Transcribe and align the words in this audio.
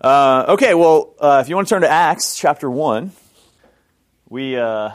Uh, 0.00 0.44
okay, 0.50 0.74
well, 0.74 1.12
uh, 1.18 1.40
if 1.42 1.48
you 1.48 1.56
want 1.56 1.66
to 1.66 1.74
turn 1.74 1.82
to 1.82 1.88
Acts 1.88 2.36
chapter 2.36 2.70
1, 2.70 3.10
we, 4.28 4.56
uh, 4.56 4.90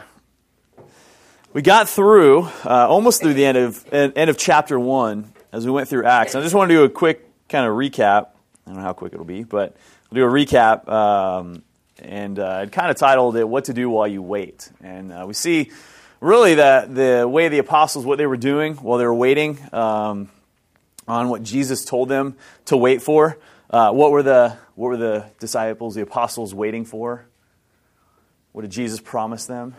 we 1.52 1.60
got 1.60 1.90
through, 1.90 2.44
uh, 2.64 2.86
almost 2.88 3.20
through 3.20 3.34
the 3.34 3.44
end 3.44 3.58
of, 3.58 3.92
end 3.92 4.30
of 4.30 4.38
chapter 4.38 4.80
1 4.80 5.30
as 5.52 5.66
we 5.66 5.72
went 5.72 5.88
through 5.88 6.06
Acts. 6.06 6.34
I 6.34 6.40
just 6.40 6.54
want 6.54 6.70
to 6.70 6.74
do 6.74 6.84
a 6.84 6.88
quick 6.88 7.28
kind 7.50 7.66
of 7.66 7.74
recap. 7.74 8.28
I 8.66 8.70
don't 8.70 8.76
know 8.76 8.80
how 8.80 8.94
quick 8.94 9.12
it'll 9.12 9.26
be, 9.26 9.44
but 9.44 9.76
I'll 10.10 10.16
do 10.16 10.24
a 10.24 10.30
recap. 10.30 10.88
Um, 10.88 11.62
and 11.98 12.38
uh, 12.38 12.60
I 12.62 12.66
kind 12.66 12.90
of 12.90 12.96
titled 12.96 13.36
it 13.36 13.46
"What 13.46 13.66
to 13.66 13.74
Do 13.74 13.90
While 13.90 14.08
You 14.08 14.22
Wait." 14.22 14.70
And 14.82 15.12
uh, 15.12 15.24
we 15.28 15.34
see 15.34 15.70
really 16.20 16.54
that 16.54 16.94
the 16.94 17.28
way 17.28 17.48
the 17.48 17.58
apostles, 17.58 18.06
what 18.06 18.16
they 18.16 18.26
were 18.26 18.38
doing 18.38 18.76
while 18.76 18.98
they 18.98 19.04
were 19.04 19.14
waiting 19.14 19.58
um, 19.72 20.30
on 21.06 21.28
what 21.28 21.42
Jesus 21.42 21.84
told 21.84 22.08
them 22.08 22.36
to 22.66 22.76
wait 22.78 23.02
for. 23.02 23.38
Uh, 23.74 23.90
what 23.90 24.12
were 24.12 24.22
the 24.22 24.56
what 24.76 24.86
were 24.86 24.96
the 24.96 25.26
disciples, 25.40 25.96
the 25.96 26.02
apostles, 26.02 26.54
waiting 26.54 26.84
for? 26.84 27.26
What 28.52 28.62
did 28.62 28.70
Jesus 28.70 29.00
promise 29.00 29.46
them? 29.46 29.74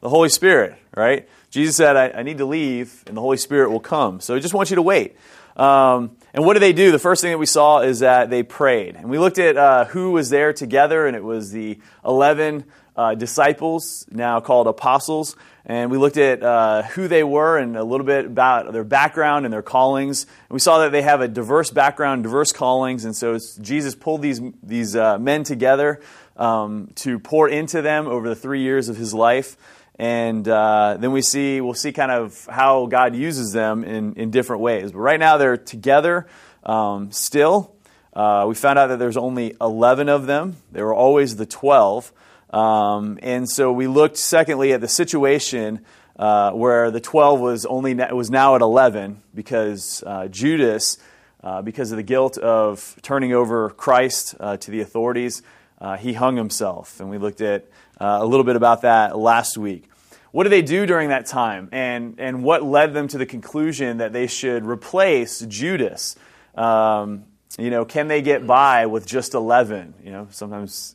The 0.00 0.08
Holy 0.08 0.28
Spirit, 0.28 0.78
right? 0.94 1.28
Jesus 1.50 1.74
said, 1.74 1.96
I, 1.96 2.20
I 2.20 2.22
need 2.22 2.38
to 2.38 2.44
leave, 2.44 3.02
and 3.08 3.16
the 3.16 3.20
Holy 3.20 3.36
Spirit 3.36 3.70
will 3.70 3.80
come. 3.80 4.20
So 4.20 4.36
I 4.36 4.38
just 4.38 4.54
want 4.54 4.70
you 4.70 4.76
to 4.76 4.82
wait. 4.82 5.16
Um, 5.56 6.16
and 6.34 6.44
what 6.44 6.52
did 6.52 6.60
they 6.60 6.72
do? 6.72 6.92
The 6.92 7.00
first 7.00 7.20
thing 7.20 7.32
that 7.32 7.38
we 7.38 7.46
saw 7.46 7.80
is 7.80 7.98
that 7.98 8.30
they 8.30 8.44
prayed. 8.44 8.94
And 8.94 9.10
we 9.10 9.18
looked 9.18 9.40
at 9.40 9.56
uh, 9.56 9.86
who 9.86 10.12
was 10.12 10.30
there 10.30 10.52
together, 10.52 11.08
and 11.08 11.16
it 11.16 11.24
was 11.24 11.50
the 11.50 11.80
11 12.04 12.64
uh, 12.96 13.14
disciples, 13.14 14.06
now 14.10 14.40
called 14.40 14.66
apostles. 14.66 15.36
And 15.68 15.90
we 15.90 15.98
looked 15.98 16.16
at 16.16 16.42
uh, 16.42 16.82
who 16.82 17.08
they 17.08 17.24
were 17.24 17.58
and 17.58 17.76
a 17.76 17.82
little 17.82 18.06
bit 18.06 18.24
about 18.24 18.72
their 18.72 18.84
background 18.84 19.44
and 19.44 19.52
their 19.52 19.62
callings. 19.62 20.22
And 20.24 20.54
we 20.54 20.60
saw 20.60 20.78
that 20.78 20.92
they 20.92 21.02
have 21.02 21.20
a 21.20 21.28
diverse 21.28 21.70
background, 21.70 22.22
diverse 22.22 22.52
callings. 22.52 23.04
And 23.04 23.16
so 23.16 23.38
Jesus 23.60 23.94
pulled 23.94 24.22
these, 24.22 24.40
these 24.62 24.94
uh, 24.94 25.18
men 25.18 25.42
together 25.42 26.00
um, 26.36 26.90
to 26.96 27.18
pour 27.18 27.48
into 27.48 27.82
them 27.82 28.06
over 28.06 28.28
the 28.28 28.36
three 28.36 28.62
years 28.62 28.88
of 28.88 28.96
his 28.96 29.12
life. 29.12 29.56
And 29.98 30.46
uh, 30.46 30.98
then 31.00 31.12
we 31.12 31.22
see, 31.22 31.60
we'll 31.60 31.74
see 31.74 31.92
kind 31.92 32.12
of 32.12 32.46
how 32.50 32.86
God 32.86 33.16
uses 33.16 33.52
them 33.52 33.82
in, 33.82 34.14
in 34.14 34.30
different 34.30 34.62
ways. 34.62 34.92
But 34.92 34.98
right 34.98 35.18
now 35.18 35.36
they're 35.36 35.56
together 35.56 36.28
um, 36.62 37.10
still. 37.10 37.74
Uh, 38.12 38.46
we 38.48 38.54
found 38.54 38.78
out 38.78 38.88
that 38.88 38.98
there's 38.98 39.16
only 39.16 39.54
11 39.60 40.08
of 40.08 40.26
them. 40.26 40.56
There 40.70 40.86
were 40.86 40.94
always 40.94 41.36
the 41.36 41.46
12. 41.46 42.12
Um, 42.50 43.18
and 43.22 43.48
so 43.48 43.72
we 43.72 43.86
looked, 43.86 44.16
secondly, 44.16 44.72
at 44.72 44.80
the 44.80 44.88
situation 44.88 45.84
uh, 46.18 46.52
where 46.52 46.90
the 46.90 47.00
12 47.00 47.40
was, 47.40 47.66
only, 47.66 47.94
was 47.94 48.30
now 48.30 48.54
at 48.54 48.62
11 48.62 49.22
because 49.34 50.02
uh, 50.06 50.28
Judas, 50.28 50.98
uh, 51.42 51.62
because 51.62 51.92
of 51.92 51.96
the 51.96 52.02
guilt 52.02 52.38
of 52.38 52.96
turning 53.02 53.32
over 53.32 53.70
Christ 53.70 54.34
uh, 54.40 54.56
to 54.58 54.70
the 54.70 54.80
authorities, 54.80 55.42
uh, 55.80 55.96
he 55.96 56.14
hung 56.14 56.36
himself. 56.36 57.00
And 57.00 57.10
we 57.10 57.18
looked 57.18 57.40
at 57.40 57.66
uh, 58.00 58.18
a 58.20 58.26
little 58.26 58.44
bit 58.44 58.56
about 58.56 58.82
that 58.82 59.16
last 59.16 59.58
week. 59.58 59.88
What 60.32 60.44
did 60.44 60.50
they 60.50 60.62
do 60.62 60.86
during 60.86 61.10
that 61.10 61.26
time? 61.26 61.68
And, 61.72 62.16
and 62.18 62.42
what 62.42 62.62
led 62.62 62.92
them 62.92 63.08
to 63.08 63.18
the 63.18 63.26
conclusion 63.26 63.98
that 63.98 64.12
they 64.12 64.26
should 64.26 64.64
replace 64.64 65.40
Judas? 65.40 66.16
Um, 66.54 67.24
you 67.58 67.70
know, 67.70 67.84
can 67.84 68.08
they 68.08 68.22
get 68.22 68.46
by 68.46 68.86
with 68.86 69.06
just 69.06 69.34
11? 69.34 69.94
You 70.04 70.12
know, 70.12 70.28
sometimes 70.30 70.94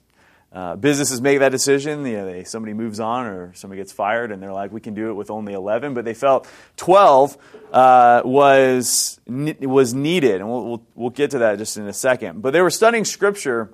uh, 0.54 0.76
businesses 0.76 1.22
make 1.22 1.40
that 1.40 1.50
decision. 1.50 2.06
You 2.06 2.18
know, 2.18 2.26
they, 2.26 2.44
somebody 2.44 2.74
moves 2.74 3.00
on 3.00 3.26
or 3.26 3.54
somebody 3.54 3.80
gets 3.80 3.94
fired, 3.94 4.32
and 4.32 4.44
they're 4.44 4.52
like, 4.52 4.72
we 4.72 4.82
can 4.82 4.94
do 4.94 5.10
it 5.10 5.14
with 5.14 5.32
only 5.32 5.54
11. 5.54 5.94
But 5.94 6.04
they 6.04 6.14
felt 6.14 6.48
12 6.78 7.38
uh, 7.72 8.22
was, 8.26 9.20
was 9.28 9.94
needed. 9.94 10.42
And 10.42 10.50
we'll, 10.50 10.66
we'll, 10.66 10.84
we'll 10.96 11.10
get 11.10 11.32
to 11.32 11.40
that 11.40 11.58
just 11.58 11.78
in 11.78 11.88
a 11.88 11.94
second. 11.94 12.42
But 12.42 12.52
they 12.52 12.62
were 12.62 12.70
studying 12.70 13.06
Scripture, 13.06 13.74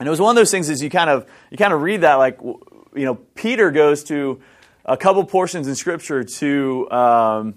and 0.00 0.06
it 0.06 0.10
was 0.10 0.20
one 0.20 0.30
of 0.30 0.36
those 0.36 0.50
things 0.50 0.68
as 0.68 0.82
you 0.82 0.90
kind 0.90 1.10
of, 1.10 1.30
you 1.50 1.56
kind 1.56 1.72
of 1.72 1.80
read 1.80 2.00
that, 2.00 2.14
like, 2.14 2.40
you 2.42 3.04
know, 3.04 3.14
Peter 3.14 3.70
goes 3.70 4.02
to 4.04 4.40
a 4.84 4.96
couple 4.96 5.24
portions 5.24 5.68
in 5.68 5.76
Scripture 5.76 6.24
to, 6.24 6.90
um, 6.90 7.54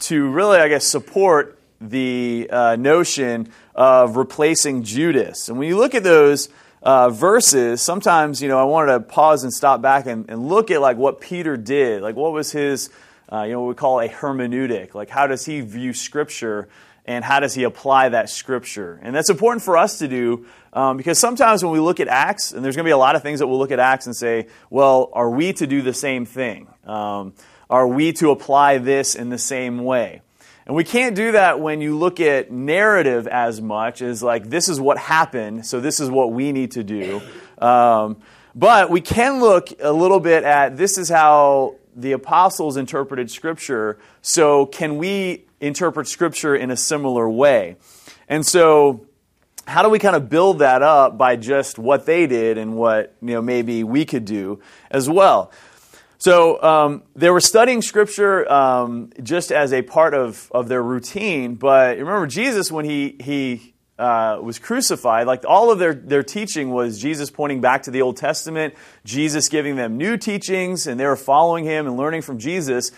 to 0.00 0.28
really, 0.28 0.58
I 0.58 0.68
guess, 0.68 0.84
support 0.84 1.60
the 1.80 2.48
uh, 2.50 2.76
notion 2.76 3.48
of 3.76 4.16
replacing 4.16 4.82
Judas. 4.82 5.48
And 5.48 5.56
when 5.58 5.68
you 5.68 5.76
look 5.76 5.94
at 5.94 6.02
those, 6.02 6.48
uh, 6.84 7.10
verses, 7.10 7.82
sometimes 7.82 8.40
you 8.40 8.48
know 8.48 8.58
I 8.58 8.64
wanted 8.64 8.92
to 8.92 9.00
pause 9.00 9.42
and 9.42 9.52
stop 9.52 9.82
back 9.82 10.06
and, 10.06 10.30
and 10.30 10.48
look 10.48 10.70
at 10.70 10.80
like 10.80 10.96
what 10.96 11.20
Peter 11.20 11.56
did, 11.56 12.02
like 12.02 12.14
what 12.14 12.32
was 12.32 12.52
his, 12.52 12.90
uh, 13.32 13.42
you 13.42 13.52
know, 13.52 13.62
what 13.62 13.68
we 13.68 13.74
call 13.74 14.00
a 14.00 14.08
hermeneutic, 14.08 14.94
like 14.94 15.10
how 15.10 15.26
does 15.26 15.44
he 15.44 15.60
view 15.60 15.92
Scripture 15.92 16.68
and 17.06 17.24
how 17.24 17.40
does 17.40 17.54
he 17.54 17.64
apply 17.64 18.10
that 18.10 18.30
Scripture, 18.30 19.00
and 19.02 19.14
that's 19.14 19.30
important 19.30 19.64
for 19.64 19.76
us 19.76 19.98
to 19.98 20.08
do 20.08 20.46
um, 20.74 20.96
because 20.96 21.18
sometimes 21.20 21.62
when 21.62 21.72
we 21.72 21.78
look 21.78 22.00
at 22.00 22.08
Acts, 22.08 22.52
and 22.52 22.64
there's 22.64 22.74
going 22.74 22.84
to 22.84 22.88
be 22.88 22.92
a 22.92 22.98
lot 22.98 23.14
of 23.14 23.22
things 23.22 23.38
that 23.38 23.46
we'll 23.46 23.58
look 23.58 23.70
at 23.70 23.78
Acts 23.78 24.06
and 24.06 24.14
say, 24.14 24.48
well, 24.70 25.08
are 25.12 25.30
we 25.30 25.52
to 25.54 25.66
do 25.66 25.82
the 25.82 25.94
same 25.94 26.26
thing? 26.26 26.66
Um, 26.84 27.32
are 27.70 27.86
we 27.86 28.12
to 28.14 28.30
apply 28.30 28.78
this 28.78 29.14
in 29.14 29.30
the 29.30 29.38
same 29.38 29.84
way? 29.84 30.20
And 30.66 30.74
we 30.74 30.84
can't 30.84 31.14
do 31.14 31.32
that 31.32 31.60
when 31.60 31.80
you 31.80 31.96
look 31.96 32.20
at 32.20 32.50
narrative 32.50 33.26
as 33.26 33.60
much 33.60 34.00
as 34.00 34.22
like, 34.22 34.48
this 34.48 34.68
is 34.68 34.80
what 34.80 34.96
happened, 34.96 35.66
so 35.66 35.80
this 35.80 36.00
is 36.00 36.10
what 36.10 36.32
we 36.32 36.52
need 36.52 36.72
to 36.72 36.82
do. 36.82 37.20
Um, 37.58 38.16
but 38.54 38.88
we 38.88 39.00
can 39.00 39.40
look 39.40 39.68
a 39.80 39.92
little 39.92 40.20
bit 40.20 40.44
at 40.44 40.76
this 40.76 40.96
is 40.96 41.08
how 41.08 41.76
the 41.94 42.12
apostles 42.12 42.76
interpreted 42.76 43.30
Scripture, 43.30 43.98
so 44.22 44.66
can 44.66 44.96
we 44.96 45.44
interpret 45.60 46.08
Scripture 46.08 46.56
in 46.56 46.70
a 46.70 46.76
similar 46.76 47.28
way? 47.28 47.76
And 48.28 48.44
so, 48.44 49.06
how 49.66 49.82
do 49.82 49.88
we 49.88 49.98
kind 49.98 50.16
of 50.16 50.28
build 50.28 50.58
that 50.58 50.82
up 50.82 51.16
by 51.16 51.36
just 51.36 51.78
what 51.78 52.04
they 52.04 52.26
did 52.26 52.58
and 52.58 52.76
what 52.76 53.14
you 53.22 53.34
know 53.34 53.42
maybe 53.42 53.82
we 53.84 54.04
could 54.04 54.24
do 54.24 54.60
as 54.90 55.08
well? 55.08 55.52
So 56.24 56.62
um, 56.62 57.02
they 57.14 57.28
were 57.28 57.42
studying 57.42 57.82
Scripture 57.82 58.50
um, 58.50 59.10
just 59.22 59.52
as 59.52 59.74
a 59.74 59.82
part 59.82 60.14
of, 60.14 60.50
of 60.52 60.68
their 60.68 60.82
routine. 60.82 61.56
But 61.56 61.98
remember, 61.98 62.26
Jesus, 62.26 62.72
when 62.72 62.86
he, 62.86 63.16
he 63.20 63.74
uh, 63.98 64.38
was 64.40 64.58
crucified, 64.58 65.26
like 65.26 65.44
all 65.46 65.70
of 65.70 65.78
their, 65.78 65.92
their 65.92 66.22
teaching 66.22 66.70
was 66.70 66.98
Jesus 66.98 67.30
pointing 67.30 67.60
back 67.60 67.82
to 67.82 67.90
the 67.90 68.00
Old 68.00 68.16
Testament, 68.16 68.72
Jesus 69.04 69.50
giving 69.50 69.76
them 69.76 69.98
new 69.98 70.16
teachings, 70.16 70.86
and 70.86 70.98
they 70.98 71.04
were 71.04 71.14
following 71.14 71.66
him 71.66 71.86
and 71.86 71.98
learning 71.98 72.22
from 72.22 72.38
Jesus. 72.38 72.90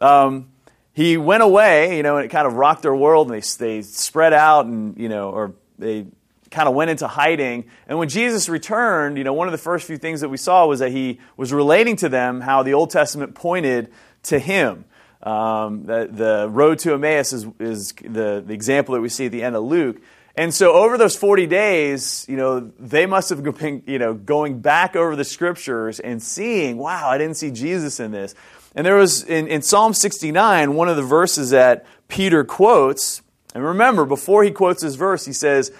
Um, 0.00 0.48
he 0.92 1.16
went 1.16 1.44
away, 1.44 1.96
you 1.96 2.02
know, 2.02 2.16
and 2.16 2.24
it 2.24 2.30
kind 2.30 2.48
of 2.48 2.54
rocked 2.54 2.82
their 2.82 2.96
world, 2.96 3.30
and 3.30 3.40
they, 3.40 3.64
they 3.64 3.82
spread 3.82 4.32
out, 4.32 4.66
and, 4.66 4.98
you 4.98 5.08
know, 5.08 5.30
or 5.30 5.54
they 5.78 6.06
kind 6.52 6.68
of 6.68 6.74
went 6.74 6.90
into 6.90 7.08
hiding. 7.08 7.64
And 7.88 7.98
when 7.98 8.08
Jesus 8.08 8.48
returned, 8.48 9.18
you 9.18 9.24
know, 9.24 9.32
one 9.32 9.48
of 9.48 9.52
the 9.52 9.58
first 9.58 9.86
few 9.86 9.96
things 9.96 10.20
that 10.20 10.28
we 10.28 10.36
saw 10.36 10.66
was 10.66 10.78
that 10.78 10.92
he 10.92 11.18
was 11.36 11.52
relating 11.52 11.96
to 11.96 12.08
them 12.08 12.40
how 12.40 12.62
the 12.62 12.74
Old 12.74 12.90
Testament 12.90 13.34
pointed 13.34 13.92
to 14.24 14.38
him. 14.38 14.84
Um, 15.22 15.86
the, 15.86 16.08
the 16.10 16.48
road 16.50 16.78
to 16.80 16.94
Emmaus 16.94 17.32
is, 17.32 17.46
is 17.58 17.92
the, 17.92 18.42
the 18.46 18.52
example 18.52 18.94
that 18.94 19.00
we 19.00 19.08
see 19.08 19.26
at 19.26 19.32
the 19.32 19.42
end 19.42 19.56
of 19.56 19.64
Luke. 19.64 20.00
And 20.34 20.52
so 20.52 20.72
over 20.72 20.96
those 20.96 21.14
40 21.14 21.46
days, 21.46 22.24
you 22.28 22.36
know, 22.36 22.72
they 22.78 23.06
must 23.06 23.28
have 23.30 23.42
been, 23.42 23.82
you 23.86 23.98
know, 23.98 24.14
going 24.14 24.60
back 24.60 24.96
over 24.96 25.14
the 25.14 25.24
scriptures 25.24 26.00
and 26.00 26.22
seeing, 26.22 26.78
wow, 26.78 27.08
I 27.08 27.18
didn't 27.18 27.36
see 27.36 27.50
Jesus 27.50 28.00
in 28.00 28.12
this. 28.12 28.34
And 28.74 28.86
there 28.86 28.96
was, 28.96 29.24
in, 29.24 29.46
in 29.48 29.60
Psalm 29.60 29.92
69, 29.92 30.74
one 30.74 30.88
of 30.88 30.96
the 30.96 31.02
verses 31.02 31.50
that 31.50 31.84
Peter 32.08 32.44
quotes, 32.44 33.20
and 33.54 33.62
remember, 33.62 34.06
before 34.06 34.42
he 34.42 34.50
quotes 34.50 34.82
this 34.82 34.94
verse, 34.94 35.26
he 35.26 35.34
says, 35.34 35.70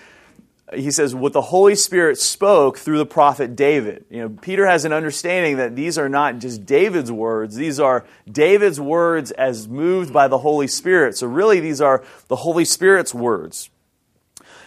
he 0.75 0.91
says, 0.91 1.15
what 1.15 1.33
the 1.33 1.43
Holy 1.43 1.75
Spirit 1.75 2.19
spoke 2.19 2.79
through 2.79 2.99
the 2.99 3.07
prophet 3.07 3.57
David. 3.57 4.05
You 4.11 4.23
know, 4.23 4.29
Peter 4.29 4.67
has 4.67 4.85
an 4.85 4.93
understanding 4.93 5.57
that 5.59 5.77
these 5.77 5.99
are 5.99 6.09
not 6.09 6.39
just 6.39 6.65
David's 6.67 7.13
words, 7.13 7.55
these 7.57 7.81
are 7.81 8.05
David's 8.31 8.81
words 8.81 9.31
as 9.33 9.69
moved 9.69 10.13
by 10.13 10.29
the 10.29 10.39
Holy 10.39 10.67
Spirit. 10.67 11.17
So 11.17 11.27
really, 11.27 11.61
these 11.61 11.81
are 11.81 12.05
the 12.29 12.37
Holy 12.37 12.65
Spirit's 12.65 13.15
words. 13.15 13.71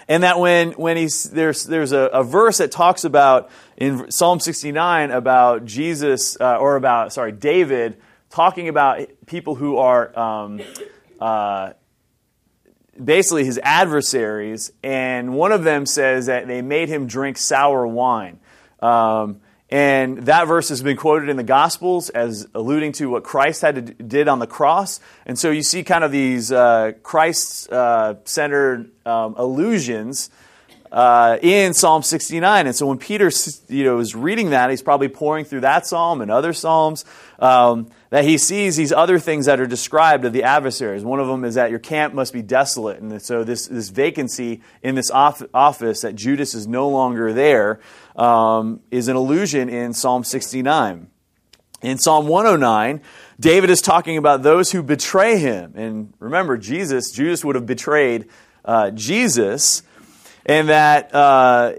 And 0.07 0.23
that 0.23 0.39
when, 0.39 0.73
when 0.73 0.97
he's, 0.97 1.23
there's, 1.23 1.63
there's 1.63 1.91
a, 1.91 2.01
a 2.13 2.23
verse 2.23 2.59
that 2.59 2.72
talks 2.72 3.03
about 3.03 3.49
in 3.75 4.11
Psalm 4.11 4.40
69 4.40 5.11
about 5.11 5.66
Jesus, 5.66 6.40
uh, 6.40 6.57
or 6.57 6.75
about, 6.75 7.11
sorry, 7.11 7.31
David 7.31 7.97
talking 8.29 8.69
about 8.69 9.07
people 9.25 9.55
who 9.55 9.78
are 9.78 10.17
um, 10.17 10.61
uh, 11.19 11.73
basically 13.03 13.45
his 13.45 13.59
adversaries, 13.63 14.71
and 14.83 15.33
one 15.33 15.51
of 15.51 15.63
them 15.63 15.85
says 15.85 16.27
that 16.27 16.47
they 16.47 16.61
made 16.61 16.89
him 16.89 17.07
drink 17.07 17.37
sour 17.37 17.85
wine. 17.85 18.39
Um, 18.81 19.41
and 19.69 20.19
that 20.27 20.47
verse 20.47 20.69
has 20.69 20.83
been 20.83 20.95
quoted 20.95 21.27
in 21.27 21.37
the 21.37 21.43
Gospels 21.43 22.09
as 22.09 22.47
alluding 22.53 22.91
to 22.93 23.09
what 23.09 23.23
Christ 23.23 23.61
had 23.61 23.75
to, 23.75 23.81
did 23.81 24.27
on 24.27 24.39
the 24.39 24.47
cross. 24.47 24.99
And 25.25 25.39
so 25.39 25.49
you 25.49 25.63
see 25.63 25.83
kind 25.83 26.03
of 26.03 26.11
these 26.11 26.51
uh, 26.51 26.93
Christ 27.01 27.71
uh, 27.71 28.15
centered 28.25 28.91
um, 29.07 29.33
allusions 29.37 30.29
uh, 30.91 31.39
in 31.41 31.73
Psalm 31.73 32.03
69. 32.03 32.67
And 32.67 32.75
so 32.75 32.85
when 32.85 32.99
Peter 32.99 33.31
you 33.67 33.83
know, 33.83 33.99
is 33.99 34.15
reading 34.15 34.51
that, 34.51 34.69
he's 34.69 34.83
probably 34.83 35.09
poring 35.09 35.45
through 35.45 35.61
that 35.61 35.87
psalm 35.87 36.21
and 36.21 36.29
other 36.29 36.53
psalms. 36.53 37.03
Um, 37.39 37.89
that 38.16 38.23
he 38.23 38.38
sees 38.38 38.78
these 38.78 38.94
other 38.94 39.20
things 39.20 39.46
that 39.46 39.59
are 39.59 39.67
described 39.67 40.23
of 40.23 40.32
the 40.32 40.44
adversaries. 40.44 41.03
One 41.03 41.20
of 41.20 41.28
them 41.28 41.44
is 41.44 41.56
that 41.56 41.70
your 41.70 41.79
camp 41.79 42.14
must 42.14 42.32
be 42.32 42.41
desolate. 42.41 43.02
And 43.02 43.22
so 43.22 43.44
this, 43.44 43.67
this 43.67 43.90
vacancy 43.90 44.62
in 44.82 44.96
this 44.96 45.12
office 45.12 46.00
that 46.00 46.16
Judas 46.16 46.53
is 46.53 46.66
no 46.66 46.88
longer 46.88 47.34
there 47.34 47.82
um, 48.16 48.79
is 48.90 49.09
an 49.09 49.17
allusion 49.17 49.67
in 49.67 49.91
Psalm 49.91 50.23
69. 50.23 51.08
In 51.82 51.97
Psalm 51.97 52.29
109, 52.29 53.02
David 53.38 53.70
is 53.70 53.82
talking 53.82 54.17
about 54.17 54.44
those 54.44 54.72
who 54.72 54.82
betray 54.82 55.38
him. 55.38 55.73
And 55.76 56.14
remember, 56.20 56.58
Jesus, 56.58 57.12
Judas 57.12 57.44
would 57.44 57.56
have 57.56 57.66
betrayed 57.66 58.29
uh, 58.64 58.91
Jesus, 58.91 59.84
and 60.46 60.70
that 60.70 61.14
uh, 61.14 61.73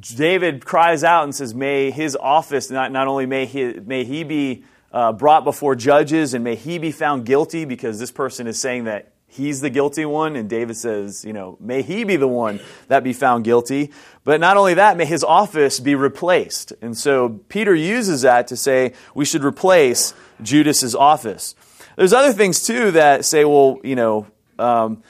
David 0.00 0.64
cries 0.64 1.04
out 1.04 1.24
and 1.24 1.34
says, 1.34 1.54
May 1.54 1.90
his 1.90 2.16
office, 2.16 2.70
not, 2.70 2.90
not 2.90 3.06
only 3.06 3.26
may 3.26 3.44
he, 3.44 3.74
may 3.74 4.04
he 4.04 4.24
be 4.24 4.64
uh, 4.92 5.12
brought 5.12 5.44
before 5.44 5.74
judges 5.74 6.34
and 6.34 6.44
may 6.44 6.56
he 6.56 6.78
be 6.78 6.92
found 6.92 7.26
guilty 7.26 7.64
because 7.64 7.98
this 7.98 8.10
person 8.10 8.46
is 8.46 8.58
saying 8.58 8.84
that 8.84 9.12
he's 9.26 9.60
the 9.60 9.70
guilty 9.70 10.04
one. 10.04 10.36
And 10.36 10.48
David 10.48 10.76
says, 10.76 11.24
you 11.24 11.32
know, 11.32 11.56
may 11.60 11.82
he 11.82 12.04
be 12.04 12.16
the 12.16 12.28
one 12.28 12.60
that 12.88 13.04
be 13.04 13.12
found 13.12 13.44
guilty. 13.44 13.92
But 14.24 14.40
not 14.40 14.56
only 14.56 14.74
that, 14.74 14.96
may 14.96 15.04
his 15.04 15.22
office 15.22 15.80
be 15.80 15.94
replaced. 15.94 16.72
And 16.80 16.96
so 16.96 17.40
Peter 17.48 17.74
uses 17.74 18.22
that 18.22 18.48
to 18.48 18.56
say 18.56 18.94
we 19.14 19.24
should 19.24 19.44
replace 19.44 20.14
Judas's 20.42 20.94
office. 20.94 21.54
There's 21.96 22.12
other 22.12 22.32
things 22.32 22.64
too 22.64 22.92
that 22.92 23.24
say, 23.24 23.44
well, 23.44 23.80
you 23.82 23.96
know, 23.96 24.26
um, 24.58 25.02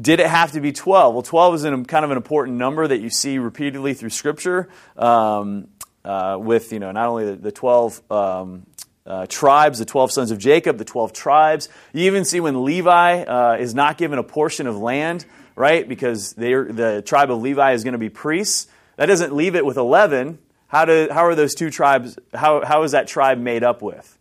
did 0.00 0.18
it 0.18 0.26
have 0.26 0.52
to 0.52 0.60
be 0.60 0.72
12? 0.72 1.14
Well, 1.14 1.22
12 1.22 1.54
is 1.54 1.64
an, 1.64 1.84
kind 1.84 2.04
of 2.04 2.10
an 2.10 2.16
important 2.16 2.56
number 2.56 2.86
that 2.86 3.00
you 3.00 3.10
see 3.10 3.38
repeatedly 3.38 3.94
through 3.94 4.10
Scripture. 4.10 4.68
Um, 4.96 5.68
uh, 6.04 6.38
with 6.40 6.72
you 6.72 6.78
know 6.78 6.90
not 6.90 7.08
only 7.08 7.26
the, 7.26 7.36
the 7.36 7.52
12 7.52 8.00
um, 8.10 8.66
uh, 9.08 9.26
tribes, 9.26 9.78
the 9.78 9.84
12 9.84 10.12
sons 10.12 10.30
of 10.30 10.38
Jacob, 10.38 10.76
the 10.78 10.84
12 10.84 11.12
tribes. 11.12 11.68
You 11.92 12.04
even 12.04 12.24
see 12.24 12.40
when 12.40 12.64
Levi 12.64 13.22
uh, 13.22 13.56
is 13.58 13.74
not 13.74 13.96
given 13.96 14.18
a 14.18 14.22
portion 14.22 14.66
of 14.66 14.76
land, 14.76 15.24
right? 15.56 15.88
Because 15.88 16.34
the 16.34 17.02
tribe 17.04 17.30
of 17.30 17.40
Levi 17.40 17.72
is 17.72 17.84
going 17.84 17.92
to 17.92 17.98
be 17.98 18.10
priests. 18.10 18.68
That 18.96 19.06
doesn't 19.06 19.34
leave 19.34 19.56
it 19.56 19.64
with 19.64 19.78
11. 19.78 20.38
How, 20.68 20.84
do, 20.84 21.08
how 21.10 21.24
are 21.24 21.34
those 21.34 21.54
two 21.54 21.70
tribes, 21.70 22.18
how, 22.34 22.64
how 22.64 22.82
is 22.82 22.92
that 22.92 23.08
tribe 23.08 23.38
made 23.38 23.64
up 23.64 23.80
with? 23.80 24.18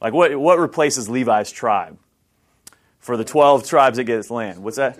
Like, 0.00 0.12
what, 0.12 0.38
what 0.38 0.58
replaces 0.58 1.08
Levi's 1.08 1.50
tribe 1.50 1.96
for 2.98 3.16
the 3.16 3.24
12 3.24 3.66
tribes 3.66 3.96
that 3.96 4.04
get 4.04 4.18
its 4.18 4.30
land? 4.30 4.62
What's 4.62 4.76
that? 4.76 4.98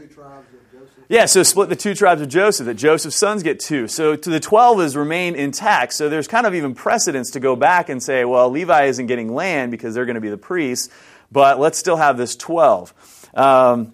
Yeah, 1.12 1.26
so 1.26 1.42
split 1.42 1.68
the 1.68 1.76
two 1.76 1.94
tribes 1.94 2.22
of 2.22 2.30
Joseph, 2.30 2.64
that 2.64 2.76
Joseph's 2.76 3.16
sons 3.16 3.42
get 3.42 3.60
two. 3.60 3.86
So 3.86 4.16
to 4.16 4.30
the 4.30 4.40
12 4.40 4.80
is 4.80 4.96
remain 4.96 5.34
intact. 5.34 5.92
So 5.92 6.08
there's 6.08 6.26
kind 6.26 6.46
of 6.46 6.54
even 6.54 6.74
precedence 6.74 7.32
to 7.32 7.40
go 7.40 7.54
back 7.54 7.90
and 7.90 8.02
say, 8.02 8.24
well, 8.24 8.48
Levi 8.48 8.84
isn't 8.84 9.08
getting 9.08 9.34
land 9.34 9.72
because 9.72 9.92
they're 9.94 10.06
going 10.06 10.14
to 10.14 10.22
be 10.22 10.30
the 10.30 10.38
priests, 10.38 10.88
but 11.30 11.60
let's 11.60 11.76
still 11.76 11.96
have 11.96 12.16
this 12.16 12.34
12. 12.34 13.28
Um, 13.34 13.92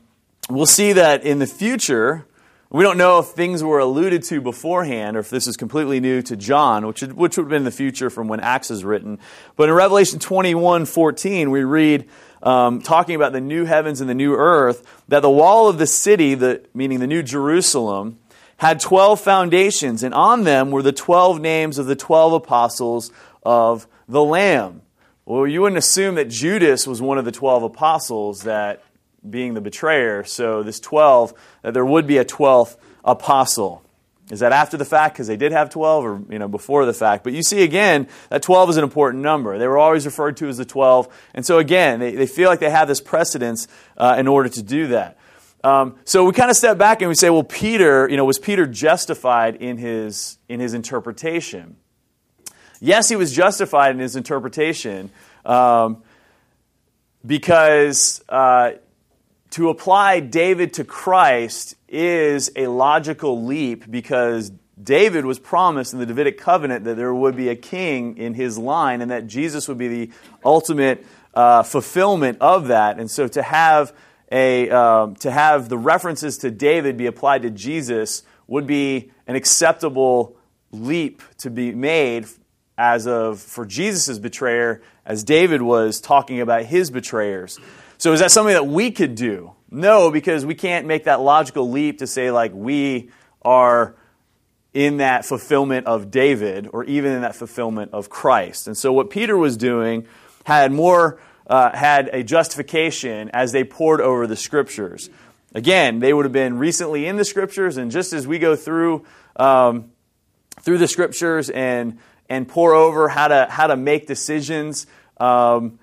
we'll 0.48 0.64
see 0.66 0.92
that 0.92 1.24
in 1.24 1.40
the 1.40 1.48
future, 1.48 2.24
we 2.70 2.84
don't 2.84 2.96
know 2.96 3.18
if 3.18 3.26
things 3.26 3.64
were 3.64 3.80
alluded 3.80 4.22
to 4.24 4.40
beforehand 4.40 5.16
or 5.16 5.20
if 5.20 5.28
this 5.28 5.48
is 5.48 5.56
completely 5.56 5.98
new 5.98 6.22
to 6.22 6.36
John, 6.36 6.86
which, 6.86 7.00
which 7.00 7.36
would 7.36 7.44
have 7.46 7.48
been 7.48 7.64
the 7.64 7.72
future 7.72 8.10
from 8.10 8.28
when 8.28 8.38
Acts 8.38 8.70
is 8.70 8.84
written. 8.84 9.18
But 9.56 9.68
in 9.68 9.74
Revelation 9.74 10.20
21 10.20 10.86
14, 10.86 11.50
we 11.50 11.64
read, 11.64 12.08
um, 12.42 12.82
talking 12.82 13.14
about 13.14 13.32
the 13.32 13.40
new 13.40 13.64
heavens 13.64 14.00
and 14.00 14.08
the 14.08 14.14
new 14.14 14.34
earth, 14.34 14.86
that 15.08 15.20
the 15.20 15.30
wall 15.30 15.68
of 15.68 15.78
the 15.78 15.86
city, 15.86 16.34
the, 16.34 16.62
meaning 16.74 17.00
the 17.00 17.06
new 17.06 17.22
Jerusalem, 17.22 18.18
had 18.58 18.80
12 18.80 19.20
foundations, 19.20 20.02
and 20.02 20.12
on 20.14 20.44
them 20.44 20.70
were 20.70 20.82
the 20.82 20.92
12 20.92 21.40
names 21.40 21.78
of 21.78 21.86
the 21.86 21.96
12 21.96 22.32
apostles 22.32 23.12
of 23.44 23.86
the 24.08 24.22
Lamb. 24.22 24.82
Well, 25.24 25.46
you 25.46 25.62
wouldn't 25.62 25.78
assume 25.78 26.16
that 26.16 26.28
Judas 26.28 26.86
was 26.86 27.00
one 27.00 27.18
of 27.18 27.24
the 27.24 27.32
12 27.32 27.62
apostles, 27.62 28.42
that 28.42 28.82
being 29.28 29.54
the 29.54 29.60
betrayer, 29.60 30.24
so 30.24 30.62
this 30.62 30.80
12, 30.80 31.34
that 31.62 31.74
there 31.74 31.84
would 31.84 32.06
be 32.06 32.18
a 32.18 32.24
12th 32.24 32.76
apostle. 33.04 33.82
Is 34.30 34.40
that 34.40 34.52
after 34.52 34.76
the 34.76 34.84
fact 34.84 35.14
because 35.14 35.26
they 35.26 35.36
did 35.36 35.52
have 35.52 35.70
12 35.70 36.04
or 36.04 36.22
you 36.30 36.38
know 36.38 36.48
before 36.48 36.84
the 36.84 36.92
fact? 36.92 37.24
But 37.24 37.32
you 37.32 37.42
see 37.42 37.62
again 37.62 38.08
that 38.28 38.42
12 38.42 38.70
is 38.70 38.76
an 38.76 38.84
important 38.84 39.22
number. 39.22 39.58
They 39.58 39.66
were 39.66 39.78
always 39.78 40.04
referred 40.04 40.36
to 40.38 40.48
as 40.48 40.58
the 40.58 40.64
12. 40.64 41.08
And 41.34 41.46
so 41.46 41.58
again, 41.58 41.98
they, 41.98 42.14
they 42.14 42.26
feel 42.26 42.48
like 42.48 42.60
they 42.60 42.70
have 42.70 42.88
this 42.88 43.00
precedence 43.00 43.68
uh, 43.96 44.16
in 44.18 44.28
order 44.28 44.48
to 44.50 44.62
do 44.62 44.88
that. 44.88 45.18
Um, 45.64 45.96
so 46.04 46.24
we 46.24 46.32
kind 46.32 46.50
of 46.50 46.56
step 46.56 46.78
back 46.78 47.02
and 47.02 47.08
we 47.08 47.14
say, 47.14 47.30
well, 47.30 47.42
Peter, 47.42 48.08
you 48.08 48.16
know, 48.16 48.24
was 48.24 48.38
Peter 48.38 48.66
justified 48.66 49.56
in 49.56 49.76
his, 49.76 50.38
in 50.48 50.60
his 50.60 50.72
interpretation? 50.72 51.76
Yes, 52.80 53.08
he 53.08 53.16
was 53.16 53.32
justified 53.32 53.90
in 53.90 53.98
his 53.98 54.14
interpretation 54.14 55.10
um, 55.44 56.02
because 57.26 58.22
uh, 58.28 58.72
to 59.50 59.70
apply 59.70 60.20
David 60.20 60.74
to 60.74 60.84
Christ 60.84 61.74
is 61.88 62.50
a 62.56 62.66
logical 62.66 63.44
leap 63.44 63.90
because 63.90 64.52
David 64.80 65.24
was 65.24 65.38
promised 65.38 65.92
in 65.92 65.98
the 65.98 66.06
Davidic 66.06 66.38
covenant 66.38 66.84
that 66.84 66.96
there 66.96 67.14
would 67.14 67.36
be 67.36 67.48
a 67.48 67.56
king 67.56 68.16
in 68.16 68.34
his 68.34 68.58
line 68.58 69.00
and 69.00 69.10
that 69.10 69.26
Jesus 69.26 69.66
would 69.68 69.78
be 69.78 69.88
the 69.88 70.10
ultimate 70.44 71.04
uh, 71.34 71.62
fulfillment 71.62 72.38
of 72.40 72.68
that. 72.68 72.98
And 72.98 73.10
so 73.10 73.26
to 73.28 73.42
have 73.42 73.92
a 74.30 74.68
um, 74.70 75.14
to 75.16 75.30
have 75.30 75.68
the 75.68 75.78
references 75.78 76.38
to 76.38 76.50
David 76.50 76.96
be 76.96 77.06
applied 77.06 77.42
to 77.42 77.50
Jesus 77.50 78.22
would 78.46 78.66
be 78.66 79.10
an 79.26 79.36
acceptable 79.36 80.36
leap 80.70 81.22
to 81.38 81.50
be 81.50 81.72
made 81.72 82.26
as 82.76 83.06
of 83.06 83.40
for 83.40 83.66
Jesus' 83.66 84.18
betrayer, 84.18 84.82
as 85.04 85.24
David 85.24 85.62
was 85.62 86.00
talking 86.00 86.40
about 86.40 86.64
his 86.64 86.90
betrayers. 86.90 87.58
So 87.98 88.12
is 88.12 88.20
that 88.20 88.30
something 88.30 88.54
that 88.54 88.66
we 88.66 88.92
could 88.92 89.16
do? 89.16 89.52
No, 89.70 90.10
because 90.10 90.46
we 90.46 90.54
can't 90.54 90.86
make 90.86 91.04
that 91.04 91.20
logical 91.20 91.68
leap 91.68 91.98
to 91.98 92.06
say, 92.06 92.30
like, 92.30 92.52
we 92.54 93.10
are 93.42 93.96
in 94.72 94.98
that 94.98 95.24
fulfillment 95.24 95.86
of 95.86 96.10
David 96.10 96.68
or 96.72 96.84
even 96.84 97.12
in 97.12 97.22
that 97.22 97.34
fulfillment 97.34 97.92
of 97.92 98.08
Christ. 98.08 98.68
And 98.68 98.76
so 98.76 98.92
what 98.92 99.10
Peter 99.10 99.36
was 99.36 99.56
doing 99.56 100.06
had 100.44 100.70
more, 100.70 101.20
uh, 101.48 101.76
had 101.76 102.08
a 102.12 102.22
justification 102.22 103.30
as 103.34 103.50
they 103.50 103.64
pored 103.64 104.00
over 104.00 104.26
the 104.26 104.36
scriptures. 104.36 105.10
Again, 105.54 105.98
they 105.98 106.12
would 106.12 106.24
have 106.24 106.32
been 106.32 106.58
recently 106.58 107.06
in 107.06 107.16
the 107.16 107.24
scriptures, 107.24 107.78
and 107.78 107.90
just 107.90 108.12
as 108.12 108.26
we 108.26 108.38
go 108.38 108.54
through, 108.54 109.04
um, 109.36 109.90
through 110.60 110.78
the 110.78 110.88
scriptures 110.88 111.50
and, 111.50 111.98
and 112.28 112.46
pore 112.46 112.74
over 112.74 113.08
how 113.08 113.28
to, 113.28 113.48
how 113.50 113.66
to 113.66 113.76
make 113.76 114.06
decisions, 114.06 114.86
um, 115.16 115.80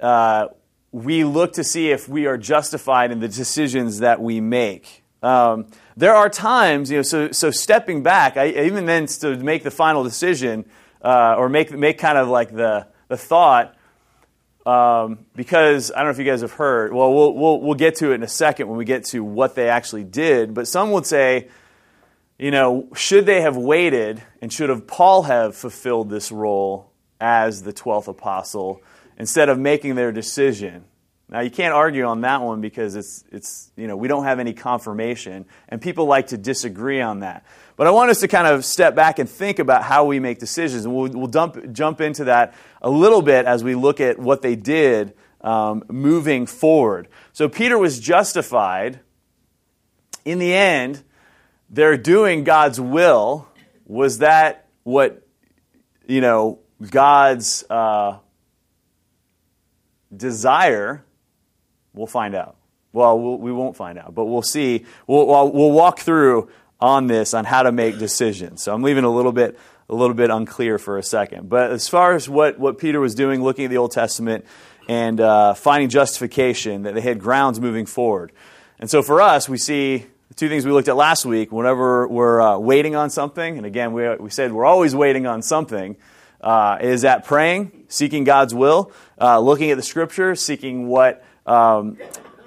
uh, 0.00 0.48
we 0.96 1.24
look 1.24 1.52
to 1.52 1.62
see 1.62 1.90
if 1.90 2.08
we 2.08 2.24
are 2.24 2.38
justified 2.38 3.12
in 3.12 3.20
the 3.20 3.28
decisions 3.28 3.98
that 3.98 4.18
we 4.18 4.40
make. 4.40 5.04
Um, 5.22 5.66
there 5.94 6.14
are 6.14 6.30
times, 6.30 6.90
you 6.90 6.96
know, 6.96 7.02
so, 7.02 7.32
so 7.32 7.50
stepping 7.50 8.02
back, 8.02 8.38
I, 8.38 8.46
even 8.48 8.86
then 8.86 9.04
to 9.06 9.36
make 9.36 9.62
the 9.62 9.70
final 9.70 10.04
decision 10.04 10.64
uh, 11.02 11.34
or 11.36 11.50
make, 11.50 11.70
make 11.70 11.98
kind 11.98 12.16
of 12.16 12.28
like 12.28 12.50
the, 12.50 12.86
the 13.08 13.18
thought, 13.18 13.76
um, 14.64 15.26
because 15.34 15.92
I 15.92 15.96
don't 15.96 16.06
know 16.06 16.12
if 16.12 16.18
you 16.18 16.24
guys 16.24 16.40
have 16.40 16.52
heard, 16.52 16.94
well, 16.94 17.12
well, 17.12 17.34
we'll, 17.34 17.60
we'll 17.60 17.74
get 17.74 17.96
to 17.96 18.12
it 18.12 18.14
in 18.14 18.22
a 18.22 18.28
second 18.28 18.66
when 18.66 18.78
we 18.78 18.86
get 18.86 19.04
to 19.08 19.22
what 19.22 19.54
they 19.54 19.68
actually 19.68 20.04
did, 20.04 20.54
but 20.54 20.66
some 20.66 20.92
would 20.92 21.04
say, 21.04 21.48
you 22.38 22.50
know, 22.50 22.88
should 22.94 23.26
they 23.26 23.42
have 23.42 23.58
waited 23.58 24.22
and 24.40 24.50
should 24.50 24.70
have 24.70 24.86
Paul 24.86 25.24
have 25.24 25.56
fulfilled 25.56 26.08
this 26.08 26.32
role 26.32 26.90
as 27.20 27.64
the 27.64 27.74
12th 27.74 28.08
apostle? 28.08 28.80
Instead 29.16 29.48
of 29.48 29.58
making 29.58 29.94
their 29.94 30.12
decision. 30.12 30.84
Now 31.28 31.40
you 31.40 31.50
can't 31.50 31.74
argue 31.74 32.04
on 32.04 32.20
that 32.20 32.42
one 32.42 32.60
because 32.60 32.94
it's 32.94 33.24
it's 33.32 33.72
you 33.76 33.88
know 33.88 33.96
we 33.96 34.06
don't 34.06 34.24
have 34.24 34.38
any 34.38 34.52
confirmation 34.52 35.46
and 35.68 35.82
people 35.82 36.06
like 36.06 36.28
to 36.28 36.38
disagree 36.38 37.00
on 37.00 37.20
that. 37.20 37.44
But 37.76 37.86
I 37.86 37.90
want 37.90 38.10
us 38.10 38.20
to 38.20 38.28
kind 38.28 38.46
of 38.46 38.64
step 38.64 38.94
back 38.94 39.18
and 39.18 39.28
think 39.28 39.58
about 39.58 39.82
how 39.82 40.06
we 40.06 40.18
make 40.18 40.38
decisions, 40.38 40.86
and 40.86 40.94
we'll, 40.94 41.10
we'll 41.10 41.26
dump, 41.26 41.72
jump 41.72 42.00
into 42.00 42.24
that 42.24 42.54
a 42.80 42.88
little 42.88 43.20
bit 43.20 43.44
as 43.44 43.62
we 43.62 43.74
look 43.74 44.00
at 44.00 44.18
what 44.18 44.40
they 44.40 44.56
did 44.56 45.14
um, 45.42 45.82
moving 45.90 46.46
forward. 46.46 47.08
So 47.32 47.48
Peter 47.48 47.76
was 47.76 48.00
justified. 48.00 49.00
In 50.24 50.38
the 50.38 50.54
end, 50.54 51.04
they're 51.68 51.98
doing 51.98 52.44
God's 52.44 52.80
will. 52.80 53.46
Was 53.84 54.18
that 54.18 54.68
what 54.84 55.26
you 56.06 56.20
know 56.20 56.60
God's 56.90 57.62
uh, 57.68 58.18
desire, 60.16 61.04
we'll 61.94 62.06
find 62.06 62.34
out. 62.34 62.56
Well, 62.92 63.18
we 63.18 63.52
not 63.52 63.76
find 63.76 63.98
out, 63.98 64.14
but 64.14 64.24
we'll 64.24 64.42
see. 64.42 64.86
We'll, 65.06 65.26
we'll 65.26 65.72
walk 65.72 66.00
through 66.00 66.48
on 66.80 67.06
this 67.06 67.34
on 67.34 67.44
how 67.44 67.62
to 67.62 67.72
make 67.72 67.98
decisions. 67.98 68.62
So 68.62 68.72
I'm 68.72 68.82
leaving 68.82 69.04
a 69.04 69.10
little 69.10 69.32
bit 69.32 69.58
a 69.88 69.94
little 69.94 70.14
bit 70.14 70.30
unclear 70.30 70.78
for 70.78 70.98
a 70.98 71.02
second. 71.02 71.48
But 71.48 71.70
as 71.70 71.88
far 71.88 72.14
as 72.14 72.28
what, 72.28 72.58
what 72.58 72.78
Peter 72.78 72.98
was 72.98 73.14
doing, 73.14 73.42
looking 73.42 73.66
at 73.66 73.70
the 73.70 73.76
Old 73.76 73.92
Testament 73.92 74.44
and 74.88 75.20
uh, 75.20 75.54
finding 75.54 75.88
justification, 75.88 76.82
that 76.82 76.94
they 76.94 77.00
had 77.00 77.20
grounds 77.20 77.60
moving 77.60 77.86
forward. 77.86 78.32
And 78.78 78.90
so 78.90 79.02
for 79.02 79.20
us, 79.20 79.48
we 79.48 79.58
see 79.58 80.06
the 80.28 80.34
two 80.34 80.48
things 80.48 80.64
we 80.64 80.72
looked 80.72 80.88
at 80.88 80.96
last 80.96 81.24
week. 81.24 81.52
Whenever 81.52 82.08
we're 82.08 82.40
uh, 82.40 82.58
waiting 82.58 82.96
on 82.96 83.10
something, 83.10 83.56
and 83.56 83.66
again, 83.66 83.92
we, 83.92 84.12
we 84.16 84.30
said 84.30 84.52
we're 84.52 84.64
always 84.64 84.94
waiting 84.94 85.26
on 85.26 85.40
something. 85.40 85.96
Uh, 86.46 86.78
is 86.80 87.04
at 87.04 87.24
praying, 87.24 87.72
seeking 87.88 88.22
God's 88.22 88.54
will, 88.54 88.92
uh, 89.20 89.40
looking 89.40 89.72
at 89.72 89.76
the 89.76 89.82
scripture, 89.82 90.36
seeking 90.36 90.86
what 90.86 91.24
um, 91.44 91.98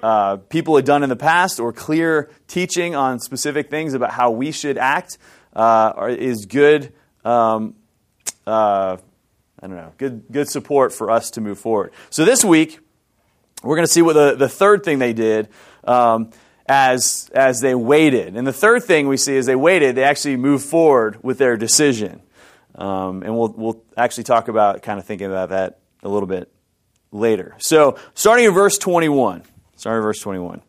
uh, 0.02 0.38
people 0.38 0.74
had 0.76 0.86
done 0.86 1.02
in 1.02 1.10
the 1.10 1.16
past, 1.16 1.60
or 1.60 1.70
clear 1.70 2.30
teaching 2.48 2.94
on 2.94 3.20
specific 3.20 3.68
things 3.68 3.92
about 3.92 4.12
how 4.12 4.30
we 4.30 4.52
should 4.52 4.78
act, 4.78 5.18
uh, 5.54 6.08
is 6.18 6.46
good. 6.46 6.94
Um, 7.26 7.74
uh, 8.46 8.96
I 9.62 9.66
don't 9.66 9.76
know, 9.76 9.92
good, 9.98 10.24
good 10.32 10.48
support 10.48 10.94
for 10.94 11.10
us 11.10 11.32
to 11.32 11.42
move 11.42 11.58
forward. 11.58 11.92
So 12.08 12.24
this 12.24 12.42
week, 12.42 12.80
we're 13.62 13.76
going 13.76 13.86
to 13.86 13.92
see 13.92 14.00
what 14.00 14.14
the, 14.14 14.34
the 14.34 14.48
third 14.48 14.82
thing 14.82 14.98
they 14.98 15.12
did 15.12 15.50
um, 15.84 16.30
as, 16.64 17.30
as 17.34 17.60
they 17.60 17.74
waited. 17.74 18.34
And 18.34 18.46
the 18.46 18.54
third 18.54 18.84
thing 18.84 19.08
we 19.08 19.18
see 19.18 19.36
is 19.36 19.44
they 19.44 19.56
waited, 19.56 19.94
they 19.96 20.04
actually 20.04 20.38
moved 20.38 20.64
forward 20.64 21.22
with 21.22 21.36
their 21.36 21.58
decision. 21.58 22.22
Um, 22.80 23.22
and 23.22 23.36
we'll, 23.36 23.48
we'll 23.48 23.84
actually 23.96 24.24
talk 24.24 24.48
about 24.48 24.82
kind 24.82 24.98
of 24.98 25.04
thinking 25.04 25.26
about 25.26 25.50
that 25.50 25.78
a 26.02 26.08
little 26.08 26.26
bit 26.26 26.50
later. 27.12 27.54
So, 27.58 27.98
starting 28.14 28.46
in 28.46 28.52
verse 28.52 28.78
21. 28.78 29.42
Starting 29.76 29.98
in 29.98 30.02
verse 30.02 30.20
21. 30.20 30.62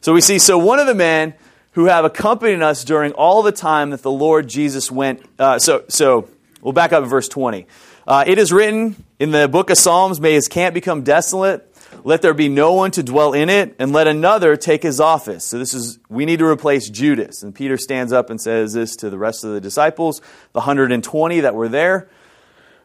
So 0.00 0.12
we 0.12 0.20
see, 0.20 0.38
so 0.38 0.58
one 0.58 0.80
of 0.80 0.86
the 0.86 0.94
men 0.94 1.32
who 1.72 1.86
have 1.86 2.04
accompanied 2.04 2.62
us 2.62 2.84
during 2.84 3.12
all 3.12 3.42
the 3.42 3.52
time 3.52 3.90
that 3.90 4.02
the 4.02 4.10
Lord 4.10 4.48
Jesus 4.48 4.90
went. 4.90 5.22
Uh, 5.38 5.58
so, 5.58 5.84
so 5.88 6.28
we'll 6.60 6.72
back 6.72 6.92
up 6.92 7.02
to 7.02 7.08
verse 7.08 7.28
20. 7.28 7.66
Uh, 8.06 8.24
it 8.26 8.38
is 8.38 8.52
written 8.52 9.02
in 9.18 9.30
the 9.30 9.48
book 9.48 9.70
of 9.70 9.78
Psalms, 9.78 10.20
May 10.20 10.34
his 10.34 10.46
camp 10.46 10.74
become 10.74 11.02
desolate. 11.02 11.73
Let 12.02 12.22
there 12.22 12.34
be 12.34 12.48
no 12.48 12.72
one 12.72 12.90
to 12.92 13.02
dwell 13.02 13.32
in 13.32 13.48
it, 13.48 13.76
and 13.78 13.92
let 13.92 14.06
another 14.06 14.56
take 14.56 14.82
his 14.82 15.00
office. 15.00 15.44
So 15.44 15.58
this 15.58 15.74
is, 15.74 15.98
we 16.08 16.26
need 16.26 16.40
to 16.40 16.46
replace 16.46 16.88
Judas. 16.88 17.42
And 17.42 17.54
Peter 17.54 17.76
stands 17.76 18.12
up 18.12 18.30
and 18.30 18.40
says 18.40 18.72
this 18.72 18.96
to 18.96 19.10
the 19.10 19.18
rest 19.18 19.44
of 19.44 19.52
the 19.52 19.60
disciples, 19.60 20.20
the 20.52 20.60
120 20.60 21.40
that 21.40 21.54
were 21.54 21.68
there. 21.68 22.08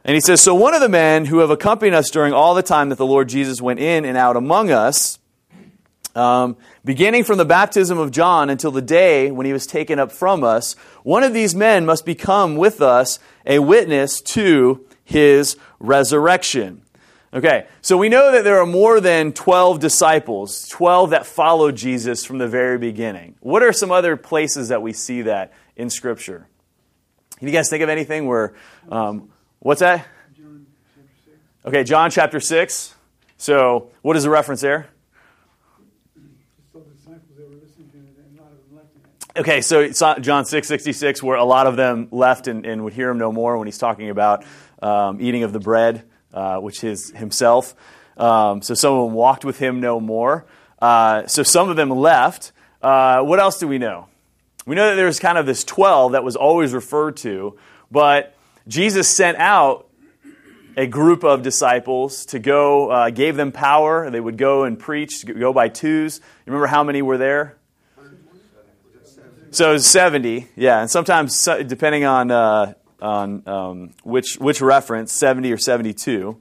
And 0.06 0.16
he 0.16 0.22
says, 0.22 0.42
So 0.42 0.56
one 0.56 0.74
of 0.74 0.82
the 0.82 0.90
men 0.90 1.26
who 1.26 1.40
have 1.40 1.50
accompanied 1.50 1.94
us 1.94 2.10
during 2.10 2.34
all 2.34 2.54
the 2.54 2.64
time 2.64 2.90
that 2.90 2.98
the 2.98 3.06
Lord 3.06 3.30
Jesus 3.30 3.62
went 3.62 3.80
in 3.80 4.06
and 4.06 4.18
out 4.18 4.38
among 4.38 4.72
us, 4.72 5.20
um, 6.16 6.58
beginning 6.84 7.24
from 7.24 7.38
the 7.38 7.46
baptism 7.46 7.98
of 7.98 8.12
John 8.12 8.50
until 8.50 8.72
the 8.72 8.82
day 8.82 9.32
when 9.32 9.46
he 9.46 9.54
was 9.54 9.68
taken 9.68 10.00
up 10.00 10.12
from 10.12 10.44
us, 10.44 10.74
one 11.04 11.24
of 11.24 11.34
these 11.34 11.54
men 11.54 11.86
must 11.86 12.06
become 12.06 12.56
with 12.56 12.82
us 12.82 13.20
a 13.46 13.60
witness 13.60 14.22
to 14.22 14.86
his 15.04 15.58
resurrection. 15.80 16.82
Okay, 17.32 17.68
so 17.82 17.96
we 17.96 18.10
know 18.10 18.32
that 18.32 18.44
there 18.44 18.60
are 18.60 18.66
more 18.66 19.00
than 19.00 19.34
12 19.34 19.80
disciples, 19.80 20.68
12 20.70 21.12
that 21.12 21.28
followed 21.28 21.76
Jesus 21.76 22.26
from 22.26 22.40
the 22.40 22.48
very 22.48 22.80
beginning. 22.80 23.36
What 23.40 23.62
are 23.62 23.72
some 23.72 23.92
other 23.92 24.18
places 24.18 24.70
that 24.70 24.82
we 24.82 24.94
see 24.94 25.22
that 25.24 25.54
in 25.76 25.92
Scripture? 25.92 26.48
Can 27.38 27.48
you 27.48 27.54
guys 27.54 27.70
think 27.70 27.84
of 27.84 27.90
anything 27.90 28.26
where, 28.26 28.56
um, 28.90 29.30
what's 29.60 29.82
that? 29.82 30.08
Okay, 31.64 31.84
John 31.84 32.10
chapter 32.10 32.40
6. 32.40 32.96
So, 33.38 33.92
what 34.02 34.18
is 34.18 34.24
the 34.24 34.30
reference 34.32 34.62
there? 34.62 34.90
Okay, 39.38 39.62
so 39.62 39.88
John 40.20 40.46
6, 40.46 40.68
66, 40.68 41.22
where 41.22 41.38
a 41.38 41.46
lot 41.46 41.68
of 41.68 41.76
them 41.76 42.08
left 42.12 42.48
and, 42.48 42.66
and 42.66 42.84
would 42.84 42.94
hear 42.94 43.10
him 43.10 43.20
no 43.20 43.32
more 43.32 43.58
when 43.58 43.68
he's 43.68 43.78
talking 43.78 44.10
about 44.10 44.44
um, 44.82 45.22
eating 45.22 45.44
of 45.44 45.54
the 45.54 45.60
bread, 45.60 46.09
uh, 46.34 46.58
which 46.58 46.84
is 46.84 47.12
himself. 47.12 47.76
Um, 48.18 48.62
so 48.62 48.74
some 48.74 48.94
of 48.94 49.06
them 49.06 49.14
walked 49.14 49.46
with 49.46 49.60
him 49.60 49.80
no 49.80 50.00
more. 50.00 50.46
Uh, 50.82 51.28
so 51.28 51.44
some 51.44 51.70
of 51.70 51.76
them 51.76 51.90
left. 51.90 52.52
Uh, 52.82 53.22
what 53.22 53.40
else 53.40 53.60
do 53.60 53.68
we 53.68 53.78
know? 53.78 54.08
We 54.66 54.76
know 54.76 54.90
that 54.90 54.96
there's 54.96 55.20
kind 55.20 55.38
of 55.38 55.46
this 55.46 55.64
12 55.64 56.12
that 56.12 56.24
was 56.24 56.36
always 56.36 56.74
referred 56.74 57.18
to, 57.18 57.58
but 57.90 58.36
Jesus 58.68 59.08
sent 59.08 59.38
out 59.38 59.88
a 60.78 60.86
group 60.86 61.24
of 61.24 61.42
disciples 61.42 62.26
to 62.28 62.40
go, 62.40 62.90
uh, 62.90 63.10
gave 63.10 63.36
them 63.36 63.52
power. 63.52 64.10
They 64.10 64.20
would 64.20 64.38
go 64.38 64.64
and 64.64 64.78
preach, 64.78 65.26
go 65.26 65.52
by 65.52 65.70
twos. 65.70 66.20
You 66.20 66.24
remember 66.46 66.68
how 66.68 66.84
many 66.84 67.02
were 67.02 67.18
there? 67.18 67.58
So 69.52 69.78
70, 69.78 70.48
yeah. 70.56 70.82
And 70.82 70.92
sometimes, 70.92 71.44
depending 71.66 72.06
on 72.06 72.30
uh, 72.30 72.76
on 73.02 73.48
um, 73.48 73.92
which, 74.04 74.38
which 74.40 74.62
reference, 74.62 75.14
70 75.14 75.52
or 75.52 75.58
72, 75.58 76.38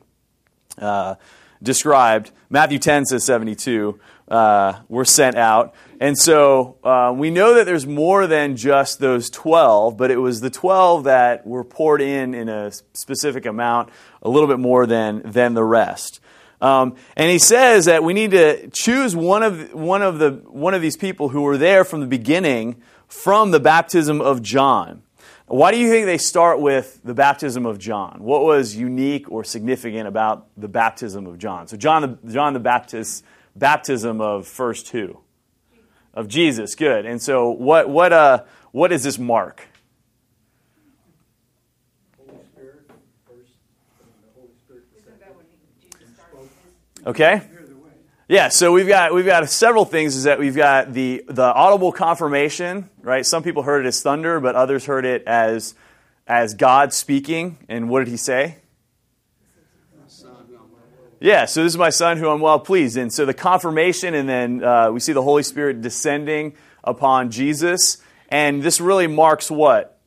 uh, 0.79 1.15
described. 1.63 2.31
Matthew 2.51 2.79
10 2.79 3.07
says 3.07 3.25
72 3.25 3.99
uh, 4.29 4.81
were 4.89 5.05
sent 5.05 5.37
out. 5.37 5.75
And 6.01 6.17
so 6.17 6.77
uh, 6.85 7.13
we 7.17 7.31
know 7.31 7.55
that 7.55 7.67
there's 7.67 7.87
more 7.87 8.27
than 8.27 8.57
just 8.57 9.01
those 9.01 9.31
12, 9.31 9.97
but 9.97 10.11
it 10.11 10.19
was 10.19 10.41
the 10.41 10.51
12 10.51 11.05
that 11.05 11.47
were 11.47 11.65
poured 11.65 12.01
in 12.01 12.35
in 12.35 12.49
a 12.49 12.71
specific 12.93 13.47
amount, 13.47 13.91
a 14.23 14.29
little 14.29 14.49
bit 14.49 14.59
more 14.59 14.87
than, 14.87 15.23
than 15.25 15.55
the 15.55 15.65
rest. 15.65 16.21
Um, 16.61 16.97
and 17.17 17.31
he 17.31 17.39
says 17.39 17.85
that 17.85 18.03
we 18.03 18.13
need 18.13 18.33
to 18.33 18.69
choose 18.71 19.15
one 19.15 19.43
of, 19.43 19.73
one, 19.73 20.03
of 20.03 20.19
the, 20.19 20.43
one 20.47 20.75
of 20.75 20.83
these 20.83 20.97
people 20.97 21.29
who 21.29 21.43
were 21.43 21.57
there 21.57 21.85
from 21.85 22.01
the 22.01 22.07
beginning 22.07 22.83
from 23.07 23.51
the 23.53 23.61
baptism 23.61 24.21
of 24.21 24.43
John. 24.43 25.03
Why 25.49 25.73
do 25.73 25.79
you 25.79 25.89
think 25.89 26.05
they 26.05 26.19
start 26.19 26.61
with 26.61 27.01
the 27.05 27.15
baptism 27.15 27.65
of 27.65 27.79
John? 27.79 28.19
What 28.23 28.43
was 28.43 28.77
unique 28.77 29.31
or 29.33 29.45
significant 29.45 30.07
about 30.07 30.47
the 30.59 30.69
baptism 30.69 31.27
of 31.27 31.39
John? 31.39 31.67
So 31.69 31.79
John 31.79 32.19
the, 32.23 32.33
John 32.33 32.53
the 32.53 32.61
Baptist 32.61 33.25
baptism 33.57 34.21
of 34.21 34.47
first 34.47 34.89
who? 34.89 35.21
Of 36.13 36.29
Jesus. 36.29 36.75
Good. 36.75 37.07
And 37.07 37.23
so 37.23 37.49
what 37.49 37.89
what 37.89 38.13
uh 38.13 38.45
what 38.73 38.93
is 38.93 39.05
this 39.05 39.19
mark? 39.19 39.67
Okay. 47.07 47.43
Yeah, 48.31 48.49
so 48.51 48.73
we've 48.73 48.87
got 48.87 49.15
we've 49.15 49.25
got 49.25 49.49
several 49.49 49.87
things. 49.87 50.15
Is 50.15 50.25
that 50.25 50.39
we've 50.39 50.55
got 50.55 50.93
the 50.93 51.25
the 51.29 51.43
audible 51.43 51.93
confirmation, 51.93 52.91
right? 53.01 53.25
Some 53.25 53.43
people 53.43 53.63
heard 53.63 53.87
it 53.87 53.89
as 53.89 54.03
thunder, 54.03 54.39
but 54.39 54.55
others 54.55 54.85
heard 54.85 55.07
it 55.07 55.25
as 55.27 55.75
as 56.27 56.53
God 56.53 56.93
speaking. 56.93 57.57
And 57.71 57.89
what 57.89 58.01
did 58.01 58.09
He 58.09 58.19
say? 58.19 58.59
Yeah, 61.21 61.47
so 61.47 61.63
this 61.63 61.73
is 61.73 61.79
my 61.79 61.89
son 61.89 62.19
who 62.19 62.29
I'm 62.29 62.41
well 62.41 62.61
pleased. 62.61 62.99
And 62.99 63.11
so 63.11 63.25
the 63.25 63.33
confirmation, 63.33 64.13
and 64.13 64.29
then 64.29 64.63
uh, 64.63 64.91
we 64.93 65.01
see 65.01 65.15
the 65.15 65.23
Holy 65.23 65.43
Spirit 65.43 65.81
descending 65.81 66.55
upon 66.85 67.31
Jesus. 67.31 67.97
And 68.29 68.63
this 68.63 68.79
really 68.79 69.07
marks 69.07 69.51
what? 69.51 69.98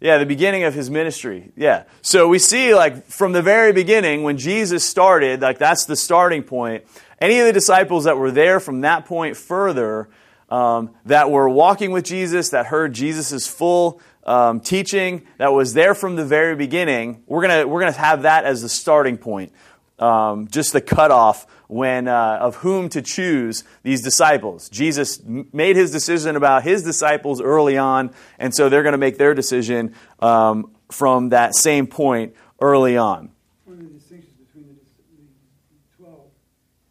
Yeah, 0.00 0.16
the 0.16 0.26
beginning 0.26 0.62
of 0.62 0.72
his 0.72 0.88
ministry. 0.88 1.52
Yeah. 1.56 1.84
So 2.00 2.26
we 2.26 2.38
see, 2.38 2.74
like, 2.74 3.04
from 3.06 3.32
the 3.32 3.42
very 3.42 3.72
beginning, 3.72 4.22
when 4.22 4.38
Jesus 4.38 4.82
started, 4.82 5.42
like, 5.42 5.58
that's 5.58 5.84
the 5.84 5.96
starting 5.96 6.42
point. 6.42 6.84
Any 7.20 7.38
of 7.38 7.46
the 7.46 7.52
disciples 7.52 8.04
that 8.04 8.16
were 8.16 8.30
there 8.30 8.60
from 8.60 8.80
that 8.80 9.04
point 9.04 9.36
further, 9.36 10.08
um, 10.48 10.90
that 11.04 11.30
were 11.30 11.50
walking 11.50 11.90
with 11.90 12.04
Jesus, 12.04 12.48
that 12.50 12.66
heard 12.66 12.94
Jesus' 12.94 13.46
full 13.46 14.00
um, 14.24 14.60
teaching, 14.60 15.26
that 15.36 15.52
was 15.52 15.74
there 15.74 15.94
from 15.94 16.16
the 16.16 16.24
very 16.24 16.56
beginning, 16.56 17.22
we're 17.26 17.46
going 17.46 17.60
to 17.60 17.68
we're 17.68 17.80
gonna 17.80 17.92
have 17.92 18.22
that 18.22 18.44
as 18.44 18.62
the 18.62 18.68
starting 18.68 19.18
point. 19.18 19.52
Um, 20.00 20.48
just 20.48 20.72
the 20.72 20.80
cutoff 20.80 21.46
when 21.70 22.08
uh, 22.08 22.38
of 22.40 22.56
whom 22.56 22.88
to 22.88 23.00
choose 23.00 23.62
these 23.84 24.02
disciples. 24.02 24.68
Jesus 24.68 25.22
made 25.24 25.76
his 25.76 25.92
decision 25.92 26.34
about 26.34 26.64
his 26.64 26.82
disciples 26.82 27.40
early 27.40 27.78
on, 27.78 28.12
and 28.38 28.52
so 28.52 28.68
they're 28.68 28.82
going 28.82 28.92
to 28.92 28.98
make 28.98 29.18
their 29.18 29.34
decision 29.34 29.94
um, 30.18 30.72
from 30.90 31.28
that 31.28 31.54
same 31.54 31.86
point 31.86 32.34
early 32.60 32.96
on. 32.96 33.30
One 33.64 33.78
of 33.78 33.84
the 33.84 33.90
distinctions 33.90 34.32
between 34.32 34.66
the, 34.66 34.74
the 34.74 36.04
12 36.04 36.20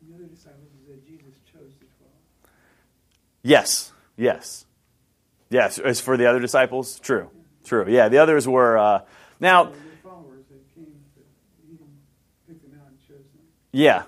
and 0.01 0.11
the 0.11 0.15
other 0.15 0.27
disciples 0.33 0.69
is 0.81 0.87
that 0.87 1.05
Jesus 1.05 1.33
chose 1.51 1.73
the 1.79 1.85
12. 1.97 2.11
Yes, 3.43 3.91
yes. 4.15 4.65
Yes, 5.49 5.77
as 5.79 5.99
for 5.99 6.15
the 6.15 6.29
other 6.29 6.39
disciples, 6.39 6.99
true, 6.99 7.29
true. 7.65 7.85
Yeah, 7.89 8.07
the 8.07 8.19
others 8.19 8.47
were. 8.47 8.77
Uh, 8.77 9.01
now, 9.39 9.73
yeah, 13.71 14.03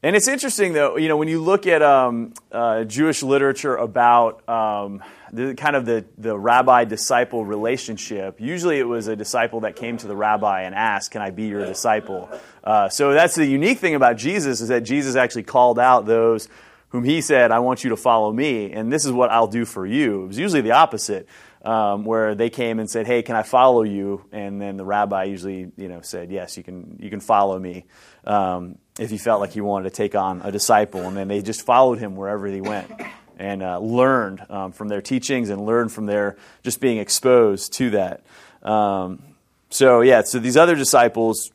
and 0.00 0.14
it's 0.14 0.28
interesting, 0.28 0.74
though, 0.74 0.96
you 0.96 1.08
know, 1.08 1.16
when 1.16 1.26
you 1.26 1.42
look 1.42 1.66
at 1.66 1.82
um, 1.82 2.32
uh, 2.52 2.84
Jewish 2.84 3.24
literature 3.24 3.74
about 3.74 4.48
um, 4.48 5.02
the 5.32 5.56
kind 5.56 5.74
of 5.74 5.86
the, 5.86 6.04
the 6.16 6.38
rabbi 6.38 6.84
disciple 6.84 7.44
relationship, 7.44 8.40
usually 8.40 8.78
it 8.78 8.86
was 8.86 9.08
a 9.08 9.16
disciple 9.16 9.60
that 9.60 9.74
came 9.74 9.96
to 9.96 10.06
the 10.06 10.14
rabbi 10.14 10.62
and 10.62 10.74
asked, 10.76 11.10
Can 11.10 11.20
I 11.20 11.30
be 11.30 11.48
your 11.48 11.66
disciple? 11.66 12.30
Uh, 12.62 12.88
so 12.88 13.12
that's 13.12 13.34
the 13.34 13.44
unique 13.44 13.78
thing 13.78 13.96
about 13.96 14.16
Jesus 14.16 14.60
is 14.60 14.68
that 14.68 14.84
Jesus 14.84 15.16
actually 15.16 15.42
called 15.42 15.80
out 15.80 16.06
those 16.06 16.48
whom 16.90 17.02
he 17.02 17.20
said, 17.20 17.50
I 17.50 17.58
want 17.58 17.82
you 17.82 17.90
to 17.90 17.96
follow 17.96 18.32
me, 18.32 18.72
and 18.72 18.92
this 18.92 19.04
is 19.04 19.10
what 19.10 19.30
I'll 19.30 19.48
do 19.48 19.64
for 19.64 19.84
you. 19.84 20.24
It 20.24 20.26
was 20.28 20.38
usually 20.38 20.62
the 20.62 20.72
opposite. 20.72 21.28
Um, 21.68 22.04
where 22.04 22.34
they 22.34 22.48
came 22.48 22.78
and 22.78 22.88
said, 22.88 23.06
"Hey, 23.06 23.22
can 23.22 23.36
I 23.36 23.42
follow 23.42 23.82
you?" 23.82 24.24
And 24.32 24.60
then 24.60 24.76
the 24.76 24.84
rabbi 24.84 25.24
usually, 25.24 25.70
you 25.76 25.88
know, 25.88 26.00
said, 26.00 26.30
"Yes, 26.30 26.56
you 26.56 26.62
can. 26.62 26.96
You 26.98 27.10
can 27.10 27.20
follow 27.20 27.58
me." 27.58 27.84
Um, 28.24 28.78
if 28.98 29.10
he 29.10 29.18
felt 29.18 29.40
like 29.40 29.52
he 29.52 29.60
wanted 29.60 29.84
to 29.84 29.94
take 29.94 30.14
on 30.14 30.42
a 30.42 30.50
disciple. 30.50 31.02
And 31.02 31.16
then 31.16 31.28
they 31.28 31.40
just 31.40 31.64
followed 31.64 31.98
him 31.98 32.16
wherever 32.16 32.46
he 32.46 32.60
went 32.60 32.90
and 33.38 33.62
uh, 33.62 33.78
learned 33.78 34.44
um, 34.50 34.72
from 34.72 34.88
their 34.88 35.00
teachings 35.00 35.48
and 35.48 35.64
learned 35.64 35.92
from 35.92 36.06
their 36.06 36.36
just 36.64 36.80
being 36.80 36.98
exposed 36.98 37.72
to 37.74 37.90
that. 37.90 38.22
Um, 38.62 39.22
so 39.70 40.00
yeah, 40.00 40.22
so 40.22 40.40
these 40.40 40.56
other 40.56 40.74
disciples, 40.74 41.52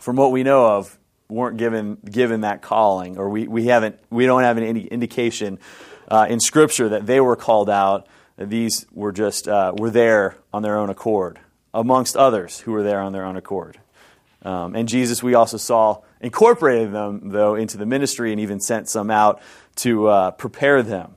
from 0.00 0.16
what 0.16 0.32
we 0.32 0.42
know 0.42 0.66
of, 0.78 0.98
weren't 1.28 1.56
given 1.56 1.96
given 2.10 2.42
that 2.42 2.62
calling, 2.62 3.18
or 3.18 3.28
we, 3.28 3.46
we 3.46 3.66
haven't 3.66 3.98
we 4.10 4.26
don't 4.26 4.42
have 4.42 4.58
any 4.58 4.84
indication 4.84 5.58
uh, 6.08 6.26
in 6.28 6.40
Scripture 6.40 6.90
that 6.90 7.06
they 7.06 7.20
were 7.20 7.36
called 7.36 7.68
out. 7.68 8.06
These 8.38 8.86
were 8.92 9.12
just 9.12 9.46
uh, 9.46 9.72
were 9.76 9.90
there 9.90 10.36
on 10.52 10.62
their 10.62 10.76
own 10.78 10.90
accord, 10.90 11.38
amongst 11.72 12.16
others 12.16 12.60
who 12.60 12.72
were 12.72 12.82
there 12.82 13.00
on 13.00 13.12
their 13.12 13.24
own 13.24 13.36
accord. 13.36 13.78
Um, 14.42 14.74
and 14.74 14.88
Jesus, 14.88 15.22
we 15.22 15.34
also 15.34 15.56
saw 15.56 16.02
incorporated 16.20 16.92
them 16.92 17.30
though 17.30 17.54
into 17.54 17.76
the 17.76 17.86
ministry, 17.86 18.32
and 18.32 18.40
even 18.40 18.60
sent 18.60 18.88
some 18.88 19.10
out 19.10 19.40
to 19.76 20.08
uh, 20.08 20.30
prepare 20.32 20.82
them. 20.82 21.14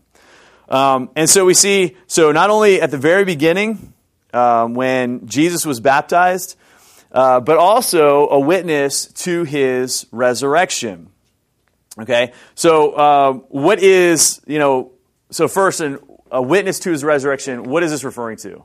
Um, 0.67 1.09
and 1.15 1.29
so 1.29 1.45
we 1.45 1.53
see 1.53 1.95
so 2.07 2.31
not 2.31 2.49
only 2.49 2.81
at 2.81 2.91
the 2.91 2.97
very 2.97 3.23
beginning 3.23 3.93
um, 4.33 4.73
when 4.73 5.27
Jesus 5.27 5.65
was 5.65 5.79
baptized, 5.79 6.57
uh, 7.11 7.39
but 7.39 7.57
also 7.57 8.27
a 8.27 8.39
witness 8.39 9.07
to 9.07 9.43
his 9.43 10.05
resurrection. 10.11 11.09
Okay, 11.97 12.33
so 12.55 12.91
uh, 12.91 13.33
what 13.47 13.79
is, 13.79 14.41
you 14.45 14.59
know, 14.59 14.91
so 15.31 15.47
first, 15.47 15.79
an, 15.79 15.97
a 16.35 16.41
witness 16.41 16.79
to 16.79 16.91
his 16.91 17.01
resurrection, 17.01 17.63
what 17.63 17.81
is 17.81 17.91
this 17.91 18.03
referring 18.03 18.35
to? 18.35 18.61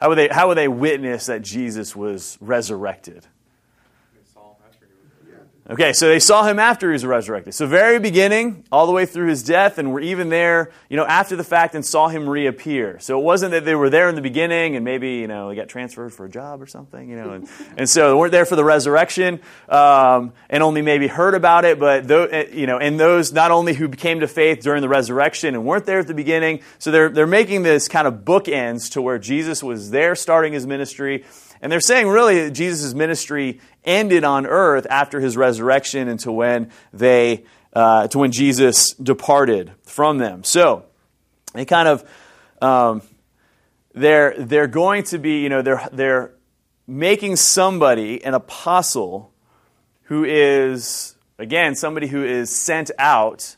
How 0.00 0.08
would 0.08 0.18
they, 0.18 0.28
how 0.28 0.46
would 0.46 0.56
they 0.56 0.68
witness 0.68 1.26
that 1.26 1.42
Jesus 1.42 1.96
was 1.96 2.38
resurrected? 2.40 3.26
Okay, 5.70 5.92
so 5.92 6.08
they 6.08 6.18
saw 6.18 6.44
him 6.44 6.58
after 6.58 6.88
he 6.88 6.94
was 6.94 7.04
resurrected. 7.04 7.52
So 7.52 7.66
very 7.66 7.98
beginning, 7.98 8.64
all 8.72 8.86
the 8.86 8.92
way 8.92 9.04
through 9.04 9.28
his 9.28 9.42
death, 9.42 9.76
and 9.76 9.92
were 9.92 10.00
even 10.00 10.30
there, 10.30 10.70
you 10.88 10.96
know, 10.96 11.04
after 11.04 11.36
the 11.36 11.44
fact 11.44 11.74
and 11.74 11.84
saw 11.84 12.08
him 12.08 12.26
reappear. 12.26 12.98
So 13.00 13.20
it 13.20 13.22
wasn't 13.22 13.50
that 13.50 13.66
they 13.66 13.74
were 13.74 13.90
there 13.90 14.08
in 14.08 14.14
the 14.14 14.22
beginning 14.22 14.76
and 14.76 14.84
maybe, 14.84 15.16
you 15.16 15.26
know, 15.26 15.50
they 15.50 15.56
got 15.56 15.68
transferred 15.68 16.14
for 16.14 16.24
a 16.24 16.28
job 16.30 16.62
or 16.62 16.66
something, 16.66 17.10
you 17.10 17.16
know, 17.16 17.32
and, 17.32 17.48
and 17.76 17.86
so 17.86 18.08
they 18.08 18.14
weren't 18.14 18.32
there 18.32 18.46
for 18.46 18.56
the 18.56 18.64
resurrection 18.64 19.40
um, 19.68 20.32
and 20.48 20.62
only 20.62 20.80
maybe 20.80 21.06
heard 21.06 21.34
about 21.34 21.66
it, 21.66 21.78
but, 21.78 22.08
th- 22.08 22.28
eh, 22.32 22.46
you 22.50 22.66
know, 22.66 22.78
and 22.78 22.98
those 22.98 23.34
not 23.34 23.50
only 23.50 23.74
who 23.74 23.90
came 23.90 24.20
to 24.20 24.28
faith 24.28 24.60
during 24.60 24.80
the 24.80 24.88
resurrection 24.88 25.54
and 25.54 25.66
weren't 25.66 25.84
there 25.84 25.98
at 25.98 26.06
the 26.06 26.14
beginning, 26.14 26.60
so 26.78 26.90
they're, 26.90 27.10
they're 27.10 27.26
making 27.26 27.62
this 27.62 27.88
kind 27.88 28.08
of 28.08 28.24
bookends 28.24 28.92
to 28.92 29.02
where 29.02 29.18
Jesus 29.18 29.62
was 29.62 29.90
there 29.90 30.14
starting 30.14 30.54
his 30.54 30.66
ministry 30.66 31.26
and 31.60 31.70
they're 31.70 31.80
saying 31.80 32.08
really 32.08 32.50
Jesus' 32.50 32.94
ministry 32.94 33.60
ended 33.84 34.24
on 34.24 34.46
earth 34.46 34.86
after 34.90 35.20
his 35.20 35.36
resurrection 35.36 36.08
and 36.08 36.20
to 36.20 36.32
when 36.32 36.70
they 36.92 37.44
uh, 37.72 38.08
to 38.08 38.18
when 38.18 38.32
Jesus 38.32 38.94
departed 38.94 39.72
from 39.82 40.18
them. 40.18 40.44
So 40.44 40.84
they 41.54 41.64
kind 41.64 41.88
of 41.88 42.08
um, 42.60 43.02
they're 43.94 44.34
they're 44.38 44.66
going 44.66 45.04
to 45.04 45.18
be 45.18 45.42
you 45.42 45.48
know 45.48 45.62
they're 45.62 45.88
they're 45.92 46.34
making 46.86 47.36
somebody 47.36 48.24
an 48.24 48.34
apostle 48.34 49.32
who 50.04 50.24
is 50.24 51.16
again 51.38 51.74
somebody 51.74 52.06
who 52.06 52.24
is 52.24 52.54
sent 52.54 52.90
out 52.98 53.56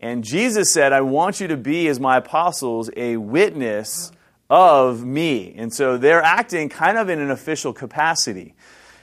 and 0.00 0.24
Jesus 0.24 0.72
said 0.72 0.92
I 0.92 1.00
want 1.00 1.40
you 1.40 1.48
to 1.48 1.56
be 1.56 1.86
as 1.88 2.00
my 2.00 2.16
apostles 2.16 2.90
a 2.96 3.16
witness 3.16 4.12
of 4.52 5.02
me. 5.02 5.54
And 5.56 5.72
so 5.72 5.96
they're 5.96 6.22
acting 6.22 6.68
kind 6.68 6.98
of 6.98 7.08
in 7.08 7.20
an 7.20 7.30
official 7.30 7.72
capacity. 7.72 8.54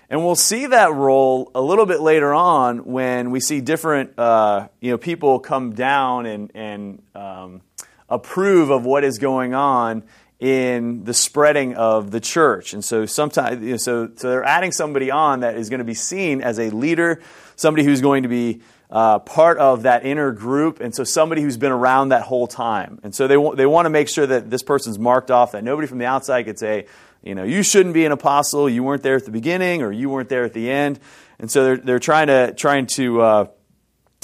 And 0.07 0.23
we'll 0.23 0.35
see 0.35 0.67
that 0.67 0.93
role 0.93 1.49
a 1.55 1.61
little 1.61 1.87
bit 1.87 2.01
later 2.01 2.35
on 2.35 2.85
when 2.85 3.31
we 3.31 3.39
see 3.39 3.59
different 3.59 4.17
uh, 4.19 4.67
you 4.79 4.91
know, 4.91 4.99
people 4.99 5.39
come 5.39 5.73
down 5.73 6.27
and, 6.27 6.51
and 6.53 7.01
um, 7.15 7.61
approve 8.07 8.69
of 8.69 8.85
what 8.85 9.03
is 9.03 9.17
going 9.17 9.55
on 9.55 10.03
in 10.39 11.03
the 11.03 11.15
spreading 11.15 11.73
of 11.73 12.11
the 12.11 12.19
church. 12.19 12.73
And 12.73 12.85
so 12.85 13.07
sometimes, 13.07 13.63
you 13.63 13.71
know, 13.71 13.77
so, 13.77 14.11
so 14.15 14.29
they're 14.29 14.43
adding 14.43 14.71
somebody 14.71 15.09
on 15.09 15.39
that 15.39 15.57
is 15.57 15.71
going 15.71 15.79
to 15.79 15.83
be 15.83 15.95
seen 15.95 16.41
as 16.41 16.59
a 16.59 16.69
leader, 16.69 17.23
somebody 17.55 17.83
who's 17.83 18.01
going 18.01 18.21
to 18.21 18.29
be 18.29 18.61
uh, 18.89 19.19
part 19.19 19.57
of 19.57 19.83
that 19.83 20.05
inner 20.05 20.31
group, 20.31 20.79
and 20.79 20.95
so 20.95 21.03
somebody 21.03 21.41
who's 21.41 21.57
been 21.57 21.71
around 21.71 22.09
that 22.09 22.23
whole 22.23 22.47
time. 22.47 22.99
And 23.03 23.13
so 23.13 23.27
they, 23.27 23.35
w- 23.35 23.55
they 23.55 23.65
want 23.65 23.85
to 23.85 23.89
make 23.89 24.09
sure 24.09 24.25
that 24.25 24.49
this 24.49 24.63
person's 24.63 24.97
marked 24.97 25.29
off, 25.29 25.51
that 25.51 25.63
nobody 25.63 25.87
from 25.87 25.99
the 25.99 26.05
outside 26.05 26.43
could 26.43 26.57
say, 26.57 26.87
you 27.21 27.35
know, 27.35 27.43
you 27.43 27.63
shouldn't 27.63 27.93
be 27.93 28.05
an 28.05 28.11
apostle, 28.11 28.69
you 28.69 28.81
weren't 28.81 29.03
there 29.03 29.15
at 29.15 29.25
the 29.25 29.31
beginning, 29.31 29.81
or 29.81 29.91
you 29.91 30.09
weren't 30.09 30.29
there 30.29 30.43
at 30.43 30.53
the 30.53 30.71
end. 30.71 30.99
And 31.37 31.51
so 31.51 31.63
they're, 31.63 31.77
they're 31.77 31.99
trying 31.99 32.27
to, 32.27 32.53
trying 32.53 32.87
to 32.87 33.21
uh, 33.21 33.45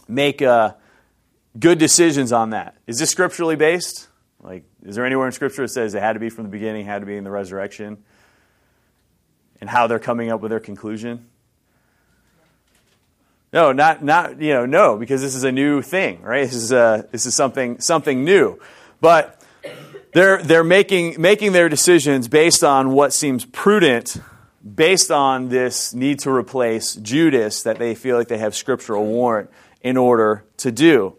make 0.08 0.42
uh, 0.42 0.74
good 1.60 1.78
decisions 1.78 2.32
on 2.32 2.52
that. 2.52 2.76
Is 2.88 2.98
this 2.98 3.10
scripturally 3.10 3.56
based? 3.56 4.08
Like, 4.42 4.64
is 4.84 4.96
there 4.96 5.06
anywhere 5.06 5.26
in 5.26 5.32
Scripture 5.32 5.64
that 5.64 5.70
says 5.70 5.96
it 5.96 6.02
had 6.02 6.14
to 6.14 6.20
be 6.20 6.30
from 6.30 6.44
the 6.44 6.50
beginning, 6.52 6.86
had 6.86 7.00
to 7.00 7.06
be 7.06 7.18
in 7.18 7.24
the 7.24 7.32
resurrection? 7.32 8.04
And 9.60 9.70
how 9.70 9.88
they're 9.88 10.00
coming 10.00 10.32
up 10.32 10.42
with 10.42 10.52
their 10.52 10.60
conclusion? 10.60 11.28
No, 13.56 13.72
not 13.72 14.04
not 14.04 14.42
you 14.42 14.54
know 14.54 14.66
no 14.66 14.98
because 14.98 15.22
this 15.22 15.34
is 15.34 15.46
a 15.46 15.52
new 15.52 15.82
thing, 15.82 16.22
right? 16.22 16.44
This 16.44 16.56
is 16.56 16.74
uh, 16.74 17.04
this 17.14 17.26
is 17.26 17.36
something 17.36 17.80
something 17.80 18.26
new, 18.26 18.60
but 19.00 19.42
they're 20.14 20.44
they're 20.44 20.66
making 20.66 21.22
making 21.22 21.54
their 21.54 21.70
decisions 21.70 22.28
based 22.28 22.66
on 22.66 22.92
what 22.92 23.14
seems 23.14 23.46
prudent, 23.46 24.18
based 24.76 25.10
on 25.10 25.48
this 25.48 25.94
need 25.94 26.20
to 26.20 26.32
replace 26.32 26.96
Judas 26.96 27.64
that 27.64 27.80
they 27.80 27.96
feel 27.96 28.18
like 28.18 28.28
they 28.28 28.40
have 28.40 28.56
scriptural 28.56 29.06
warrant 29.06 29.50
in 29.82 29.96
order 29.96 30.44
to 30.58 30.70
do. 30.70 31.16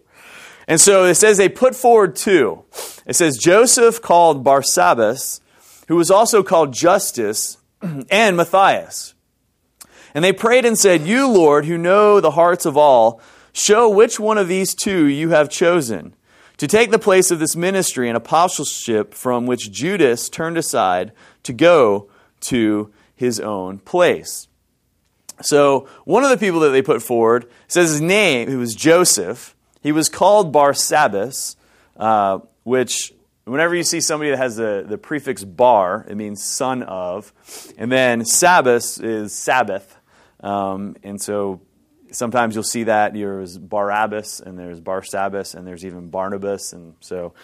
And 0.68 0.79
so 0.79 1.05
it 1.05 1.14
says 1.14 1.38
they 1.38 1.49
put 1.49 1.75
forward 1.75 2.16
two. 2.16 2.64
It 3.07 3.16
says 3.16 3.38
Joseph 3.38 4.03
called 4.03 4.44
Barsabbas, 4.44 5.40
who 5.88 5.96
was 5.96 6.11
also 6.11 6.42
called 6.42 6.75
Justus, 6.75 7.57
and 8.11 8.37
Matthias. 8.37 9.14
And 10.16 10.24
they 10.24 10.33
prayed 10.33 10.64
and 10.64 10.79
said, 10.79 11.07
You, 11.07 11.29
Lord, 11.29 11.66
who 11.66 11.76
know 11.76 12.20
the 12.20 12.31
hearts 12.31 12.64
of 12.64 12.74
all, 12.74 13.20
show 13.52 13.87
which 13.87 14.18
one 14.18 14.38
of 14.38 14.48
these 14.48 14.74
two 14.74 15.05
you 15.05 15.29
have 15.29 15.50
chosen 15.50 16.14
to 16.57 16.66
take 16.66 16.90
the 16.90 16.98
place 16.98 17.31
of 17.31 17.38
this 17.38 17.55
ministry 17.55 18.09
and 18.09 18.16
apostleship 18.16 19.12
from 19.12 19.44
which 19.44 19.70
Judas 19.70 20.31
turned 20.31 20.57
aside 20.57 21.12
to 21.42 21.52
go 21.52 22.09
to 22.40 22.90
his 23.14 23.38
own 23.40 23.76
place. 23.81 24.48
So, 25.42 25.87
one 26.07 26.24
of 26.24 26.31
the 26.31 26.38
people 26.38 26.61
that 26.61 26.70
they 26.70 26.81
put 26.81 27.02
forward 27.02 27.50
says 27.68 27.90
his 27.90 28.00
name, 28.00 28.48
who 28.48 28.59
was 28.59 28.74
Joseph. 28.74 29.55
He 29.83 29.92
was 29.92 30.09
called 30.09 30.50
Barsabbas, 30.50 31.57
uh, 31.98 32.38
which, 32.62 33.12
whenever 33.44 33.74
you 33.74 33.85
see 33.85 34.00
somebody 34.00 34.31
that 34.31 34.38
has 34.38 34.57
the, 34.57 34.83
the 34.88 34.96
prefix 34.96 35.44
bar, 35.44 36.07
it 36.09 36.16
means 36.16 36.42
son 36.42 36.83
of. 36.85 37.35
And 37.76 37.92
then 37.92 38.24
Sabbath 38.24 38.98
is 38.98 39.35
Sabbath. 39.35 39.96
Um, 40.40 40.96
and 41.03 41.20
so 41.20 41.61
sometimes 42.12 42.55
you'll 42.55 42.64
see 42.64 42.85
that 42.85 43.14
there's 43.14 43.59
Barabbas 43.59 44.40
and 44.40 44.59
there's 44.59 44.81
Barsabbas 44.81 45.55
and 45.55 45.66
there's 45.66 45.85
even 45.85 46.09
Barnabas. 46.09 46.72
And 46.72 46.94
so 47.01 47.35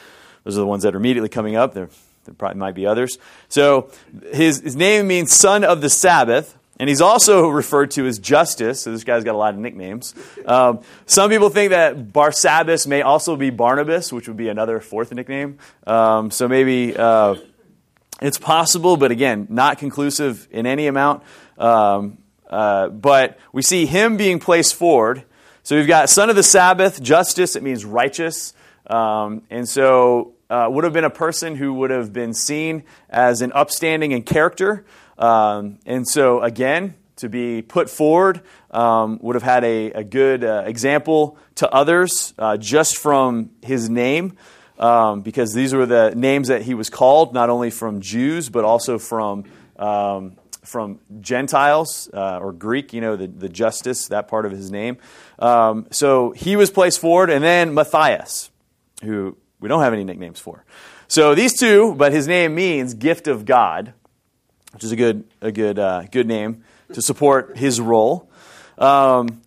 those 0.44 0.56
are 0.56 0.60
the 0.60 0.66
ones 0.66 0.82
that 0.82 0.94
are 0.94 0.98
immediately 0.98 1.28
coming 1.28 1.56
up. 1.56 1.74
There, 1.74 1.88
there 2.24 2.34
probably 2.34 2.58
might 2.58 2.74
be 2.74 2.86
others. 2.86 3.18
So 3.48 3.90
his, 4.32 4.60
his 4.60 4.76
name 4.76 5.06
means 5.06 5.32
son 5.32 5.64
of 5.64 5.80
the 5.80 5.90
Sabbath. 5.90 6.58
And 6.78 6.88
he's 6.88 7.00
also 7.00 7.48
referred 7.48 7.92
to 7.92 8.06
as 8.06 8.18
Justus, 8.18 8.80
so 8.80 8.90
this 8.90 9.04
guy's 9.04 9.24
got 9.24 9.34
a 9.34 9.38
lot 9.38 9.54
of 9.54 9.60
nicknames. 9.60 10.14
Um, 10.46 10.80
some 11.06 11.30
people 11.30 11.48
think 11.48 11.70
that 11.70 12.12
Barsabbas 12.12 12.86
may 12.86 13.02
also 13.02 13.36
be 13.36 13.50
Barnabas, 13.50 14.12
which 14.12 14.26
would 14.26 14.36
be 14.36 14.48
another 14.48 14.80
fourth 14.80 15.12
nickname. 15.12 15.58
Um, 15.86 16.30
so 16.30 16.48
maybe 16.48 16.96
uh, 16.96 17.36
it's 18.20 18.38
possible, 18.38 18.96
but 18.96 19.10
again, 19.10 19.46
not 19.50 19.78
conclusive 19.78 20.48
in 20.50 20.66
any 20.66 20.86
amount. 20.86 21.22
Um, 21.58 22.18
uh, 22.52 22.88
but 22.88 23.38
we 23.52 23.62
see 23.62 23.86
him 23.86 24.16
being 24.16 24.38
placed 24.38 24.74
forward. 24.74 25.24
So 25.62 25.74
we've 25.74 25.86
got 25.86 26.10
son 26.10 26.28
of 26.28 26.36
the 26.36 26.42
Sabbath, 26.42 27.02
justice, 27.02 27.56
it 27.56 27.62
means 27.62 27.84
righteous. 27.84 28.52
Um, 28.86 29.42
and 29.48 29.68
so 29.68 30.34
uh, 30.50 30.68
would 30.70 30.84
have 30.84 30.92
been 30.92 31.04
a 31.04 31.10
person 31.10 31.56
who 31.56 31.72
would 31.74 31.90
have 31.90 32.12
been 32.12 32.34
seen 32.34 32.84
as 33.08 33.40
an 33.40 33.52
upstanding 33.52 34.12
in 34.12 34.22
character. 34.22 34.84
Um, 35.16 35.78
and 35.86 36.06
so, 36.06 36.42
again, 36.42 36.94
to 37.16 37.28
be 37.28 37.62
put 37.62 37.88
forward 37.88 38.42
um, 38.70 39.18
would 39.22 39.34
have 39.34 39.42
had 39.42 39.64
a, 39.64 39.92
a 39.92 40.04
good 40.04 40.44
uh, 40.44 40.64
example 40.66 41.38
to 41.54 41.70
others 41.70 42.34
uh, 42.38 42.56
just 42.58 42.98
from 42.98 43.50
his 43.62 43.88
name. 43.88 44.36
Um, 44.78 45.20
because 45.20 45.54
these 45.54 45.72
were 45.72 45.86
the 45.86 46.12
names 46.16 46.48
that 46.48 46.62
he 46.62 46.74
was 46.74 46.90
called, 46.90 47.32
not 47.32 47.50
only 47.50 47.70
from 47.70 48.00
Jews, 48.00 48.48
but 48.48 48.64
also 48.64 48.98
from 48.98 49.44
um, 49.78 50.36
from 50.64 51.00
Gentiles 51.20 52.08
uh, 52.14 52.38
or 52.38 52.52
Greek, 52.52 52.92
you 52.92 53.00
know, 53.00 53.16
the, 53.16 53.26
the 53.26 53.48
Justus, 53.48 54.08
that 54.08 54.28
part 54.28 54.46
of 54.46 54.52
his 54.52 54.70
name. 54.70 54.96
Um, 55.38 55.86
so 55.90 56.30
he 56.30 56.56
was 56.56 56.70
placed 56.70 57.00
forward, 57.00 57.30
and 57.30 57.42
then 57.42 57.74
Matthias, 57.74 58.50
who 59.02 59.36
we 59.60 59.68
don't 59.68 59.80
have 59.80 59.92
any 59.92 60.04
nicknames 60.04 60.38
for. 60.38 60.64
So 61.08 61.34
these 61.34 61.58
two, 61.58 61.94
but 61.96 62.12
his 62.12 62.26
name 62.26 62.54
means 62.54 62.94
gift 62.94 63.26
of 63.26 63.44
God, 63.44 63.92
which 64.72 64.84
is 64.84 64.92
a 64.92 64.96
good, 64.96 65.24
a 65.40 65.52
good, 65.52 65.78
uh, 65.78 66.04
good 66.10 66.26
name 66.26 66.64
to 66.92 67.02
support 67.02 67.56
his 67.56 67.80
role. 67.80 68.30
Um, 68.78 69.42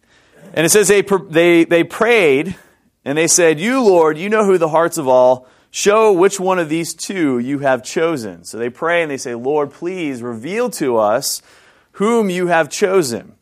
and 0.53 0.65
it 0.65 0.69
says 0.69 0.87
they, 0.87 1.01
they, 1.01 1.63
they 1.63 1.83
prayed 1.83 2.55
and 3.03 3.17
they 3.17 3.27
said, 3.27 3.59
You, 3.59 3.81
Lord, 3.83 4.17
you 4.17 4.29
know 4.29 4.45
who 4.45 4.57
the 4.57 4.69
hearts 4.69 4.97
of 4.97 5.07
all 5.07 5.47
Show 5.75 6.13
which 6.13 6.39
one 6.39 6.57
of 6.57 6.69
these 6.69 6.93
two 6.93 7.37
you 7.37 7.59
have 7.59 7.83
chosen. 7.83 8.45
So 8.45 8.57
they 8.57 8.69
pray 8.69 9.01
and 9.01 9.11
they 9.11 9.17
say, 9.17 9.35
Lord, 9.35 9.71
please 9.73 10.21
reveal 10.21 10.69
to 10.69 10.95
us 10.95 11.41
whom 11.91 12.29
you 12.29 12.47
have 12.47 12.69
chosen. 12.69 13.35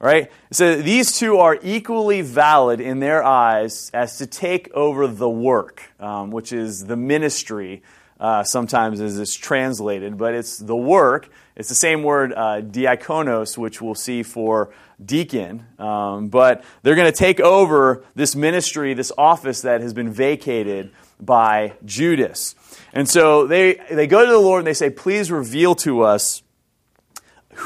All 0.00 0.08
right? 0.08 0.28
So 0.50 0.82
these 0.82 1.16
two 1.16 1.38
are 1.38 1.56
equally 1.62 2.22
valid 2.22 2.80
in 2.80 2.98
their 2.98 3.22
eyes 3.22 3.92
as 3.94 4.18
to 4.18 4.26
take 4.26 4.68
over 4.74 5.06
the 5.06 5.30
work, 5.30 5.80
um, 6.00 6.32
which 6.32 6.52
is 6.52 6.86
the 6.86 6.96
ministry, 6.96 7.84
uh, 8.18 8.42
sometimes 8.42 9.00
as 9.00 9.16
it's 9.20 9.36
translated, 9.36 10.18
but 10.18 10.34
it's 10.34 10.58
the 10.58 10.74
work. 10.74 11.28
It's 11.54 11.68
the 11.68 11.76
same 11.76 12.02
word, 12.02 12.32
uh, 12.32 12.62
diakonos, 12.62 13.56
which 13.56 13.80
we'll 13.80 13.94
see 13.94 14.24
for 14.24 14.74
deacon. 15.04 15.64
Um, 15.78 16.30
but 16.30 16.64
they're 16.82 16.96
going 16.96 17.12
to 17.12 17.16
take 17.16 17.38
over 17.38 18.02
this 18.16 18.34
ministry, 18.34 18.92
this 18.92 19.12
office 19.16 19.60
that 19.60 19.82
has 19.82 19.94
been 19.94 20.12
vacated 20.12 20.90
by 21.20 21.74
Judas. 21.84 22.54
And 22.92 23.08
so 23.08 23.46
they, 23.46 23.74
they 23.90 24.06
go 24.06 24.24
to 24.24 24.30
the 24.30 24.38
Lord 24.38 24.60
and 24.60 24.66
they 24.66 24.74
say, 24.74 24.90
Please 24.90 25.30
reveal 25.30 25.74
to 25.76 26.02
us 26.02 26.42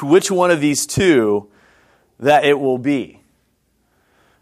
which 0.02 0.30
one 0.30 0.50
of 0.50 0.60
these 0.60 0.86
two 0.86 1.48
that 2.18 2.44
it 2.44 2.58
will 2.58 2.78
be. 2.78 3.20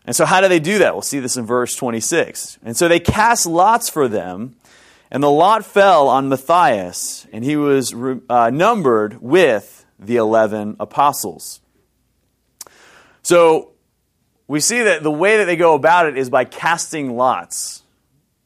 And 0.04 0.16
so, 0.16 0.24
how 0.24 0.40
do 0.40 0.48
they 0.48 0.58
do 0.58 0.78
that? 0.78 0.94
We'll 0.94 1.02
see 1.02 1.20
this 1.20 1.36
in 1.36 1.44
verse 1.44 1.76
26. 1.76 2.58
And 2.64 2.74
so 2.74 2.88
they 2.88 2.98
cast 2.98 3.44
lots 3.44 3.90
for 3.90 4.08
them, 4.08 4.56
and 5.10 5.22
the 5.22 5.30
lot 5.30 5.66
fell 5.66 6.08
on 6.08 6.30
Matthias, 6.30 7.26
and 7.30 7.44
he 7.44 7.56
was 7.56 7.94
uh, 8.30 8.50
numbered 8.50 9.20
with 9.20 9.84
the 9.98 10.16
11 10.16 10.76
apostles. 10.80 11.60
So, 13.22 13.72
we 14.46 14.60
see 14.60 14.82
that 14.82 15.02
the 15.02 15.10
way 15.10 15.36
that 15.36 15.44
they 15.44 15.56
go 15.56 15.74
about 15.74 16.06
it 16.06 16.16
is 16.16 16.30
by 16.30 16.46
casting 16.46 17.14
lots. 17.14 17.82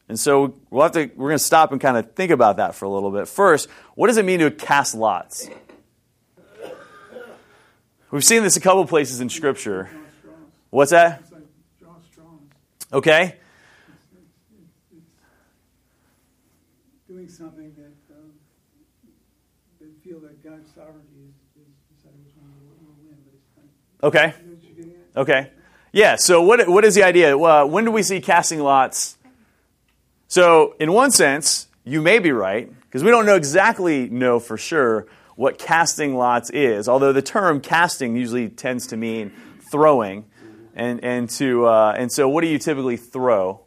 And 0.09 0.19
so 0.19 0.55
we'll 0.69 0.83
have 0.83 0.91
to, 0.93 1.09
we're 1.15 1.29
going 1.29 1.37
to 1.37 1.43
stop 1.43 1.71
and 1.71 1.79
kind 1.79 1.97
of 1.97 2.13
think 2.13 2.31
about 2.31 2.57
that 2.57 2.75
for 2.75 2.85
a 2.85 2.89
little 2.89 3.11
bit. 3.11 3.27
First, 3.27 3.69
what 3.95 4.07
does 4.07 4.17
it 4.17 4.25
mean 4.25 4.39
to 4.39 4.51
cast 4.51 4.95
lots? 4.95 5.49
We've 8.11 8.23
seen 8.23 8.43
this 8.43 8.57
a 8.57 8.61
couple 8.61 8.85
places 8.85 9.21
in 9.21 9.29
Scripture. 9.29 9.89
What's 10.69 10.91
that? 10.91 11.21
It's 11.21 11.31
like 11.31 11.41
draw 11.79 11.95
straws. 12.11 12.39
Okay. 12.91 13.37
Doing 17.07 17.27
something 17.27 17.73
that 17.75 18.15
um, 18.15 18.31
they 19.79 19.87
feel 20.07 20.19
that 20.19 20.43
God's 20.43 20.69
sovereignty 20.73 21.29
is, 21.29 21.61
is 21.61 21.67
deciding 21.95 22.23
which 22.25 22.33
one 22.35 22.51
will, 22.85 22.93
win. 23.03 23.17
But 23.23 23.33
it's 23.33 23.49
kind 23.55 23.67
of, 23.67 24.07
Okay. 24.07 24.33
you 24.39 24.47
know 24.47 24.53
what 24.55 24.63
you're 24.63 24.75
getting 24.75 25.01
at? 25.15 25.21
Okay. 25.21 25.51
Yeah, 25.91 26.15
so 26.15 26.41
what, 26.41 26.67
what 26.67 26.85
is 26.85 26.95
the 26.95 27.03
idea? 27.03 27.37
Well, 27.37 27.69
when 27.69 27.85
do 27.85 27.91
we 27.91 28.03
see 28.03 28.19
casting 28.19 28.59
lots? 28.59 29.17
So, 30.33 30.75
in 30.79 30.91
one 30.93 31.11
sense, 31.11 31.67
you 31.83 32.01
may 32.01 32.17
be 32.17 32.31
right, 32.31 32.67
because 32.85 33.03
we 33.03 33.11
don't 33.11 33.27
know 33.27 33.35
exactly 33.35 34.09
know 34.09 34.39
for 34.39 34.57
sure 34.57 35.05
what 35.35 35.59
casting 35.59 36.15
lots 36.15 36.49
is, 36.49 36.89
although 36.89 37.13
the 37.13 37.21
term 37.21 37.61
casting 37.61 38.15
usually 38.15 38.49
tends 38.49 38.87
to 38.87 38.97
mean 38.97 39.31
throwing. 39.69 40.25
And, 40.73 41.03
and, 41.03 41.29
to, 41.37 41.67
uh, 41.67 41.93
and 41.95 42.11
so, 42.11 42.27
what 42.27 42.41
do 42.41 42.47
you 42.47 42.57
typically 42.57 42.97
throw? 42.97 43.61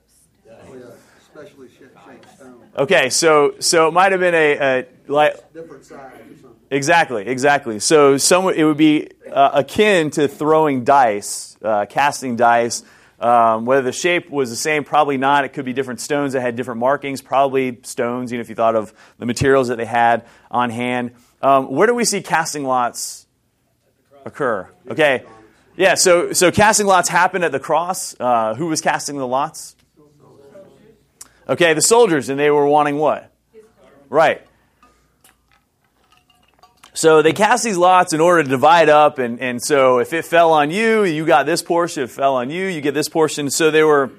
Especially 1.21 1.69
shaped 1.69 1.97
stone, 2.35 2.61
Okay, 2.77 3.11
so, 3.11 3.55
so 3.61 3.87
it 3.87 3.93
might 3.93 4.11
have 4.11 4.21
been 4.21 4.35
a, 4.35 4.59
a 4.59 4.87
like, 5.07 5.53
different 5.53 5.85
size 5.85 6.15
or 6.15 6.35
something. 6.35 6.51
Exactly, 6.73 7.29
exactly. 7.29 7.79
So 7.79 8.17
some, 8.19 8.49
it 8.49 8.65
would 8.65 8.77
be 8.77 9.11
uh, 9.31 9.51
akin 9.55 10.11
to 10.11 10.27
throwing 10.27 10.83
dice, 10.83 11.57
uh, 11.63 11.87
casting 11.89 12.35
dice. 12.35 12.83
Um, 13.19 13.65
whether 13.65 13.83
the 13.83 13.93
shape 13.93 14.31
was 14.31 14.51
the 14.51 14.57
same, 14.57 14.85
probably 14.85 15.17
not. 15.17 15.45
It 15.45 15.51
could 15.51 15.65
be 15.65 15.73
different 15.73 16.01
stones 16.01 16.35
that 16.35 16.43
had 16.43 16.55
different 16.55 16.81
markings, 16.81 17.23
probably 17.23 17.79
stones, 17.83 18.31
you 18.31 18.39
know, 18.39 18.43
if 18.43 18.49
you 18.49 18.55
thought 18.55 18.77
of 18.77 18.93
the 19.19 19.27
materials 19.27 19.69
that 19.69 19.77
they 19.77 19.87
had 19.87 20.27
on 20.51 20.71
hand. 20.71 21.13
Um, 21.41 21.71
where 21.71 21.87
do 21.87 21.95
we 21.95 22.05
see 22.05 22.21
casting 22.21 22.65
lots 22.65 23.27
occur? 24.25 24.69
Okay. 24.91 25.25
Yeah, 25.77 25.95
so, 25.95 26.33
so 26.33 26.51
casting 26.51 26.87
lots 26.87 27.09
happened 27.09 27.45
at 27.45 27.53
the 27.53 27.61
cross. 27.61 28.15
Uh, 28.19 28.55
who 28.55 28.67
was 28.67 28.81
casting 28.81 29.17
the 29.17 29.27
lots? 29.27 29.77
Okay, 31.49 31.75
the 31.75 31.83
soldiers, 31.83 32.29
and 32.29 32.39
they 32.39 32.51
were 32.51 32.67
wanting 32.67 32.97
what? 32.97 33.33
Right. 34.09 34.46
So 36.97 37.21
they 37.21 37.35
cast 37.35 37.63
these 37.63 37.77
lots 37.77 38.15
in 38.15 38.21
order 38.21 38.43
to 38.43 38.49
divide 38.49 38.89
up, 38.89 39.19
and, 39.19 39.39
and 39.39 39.63
so 39.63 39.99
if 39.99 40.15
it 40.15 40.25
fell 40.25 40.53
on 40.53 40.71
you, 40.71 41.05
you 41.05 41.27
got 41.27 41.45
this 41.45 41.61
portion. 41.61 42.05
If 42.05 42.11
it 42.11 42.15
fell 42.15 42.37
on 42.37 42.49
you, 42.49 42.69
you 42.69 42.81
get 42.81 42.95
this 42.95 43.11
portion. 43.11 43.51
So 43.51 43.71
they 43.71 43.83
were 43.83 44.11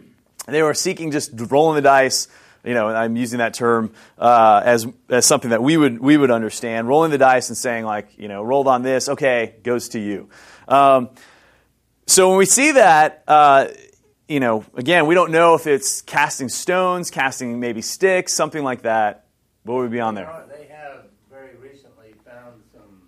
they 0.46 0.62
were 0.62 0.76
seeking 0.76 1.10
just 1.10 1.32
rolling 1.34 1.76
the 1.76 1.82
dice. 1.82 2.28
You 2.64 2.76
know, 2.76 2.90
I'm 2.90 3.16
using 3.16 3.40
that 3.40 3.56
term 3.56 3.94
uh, 4.20 4.62
as 4.64 4.86
as 5.10 5.26
something 5.26 5.50
that 5.50 5.64
we 5.64 5.76
would 5.76 6.00
we 6.00 6.18
would 6.18 6.30
understand. 6.30 6.88
Rolling 6.88 7.10
the 7.10 7.18
dice 7.18 7.50
and 7.50 7.58
saying 7.58 7.84
like, 7.84 8.10
you 8.16 8.28
know, 8.28 8.44
rolled 8.44 8.68
on 8.68 8.84
this, 8.84 9.10
okay, 9.10 9.56
goes 9.64 9.90
to 9.90 10.00
you. 10.00 10.30
Um, 10.68 11.10
so 12.06 12.30
when 12.30 12.38
we 12.38 12.46
see 12.46 12.74
that, 12.74 13.24
uh, 13.28 13.70
you 14.28 14.40
know, 14.40 14.64
again, 14.76 15.08
we 15.08 15.16
don't 15.16 15.32
know 15.32 15.56
if 15.56 15.66
it's 15.66 16.04
casting 16.04 16.48
stones, 16.48 17.10
casting 17.10 17.60
maybe 17.60 17.82
sticks, 17.82 18.34
something 18.34 18.64
like 18.64 18.84
that. 18.84 19.26
What 19.64 19.78
would 19.78 19.92
be 19.92 20.00
on 20.00 20.14
there? 20.14 20.30
Uh, 20.30 20.46
They 20.46 20.68
have 20.68 21.06
very 21.30 21.56
recently 21.56 22.14
found 22.26 22.62
some 22.74 23.02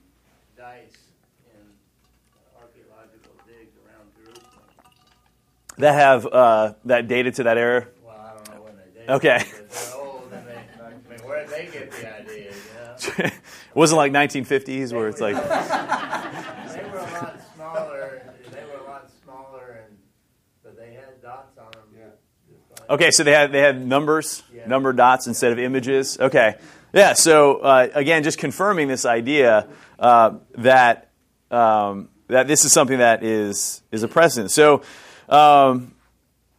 dice 0.58 0.98
in 1.48 1.64
archaeological 2.60 3.32
digs 3.48 3.76
around 3.86 4.12
Jerusalem. 4.18 4.68
That 5.80 5.94
have 5.96 6.26
uh, 6.26 6.74
that 6.86 7.08
dated 7.08 7.36
to 7.36 7.44
that 7.44 7.58
era. 7.58 7.88
Well, 8.06 8.16
I 8.16 8.34
don't 8.36 8.56
know 8.56 8.62
when 8.64 8.76
they 8.78 9.00
did. 9.00 9.10
Okay. 9.10 9.44
But 9.52 9.70
they're 9.72 9.96
old, 9.96 10.32
and 10.34 10.48
they, 10.48 10.54
I 10.84 10.90
mean, 11.10 11.28
where 11.28 11.40
did 11.46 11.50
they 11.50 11.66
get 11.72 11.92
the 11.92 12.16
idea? 12.20 12.52
You 12.52 13.24
know? 13.24 13.30
it 13.30 13.34
wasn't 13.74 13.98
like 13.98 14.12
1950s 14.12 14.94
where 14.94 15.08
it's 15.08 15.22
like 15.22 15.36
They 15.36 15.42
were 15.42 16.98
a 16.98 17.02
lot 17.02 17.40
smaller. 17.56 18.22
They 18.52 18.64
were 18.66 18.86
a 18.86 18.90
lot 18.90 19.10
smaller, 19.24 19.86
and 19.86 19.98
but 20.64 20.78
they 20.78 20.94
had 20.94 21.22
dots 21.22 21.58
on 21.58 21.72
them. 21.72 21.82
Yeah. 21.98 22.06
Like, 22.82 22.90
okay, 22.90 23.12
so 23.12 23.24
they 23.24 23.32
had 23.32 23.52
they 23.52 23.62
had 23.62 23.86
numbers, 23.86 24.44
Yeah. 24.54 24.68
number 24.68 24.92
dots 24.94 25.28
instead 25.28 25.52
of 25.52 25.60
images. 25.60 26.20
Okay, 26.20 26.56
yeah. 26.94 27.14
So 27.14 27.60
uh, 27.60 27.88
again, 27.94 28.24
just 28.24 28.38
confirming 28.38 28.88
this 28.90 29.06
idea 29.06 29.68
uh, 29.98 30.36
that 30.58 31.10
um, 31.52 32.10
that 32.28 32.48
this 32.48 32.66
is 32.66 32.74
something 32.74 32.98
that 33.00 33.24
is 33.24 33.82
is 33.92 34.04
a 34.04 34.08
precedent. 34.10 34.52
So. 34.52 34.82
Um, 35.30 35.94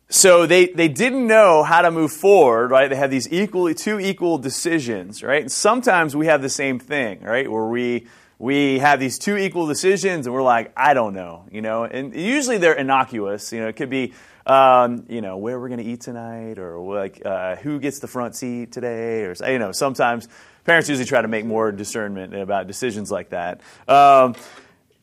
so 0.09 0.47
they, 0.47 0.67
they 0.67 0.89
didn't 0.89 1.27
know 1.27 1.63
how 1.63 1.83
to 1.83 1.91
move 1.91 2.13
forward, 2.13 2.71
right? 2.71 2.89
They 2.89 2.97
had 2.97 3.11
these 3.11 3.33
equally 3.33 3.75
two 3.75 4.01
equal 4.01 4.39
decisions, 4.39 5.23
right? 5.23 5.43
And 5.43 5.53
sometimes 5.53 6.17
we 6.17 6.27
have 6.27 6.43
the 6.43 6.49
same 6.49 6.79
thing, 6.79 7.23
right? 7.23 7.51
Where 7.51 7.67
we 7.67 8.07
we 8.41 8.79
have 8.79 8.99
these 8.99 9.19
two 9.19 9.37
equal 9.37 9.67
decisions 9.67 10.27
and 10.27 10.35
we're 10.35 10.43
like, 10.43 10.73
I 10.75 10.95
don't 10.95 11.13
know, 11.13 11.45
you 11.53 11.61
know. 11.61 11.85
And 11.85 12.15
usually 12.15 12.57
they're 12.57 12.73
innocuous, 12.73 13.53
you 13.53 13.61
know. 13.61 13.69
It 13.69 13.77
could 13.77 13.91
be, 13.91 14.15
um, 14.47 15.05
you 15.11 15.21
know, 15.21 15.37
where 15.37 15.61
we're 15.61 15.69
going 15.69 15.85
to 15.85 15.85
eat 15.85 16.01
tonight, 16.01 16.59
or 16.59 16.79
like 16.79 17.21
uh, 17.25 17.57
who 17.57 17.79
gets 17.79 17.99
the 17.99 18.09
front 18.09 18.35
seat 18.35 18.73
today, 18.73 19.25
or 19.25 19.35
you 19.47 19.59
know. 19.59 19.73
Sometimes 19.73 20.27
parents 20.65 20.89
usually 20.89 21.05
try 21.05 21.21
to 21.21 21.29
make 21.29 21.45
more 21.45 21.71
discernment 21.71 22.35
about 22.35 22.67
decisions 22.67 23.11
like 23.11 23.29
that. 23.29 23.61
Um, 23.87 24.35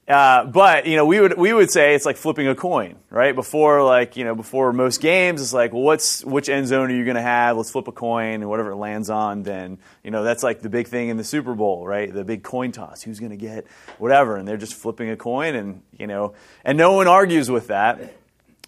uh, 0.07 0.45
but 0.45 0.85
you 0.85 0.95
know, 0.95 1.05
we 1.05 1.19
would 1.19 1.37
we 1.37 1.51
would 1.51 1.69
say 1.69 1.93
it's 1.93 2.05
like 2.05 2.15
flipping 2.15 2.47
a 2.47 2.55
coin, 2.55 2.95
right? 3.09 3.35
Before 3.35 3.83
like 3.83 4.15
you 4.15 4.23
know, 4.23 4.35
before 4.35 4.71
most 4.71 5.01
games, 5.01 5.41
it's 5.41 5.51
like, 5.51 5.73
well, 5.73 5.81
what's 5.81 6.23
which 6.23 6.47
end 6.47 6.67
zone 6.67 6.89
are 6.89 6.95
you 6.95 7.03
going 7.03 7.17
to 7.17 7.21
have? 7.21 7.57
Let's 7.57 7.71
flip 7.71 7.89
a 7.89 7.91
coin, 7.91 8.35
and 8.35 8.49
whatever 8.49 8.71
it 8.71 8.77
lands 8.77 9.09
on, 9.09 9.43
then 9.43 9.79
you 10.05 10.11
know 10.11 10.23
that's 10.23 10.43
like 10.43 10.61
the 10.61 10.69
big 10.69 10.87
thing 10.87 11.09
in 11.09 11.17
the 11.17 11.25
Super 11.25 11.55
Bowl, 11.55 11.85
right? 11.85 12.13
The 12.13 12.23
big 12.23 12.41
coin 12.41 12.71
toss, 12.71 13.01
who's 13.03 13.19
going 13.19 13.31
to 13.31 13.37
get 13.37 13.67
whatever, 13.97 14.37
and 14.37 14.47
they're 14.47 14.55
just 14.55 14.75
flipping 14.75 15.09
a 15.09 15.17
coin, 15.17 15.55
and 15.55 15.81
you 15.97 16.07
know, 16.07 16.35
and 16.63 16.77
no 16.77 16.93
one 16.93 17.07
argues 17.07 17.51
with 17.51 17.67
that. 17.67 18.13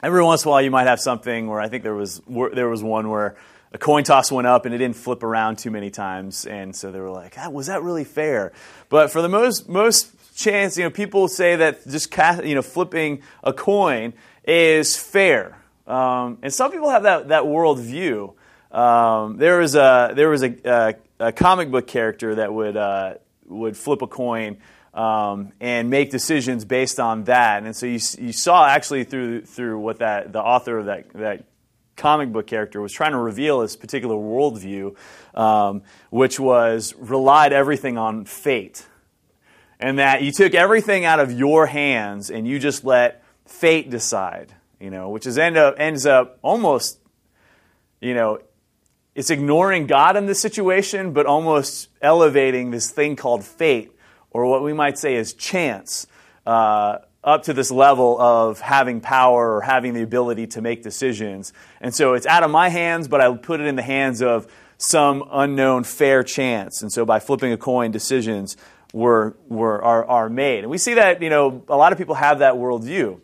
Every 0.04 0.22
once 0.22 0.44
in 0.44 0.50
a 0.50 0.52
while, 0.52 0.62
you 0.62 0.72
might 0.72 0.88
have 0.88 1.00
something 1.00 1.48
where 1.48 1.62
I 1.62 1.70
think 1.70 1.84
there 1.84 1.96
was 1.96 2.22
there 2.54 2.68
was 2.68 2.84
one 2.84 3.10
where 3.10 3.38
a 3.72 3.78
coin 3.78 4.04
toss 4.04 4.32
went 4.32 4.48
up 4.48 4.66
and 4.66 4.74
it 4.74 4.80
didn't 4.80 4.96
flip 4.96 5.24
around 5.24 5.58
too 5.58 5.72
many 5.72 5.90
times, 5.90 6.46
and 6.46 6.76
so 6.76 6.92
they 6.92 7.00
were 7.00 7.12
like, 7.12 7.38
"Was 7.50 7.68
that 7.68 7.82
really 7.82 8.04
fair?" 8.04 8.52
But 8.90 9.10
for 9.10 9.22
the 9.22 9.30
most 9.30 9.70
most 9.70 10.19
chance, 10.40 10.78
you 10.78 10.84
know, 10.84 10.90
people 10.90 11.28
say 11.28 11.58
that 11.58 11.88
just 11.88 12.10
cast, 12.12 12.44
you 12.44 12.56
know 12.56 12.62
flipping 12.62 13.22
a 13.44 13.54
coin 13.54 14.14
is 14.44 14.98
fair, 14.98 15.58
um, 15.86 16.38
and 16.42 16.54
some 16.54 16.72
people 16.72 16.90
have 16.90 17.04
that 17.04 17.28
that 17.28 17.44
worldview. 17.44 18.34
Um, 18.72 19.38
there 19.38 19.60
was 19.60 19.76
a 19.76 20.14
there 20.16 20.30
was 20.30 20.44
a, 20.44 20.56
a, 20.64 21.28
a 21.28 21.32
comic 21.32 21.72
book 21.72 21.88
character 21.88 22.36
that 22.36 22.54
would 22.54 22.78
uh, 22.78 23.16
would 23.48 23.76
flip 23.76 24.02
a 24.02 24.08
coin 24.08 24.58
um, 24.94 25.52
and 25.60 25.90
make 25.90 26.12
decisions 26.12 26.66
based 26.66 27.00
on 27.00 27.26
that. 27.26 27.64
And 27.64 27.76
so 27.76 27.86
you, 27.86 28.00
you 28.20 28.34
saw 28.34 28.66
actually 28.66 29.04
through 29.04 29.42
through 29.42 29.80
what 29.80 30.00
that 30.00 30.32
the 30.32 30.42
author 30.42 30.80
of 30.80 30.86
that 30.86 31.12
that 31.14 31.46
comic 31.96 32.32
book 32.32 32.48
character 32.48 32.82
was 32.82 32.94
trying 32.94 33.12
to 33.12 33.18
reveal 33.18 33.60
this 33.60 33.76
particular 33.76 34.16
worldview, 34.16 34.96
um, 35.36 35.84
which 36.10 36.40
was 36.40 36.96
relied 36.98 37.52
everything 37.54 37.98
on 37.98 38.24
fate, 38.26 38.88
and 39.80 40.00
that 40.00 40.22
you 40.22 40.32
took 40.32 40.54
everything 40.54 41.06
out 41.06 41.20
of 41.20 41.32
your 41.32 41.66
hands 41.66 42.30
and 42.30 42.48
you 42.48 42.60
just 42.60 42.84
let 42.84 43.24
fate 43.46 43.90
decide. 43.90 44.54
You 44.80 44.90
know, 44.90 45.10
which 45.10 45.28
is 45.28 45.38
end 45.38 45.58
up 45.58 45.76
ends 45.78 46.06
up 46.06 46.40
almost, 46.42 47.00
you 48.00 48.14
know, 48.14 48.40
it's 49.14 49.30
ignoring 49.30 49.88
God 49.88 50.16
in 50.16 50.26
this 50.26 50.40
situation, 50.40 51.12
but 51.12 51.26
almost 51.26 51.90
elevating 52.02 52.72
this 52.72 52.90
thing 52.90 53.18
called 53.18 53.44
fate, 53.44 53.92
or 54.32 54.46
what 54.46 54.64
we 54.64 54.72
might 54.72 54.98
say 54.98 55.16
is 55.16 55.34
chance, 55.34 56.08
uh, 56.46 57.00
up 57.22 57.44
to 57.44 57.54
this 57.54 57.70
level 57.70 58.20
of 58.22 58.62
having 58.62 59.02
power 59.02 59.56
or 59.56 59.62
having 59.62 59.94
the 59.94 60.04
ability 60.04 60.48
to 60.48 60.62
make 60.62 60.84
decisions. 60.84 61.52
And 61.82 61.94
so 61.94 62.14
it's 62.14 62.26
out 62.26 62.44
of 62.44 62.52
my 62.52 62.70
hands, 62.70 63.10
but 63.10 63.20
I 63.20 63.36
put 63.36 63.60
it 63.60 63.68
in 63.68 63.76
the 63.76 63.82
hands 63.82 64.22
of 64.22 64.48
some 64.78 65.26
unknown 65.30 65.84
fair 65.84 66.24
chance. 66.24 66.82
And 66.82 66.90
so 66.90 67.06
by 67.06 67.20
flipping 67.20 67.52
a 67.52 67.58
coin, 67.58 67.92
decisions 67.92 68.56
were, 68.94 69.36
were, 69.48 69.82
are, 69.84 70.06
are 70.06 70.30
made. 70.30 70.60
And 70.60 70.72
we 70.72 70.78
see 70.78 70.96
that, 70.96 71.22
you 71.22 71.30
know, 71.30 71.64
a 71.68 71.78
lot 71.78 71.92
of 71.92 71.98
people 71.98 72.16
have 72.16 72.40
that 72.40 72.56
worldview, 72.56 73.20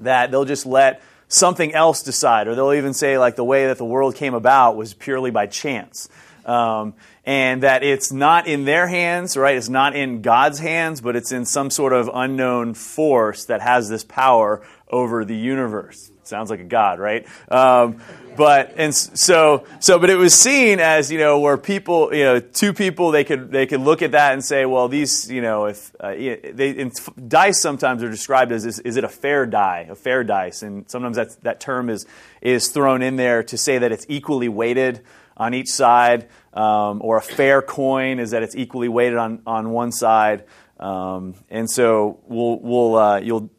that 0.00 0.30
they'll 0.30 0.44
just 0.44 0.66
let 0.66 1.02
something 1.28 1.74
else 1.74 2.02
decide, 2.02 2.46
or 2.46 2.54
they'll 2.54 2.74
even 2.74 2.94
say, 2.94 3.18
like, 3.18 3.36
the 3.36 3.44
way 3.44 3.66
that 3.66 3.78
the 3.78 3.84
world 3.84 4.14
came 4.14 4.34
about 4.34 4.76
was 4.76 4.94
purely 4.94 5.30
by 5.30 5.46
chance. 5.46 6.08
Um, 6.44 6.94
and 7.24 7.62
that 7.62 7.82
it's 7.82 8.12
not 8.12 8.46
in 8.46 8.66
their 8.66 8.86
hands, 8.86 9.34
right? 9.36 9.56
It's 9.56 9.70
not 9.70 9.96
in 9.96 10.20
God's 10.20 10.58
hands, 10.58 11.00
but 11.00 11.16
it's 11.16 11.32
in 11.32 11.46
some 11.46 11.70
sort 11.70 11.94
of 11.94 12.10
unknown 12.12 12.74
force 12.74 13.46
that 13.46 13.62
has 13.62 13.88
this 13.88 14.04
power 14.04 14.62
over 14.88 15.24
the 15.24 15.36
universe. 15.36 16.10
Sounds 16.26 16.50
like 16.50 16.60
a 16.60 16.64
god, 16.64 16.98
right? 16.98 17.26
Um, 17.50 18.00
but 18.36 18.74
and 18.76 18.94
so 18.94 19.64
so, 19.80 19.98
but 19.98 20.10
it 20.10 20.16
was 20.16 20.34
seen 20.34 20.80
as 20.80 21.10
you 21.10 21.18
know 21.18 21.38
where 21.38 21.56
people, 21.56 22.14
you 22.14 22.24
know, 22.24 22.40
two 22.40 22.72
people 22.72 23.10
they 23.10 23.24
could 23.24 23.50
they 23.50 23.66
could 23.66 23.80
look 23.80 24.02
at 24.02 24.12
that 24.12 24.32
and 24.32 24.44
say, 24.44 24.66
well, 24.66 24.88
these, 24.88 25.30
you 25.30 25.40
know, 25.40 25.66
if 25.66 25.94
uh, 26.00 26.10
they 26.10 26.90
dice 27.28 27.60
sometimes 27.60 28.02
are 28.02 28.10
described 28.10 28.52
as 28.52 28.64
is, 28.64 28.78
is, 28.80 28.96
it 28.96 29.04
a 29.04 29.08
fair 29.08 29.46
die, 29.46 29.86
a 29.88 29.94
fair 29.94 30.24
dice, 30.24 30.62
and 30.62 30.90
sometimes 30.90 31.16
that 31.16 31.40
that 31.42 31.60
term 31.60 31.88
is 31.88 32.06
is 32.40 32.68
thrown 32.68 33.02
in 33.02 33.16
there 33.16 33.42
to 33.44 33.56
say 33.56 33.78
that 33.78 33.92
it's 33.92 34.06
equally 34.08 34.48
weighted 34.48 35.02
on 35.36 35.54
each 35.54 35.68
side, 35.68 36.28
um, 36.52 37.00
or 37.02 37.16
a 37.18 37.22
fair 37.22 37.62
coin 37.62 38.18
is 38.18 38.30
that 38.30 38.42
it's 38.42 38.56
equally 38.56 38.88
weighted 38.88 39.18
on 39.18 39.42
on 39.46 39.70
one 39.70 39.92
side. 39.92 40.44
Um, 40.78 41.36
and 41.50 41.70
so 41.70 42.18
we'll, 42.26 42.58
we'll 42.58 42.96
uh, 42.96 43.20
you'll 43.20 43.50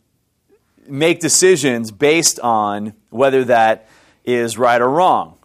make 0.87 1.19
decisions 1.19 1.91
based 1.91 2.39
on 2.39 2.93
whether 3.09 3.45
that 3.45 3.87
is 4.23 4.57
right 4.57 4.81
or 4.81 4.89
wrong. 4.89 5.37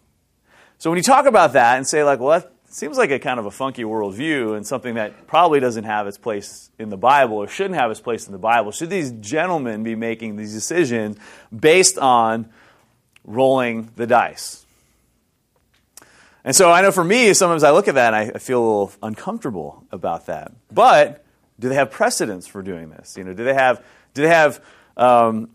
So 0.77 0.89
when 0.89 0.97
you 0.97 1.03
talk 1.03 1.25
about 1.25 1.53
that 1.53 1.77
and 1.77 1.87
say, 1.87 2.03
like, 2.03 2.19
well, 2.19 2.39
that 2.39 2.51
seems 2.73 2.97
like 2.97 3.11
a 3.11 3.19
kind 3.19 3.39
of 3.39 3.45
a 3.45 3.51
funky 3.51 3.83
worldview 3.83 4.55
and 4.55 4.65
something 4.65 4.95
that 4.95 5.27
probably 5.27 5.59
doesn't 5.59 5.83
have 5.83 6.07
its 6.07 6.17
place 6.17 6.71
in 6.79 6.89
the 6.89 6.97
Bible 6.97 7.37
or 7.37 7.47
shouldn't 7.47 7.75
have 7.75 7.91
its 7.91 7.99
place 7.99 8.25
in 8.25 8.31
the 8.31 8.39
Bible, 8.39 8.71
should 8.71 8.89
these 8.89 9.11
gentlemen 9.11 9.83
be 9.83 9.95
making 9.95 10.37
these 10.37 10.53
decisions 10.53 11.17
based 11.57 11.97
on 11.97 12.49
rolling 13.23 13.91
the 13.95 14.07
dice? 14.07 14.65
And 16.43 16.55
so 16.55 16.71
I 16.71 16.81
know 16.81 16.91
for 16.91 17.03
me, 17.03 17.33
sometimes 17.33 17.63
I 17.63 17.71
look 17.71 17.87
at 17.87 17.95
that 17.95 18.13
and 18.13 18.35
I 18.35 18.39
feel 18.39 18.59
a 18.59 18.65
little 18.65 18.91
uncomfortable 19.03 19.85
about 19.91 20.25
that. 20.25 20.51
But 20.71 21.23
do 21.59 21.69
they 21.69 21.75
have 21.75 21.91
precedence 21.91 22.47
for 22.47 22.63
doing 22.63 22.89
this? 22.89 23.15
You 23.15 23.23
know, 23.23 23.33
do 23.33 23.43
they 23.43 23.53
have 23.53 23.83
do 24.13 24.23
they 24.23 24.29
have 24.29 24.63
um, 24.97 25.49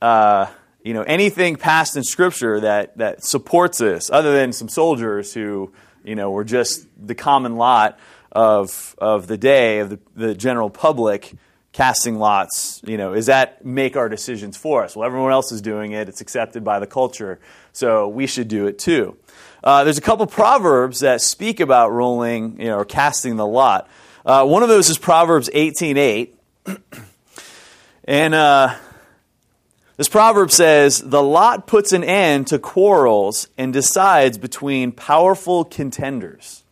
uh, 0.00 0.46
you 0.82 0.94
know, 0.94 1.02
anything 1.02 1.56
passed 1.56 1.96
in 1.96 2.04
Scripture 2.04 2.60
that, 2.60 2.96
that 2.98 3.24
supports 3.24 3.78
this, 3.78 4.08
other 4.10 4.32
than 4.32 4.52
some 4.52 4.68
soldiers 4.68 5.34
who, 5.34 5.72
you 6.04 6.14
know, 6.14 6.30
were 6.30 6.44
just 6.44 6.86
the 6.96 7.14
common 7.14 7.56
lot 7.56 7.98
of, 8.30 8.94
of 8.98 9.26
the 9.26 9.36
day, 9.36 9.80
of 9.80 9.90
the, 9.90 9.98
the 10.14 10.34
general 10.34 10.70
public 10.70 11.34
casting 11.72 12.18
lots, 12.18 12.80
you 12.86 12.96
know, 12.96 13.12
is 13.12 13.26
that 13.26 13.64
make 13.64 13.96
our 13.96 14.08
decisions 14.08 14.56
for 14.56 14.82
us? 14.82 14.96
Well, 14.96 15.04
everyone 15.04 15.32
else 15.32 15.52
is 15.52 15.60
doing 15.60 15.92
it. 15.92 16.08
It's 16.08 16.22
accepted 16.22 16.64
by 16.64 16.78
the 16.78 16.86
culture, 16.86 17.38
so 17.72 18.08
we 18.08 18.26
should 18.26 18.48
do 18.48 18.66
it 18.66 18.78
too. 18.78 19.16
Uh, 19.62 19.84
there's 19.84 19.98
a 19.98 20.02
couple 20.02 20.26
proverbs 20.26 21.00
that 21.00 21.20
speak 21.20 21.60
about 21.60 21.92
rolling, 21.92 22.60
you 22.60 22.68
know, 22.68 22.78
or 22.78 22.84
casting 22.86 23.36
the 23.36 23.46
lot. 23.46 23.90
Uh, 24.24 24.46
one 24.46 24.62
of 24.62 24.70
those 24.70 24.88
is 24.88 24.96
Proverbs 24.96 25.50
18:8. 25.52 26.32
And 28.06 28.34
uh, 28.34 28.76
this 29.96 30.08
proverb 30.08 30.50
says, 30.50 31.00
The 31.00 31.22
lot 31.22 31.66
puts 31.66 31.92
an 31.92 32.04
end 32.04 32.48
to 32.48 32.58
quarrels 32.58 33.48
and 33.58 33.72
decides 33.72 34.38
between 34.38 34.92
powerful 34.92 35.64
contenders. 35.64 36.62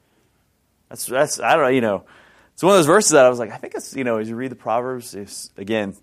That's, 0.88 1.06
that's 1.06 1.40
I 1.40 1.54
don't 1.54 1.64
know, 1.64 1.68
you 1.70 1.80
know, 1.80 2.04
it's 2.52 2.62
one 2.62 2.72
of 2.72 2.78
those 2.78 2.86
verses 2.86 3.12
that 3.12 3.24
I 3.24 3.28
was 3.28 3.40
like, 3.40 3.50
I 3.50 3.56
think 3.56 3.74
it's, 3.74 3.96
you 3.96 4.04
know, 4.04 4.18
as 4.18 4.28
you 4.28 4.36
read 4.36 4.52
the 4.52 4.56
Proverbs, 4.56 5.50
again, 5.56 5.96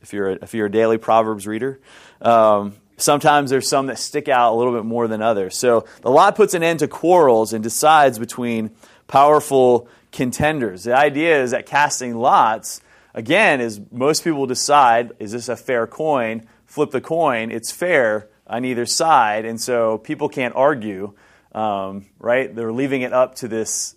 if 0.00 0.12
you're, 0.12 0.30
a, 0.30 0.38
if 0.42 0.52
you're 0.52 0.66
a 0.66 0.70
daily 0.70 0.98
Proverbs 0.98 1.46
reader, 1.46 1.78
um, 2.20 2.74
sometimes 2.96 3.50
there's 3.50 3.68
some 3.68 3.86
that 3.86 4.00
stick 4.00 4.28
out 4.28 4.52
a 4.52 4.56
little 4.56 4.72
bit 4.72 4.84
more 4.84 5.06
than 5.06 5.22
others. 5.22 5.56
So 5.56 5.86
the 6.00 6.10
lot 6.10 6.34
puts 6.34 6.54
an 6.54 6.64
end 6.64 6.80
to 6.80 6.88
quarrels 6.88 7.52
and 7.52 7.62
decides 7.62 8.18
between 8.18 8.72
powerful 9.06 9.86
contenders. 10.10 10.84
The 10.84 10.96
idea 10.96 11.40
is 11.40 11.52
that 11.52 11.66
casting 11.66 12.16
lots 12.16 12.80
again, 13.14 13.60
is 13.60 13.80
most 13.90 14.24
people 14.24 14.46
decide, 14.46 15.12
is 15.18 15.32
this 15.32 15.48
a 15.48 15.56
fair 15.56 15.86
coin? 15.86 16.46
Flip 16.66 16.90
the 16.90 17.00
coin, 17.00 17.50
it's 17.50 17.70
fair 17.70 18.28
on 18.46 18.64
either 18.64 18.86
side, 18.86 19.44
and 19.44 19.60
so 19.60 19.98
people 19.98 20.28
can't 20.28 20.54
argue, 20.54 21.14
um, 21.54 22.06
right? 22.18 22.54
They're 22.54 22.72
leaving 22.72 23.02
it 23.02 23.12
up 23.12 23.36
to 23.36 23.48
this 23.48 23.96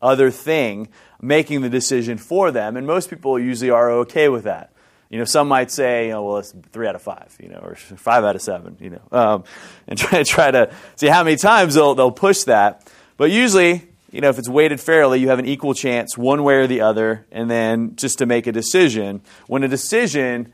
other 0.00 0.30
thing 0.30 0.88
making 1.20 1.62
the 1.62 1.68
decision 1.68 2.18
for 2.18 2.50
them, 2.50 2.76
and 2.76 2.86
most 2.86 3.10
people 3.10 3.38
usually 3.38 3.70
are 3.70 3.90
okay 3.90 4.28
with 4.28 4.44
that. 4.44 4.72
You 5.10 5.18
know, 5.18 5.24
some 5.24 5.48
might 5.48 5.70
say, 5.70 6.10
well, 6.10 6.36
it's 6.36 6.54
three 6.70 6.86
out 6.86 6.94
of 6.94 7.02
five, 7.02 7.34
you 7.40 7.48
know, 7.48 7.58
or 7.58 7.74
five 7.96 8.24
out 8.24 8.36
of 8.36 8.42
seven, 8.42 8.76
you 8.80 8.90
know, 8.90 9.02
um, 9.10 9.44
and 9.86 9.98
try, 9.98 10.22
try 10.22 10.50
to 10.50 10.72
see 10.96 11.08
how 11.08 11.24
many 11.24 11.36
times 11.36 11.74
they'll, 11.74 11.94
they'll 11.94 12.10
push 12.10 12.44
that. 12.44 12.90
But 13.16 13.30
usually, 13.30 13.87
you 14.10 14.20
know, 14.20 14.28
if 14.28 14.38
it's 14.38 14.48
weighted 14.48 14.80
fairly, 14.80 15.20
you 15.20 15.28
have 15.28 15.38
an 15.38 15.46
equal 15.46 15.74
chance 15.74 16.16
one 16.16 16.42
way 16.42 16.54
or 16.54 16.66
the 16.66 16.80
other, 16.80 17.26
and 17.30 17.50
then 17.50 17.96
just 17.96 18.18
to 18.18 18.26
make 18.26 18.46
a 18.46 18.52
decision. 18.52 19.20
When 19.46 19.62
a 19.62 19.68
decision 19.68 20.52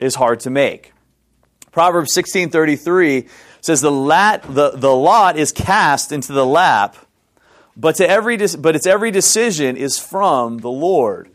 is 0.00 0.16
hard 0.16 0.40
to 0.40 0.50
make. 0.50 0.92
Proverbs 1.70 2.12
16:33 2.14 3.28
says 3.60 3.80
the, 3.80 3.92
lat, 3.92 4.42
the, 4.42 4.70
the 4.70 4.92
lot 4.92 5.36
is 5.36 5.52
cast 5.52 6.10
into 6.10 6.32
the 6.32 6.46
lap, 6.46 6.96
but 7.76 7.96
to 7.96 8.08
every 8.08 8.36
but 8.58 8.74
its 8.74 8.86
every 8.86 9.10
decision 9.10 9.76
is 9.76 9.98
from 9.98 10.58
the 10.58 10.70
Lord. 10.70 11.30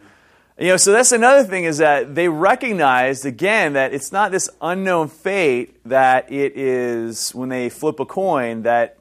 You 0.57 0.69
know, 0.69 0.77
so 0.77 0.93
that's 0.93 1.11
another 1.11 1.43
thing 1.43 1.65
is 1.65 1.79
that 1.79 2.15
they 2.15 2.29
recognized 2.29 3.25
again 3.25 3.73
that 3.73 3.93
it's 3.93 4.11
not 4.11 4.31
this 4.31 4.49
unknown 4.61 5.09
fate 5.09 5.77
that 5.85 6.31
it 6.31 6.57
is 6.57 7.35
when 7.35 7.49
they 7.49 7.69
flip 7.69 7.99
a 7.99 8.05
coin 8.05 8.63
that 8.63 8.97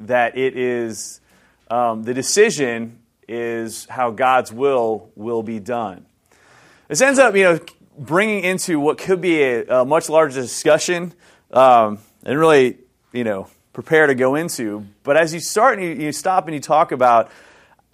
that 0.00 0.36
it 0.36 0.56
is 0.56 1.20
um, 1.68 2.02
the 2.02 2.14
decision 2.14 2.98
is 3.28 3.86
how 3.86 4.10
God's 4.10 4.52
will 4.52 5.10
will 5.16 5.42
be 5.42 5.58
done. 5.58 6.06
This 6.88 7.00
ends 7.00 7.18
up, 7.18 7.34
you 7.34 7.42
know, 7.42 7.60
bringing 7.98 8.44
into 8.44 8.78
what 8.78 8.98
could 8.98 9.20
be 9.20 9.42
a, 9.42 9.80
a 9.80 9.84
much 9.84 10.08
larger 10.08 10.40
discussion, 10.40 11.12
um, 11.52 11.98
and 12.24 12.38
really, 12.38 12.78
you 13.12 13.24
know, 13.24 13.48
prepare 13.72 14.06
to 14.06 14.14
go 14.14 14.34
into. 14.36 14.86
But 15.02 15.16
as 15.16 15.34
you 15.34 15.40
start 15.40 15.78
and 15.78 15.86
you, 15.86 16.06
you 16.06 16.12
stop 16.12 16.46
and 16.46 16.54
you 16.54 16.60
talk 16.60 16.92
about 16.92 17.30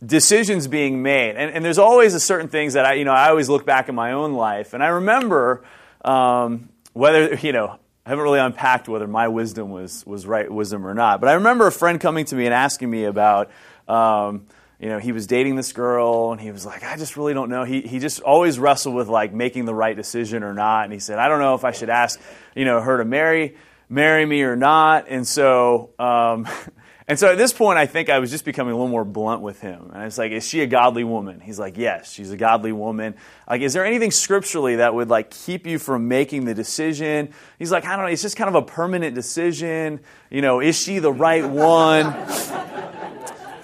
decisions 0.04 0.66
being 0.66 1.02
made, 1.02 1.36
and, 1.36 1.50
and, 1.54 1.64
there's 1.64 1.78
always 1.78 2.12
a 2.14 2.20
certain 2.20 2.48
things 2.48 2.74
that 2.74 2.84
I, 2.84 2.94
you 2.94 3.04
know, 3.04 3.12
I 3.12 3.30
always 3.30 3.48
look 3.48 3.64
back 3.64 3.88
in 3.88 3.94
my 3.94 4.12
own 4.12 4.34
life, 4.34 4.74
and 4.74 4.82
I 4.82 4.88
remember 4.88 5.64
um, 6.04 6.68
whether, 6.92 7.34
you 7.36 7.52
know, 7.52 7.78
I 8.04 8.10
haven't 8.10 8.24
really 8.24 8.40
unpacked 8.40 8.88
whether 8.88 9.06
my 9.06 9.28
wisdom 9.28 9.70
was, 9.70 10.04
was 10.04 10.26
right 10.26 10.50
wisdom 10.50 10.84
or 10.84 10.92
not. 10.92 11.20
But 11.20 11.28
I 11.28 11.34
remember 11.34 11.68
a 11.68 11.72
friend 11.72 12.00
coming 12.00 12.24
to 12.26 12.34
me 12.34 12.46
and 12.46 12.54
asking 12.54 12.90
me 12.90 13.04
about, 13.04 13.50
um, 13.86 14.46
you 14.80 14.88
know, 14.88 14.98
he 14.98 15.12
was 15.12 15.28
dating 15.28 15.54
this 15.54 15.72
girl 15.72 16.32
and 16.32 16.40
he 16.40 16.50
was 16.50 16.66
like, 16.66 16.82
I 16.82 16.96
just 16.96 17.16
really 17.16 17.32
don't 17.32 17.48
know. 17.48 17.62
He, 17.62 17.82
he 17.82 18.00
just 18.00 18.20
always 18.20 18.58
wrestled 18.58 18.96
with 18.96 19.06
like 19.06 19.32
making 19.32 19.66
the 19.66 19.74
right 19.74 19.94
decision 19.94 20.42
or 20.42 20.52
not. 20.52 20.82
And 20.82 20.92
he 20.92 20.98
said, 20.98 21.20
I 21.20 21.28
don't 21.28 21.38
know 21.38 21.54
if 21.54 21.64
I 21.64 21.70
should 21.70 21.90
ask, 21.90 22.20
you 22.56 22.64
know, 22.64 22.80
her 22.80 22.98
to 22.98 23.04
marry, 23.04 23.56
marry 23.88 24.26
me 24.26 24.42
or 24.42 24.56
not. 24.56 25.06
And 25.08 25.24
so, 25.24 25.90
um, 26.00 26.48
And 27.12 27.18
so 27.18 27.30
at 27.30 27.36
this 27.36 27.52
point, 27.52 27.76
I 27.76 27.84
think 27.84 28.08
I 28.08 28.20
was 28.20 28.30
just 28.30 28.46
becoming 28.46 28.72
a 28.72 28.74
little 28.74 28.88
more 28.88 29.04
blunt 29.04 29.42
with 29.42 29.60
him. 29.60 29.90
And 29.92 30.04
it's 30.04 30.16
like, 30.16 30.32
is 30.32 30.48
she 30.48 30.62
a 30.62 30.66
godly 30.66 31.04
woman? 31.04 31.40
He's 31.40 31.58
like, 31.58 31.76
yes, 31.76 32.10
she's 32.10 32.30
a 32.30 32.38
godly 32.38 32.72
woman. 32.72 33.16
Like, 33.46 33.60
is 33.60 33.74
there 33.74 33.84
anything 33.84 34.10
scripturally 34.10 34.76
that 34.76 34.94
would 34.94 35.10
like 35.10 35.30
keep 35.30 35.66
you 35.66 35.78
from 35.78 36.08
making 36.08 36.46
the 36.46 36.54
decision? 36.54 37.34
He's 37.58 37.70
like, 37.70 37.84
I 37.84 37.96
don't 37.96 38.06
know. 38.06 38.10
It's 38.10 38.22
just 38.22 38.38
kind 38.38 38.48
of 38.48 38.54
a 38.54 38.62
permanent 38.62 39.14
decision. 39.14 40.00
You 40.30 40.40
know, 40.40 40.60
is 40.60 40.80
she 40.80 41.00
the 41.00 41.12
right 41.12 41.44
one? 41.44 42.06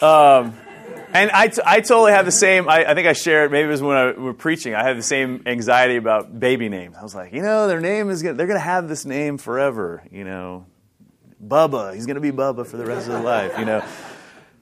um, 0.03 0.55
and 1.15 1.31
I, 1.31 1.49
t- 1.49 1.63
I 1.65 1.81
totally 1.81 2.13
have 2.13 2.27
the 2.27 2.33
same, 2.33 2.69
I, 2.69 2.91
I, 2.91 2.95
think 2.95 3.09
I 3.09 3.15
shared, 3.15 3.51
maybe 3.51 3.69
it 3.69 3.71
was 3.71 3.81
when 3.81 3.97
I 3.97 4.11
was 4.11 4.37
preaching, 4.37 4.75
I 4.75 4.83
had 4.83 4.99
the 4.99 5.03
same 5.03 5.45
anxiety 5.47 5.97
about 5.97 6.39
baby 6.39 6.69
names. 6.69 6.97
I 6.99 7.03
was 7.03 7.15
like, 7.15 7.33
you 7.33 7.41
know, 7.41 7.67
their 7.67 7.81
name 7.81 8.11
is, 8.11 8.23
gonna, 8.23 8.35
they're 8.35 8.47
going 8.47 8.61
to 8.61 8.63
have 8.63 8.91
this 8.91 9.07
name 9.07 9.39
forever, 9.39 10.03
you 10.13 10.25
know. 10.25 10.67
Bubba. 11.45 11.95
He's 11.95 12.07
going 12.07 12.17
to 12.17 12.21
be 12.21 12.33
Bubba 12.33 12.67
for 12.67 12.77
the 12.77 12.87
rest 12.87 13.09
of 13.09 13.15
his 13.15 13.25
life, 13.25 13.59
you 13.59 13.65
know. 13.65 13.85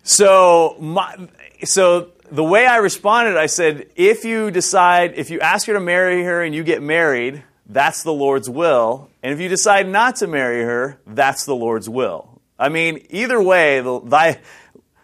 So, 0.03 0.77
my, 0.79 1.29
so 1.65 2.12
the 2.31 2.45
way 2.45 2.67
I 2.67 2.77
responded, 2.77 3.37
I 3.37 3.47
said, 3.47 3.87
if 3.97 4.25
you 4.25 4.51
decide, 4.51 5.15
if 5.17 5.31
you 5.31 5.41
ask 5.41 5.67
her 5.67 5.73
to 5.73 5.81
marry 5.81 6.23
her 6.25 6.43
and 6.43 6.55
you 6.55 6.62
get 6.62 6.83
married, 6.83 7.43
that's 7.69 8.03
the 8.03 8.12
Lord's 8.12 8.49
will. 8.49 9.09
And 9.23 9.33
if 9.33 9.41
you 9.41 9.49
decide 9.49 9.89
not 9.89 10.17
to 10.17 10.27
marry 10.27 10.62
her, 10.62 11.01
that's 11.07 11.45
the 11.45 11.55
Lord's 11.55 11.89
will. 11.89 12.41
I 12.59 12.69
mean, 12.69 13.05
either 13.11 13.41
way, 13.41 13.81
the, 13.81 14.01
thy, 14.01 14.41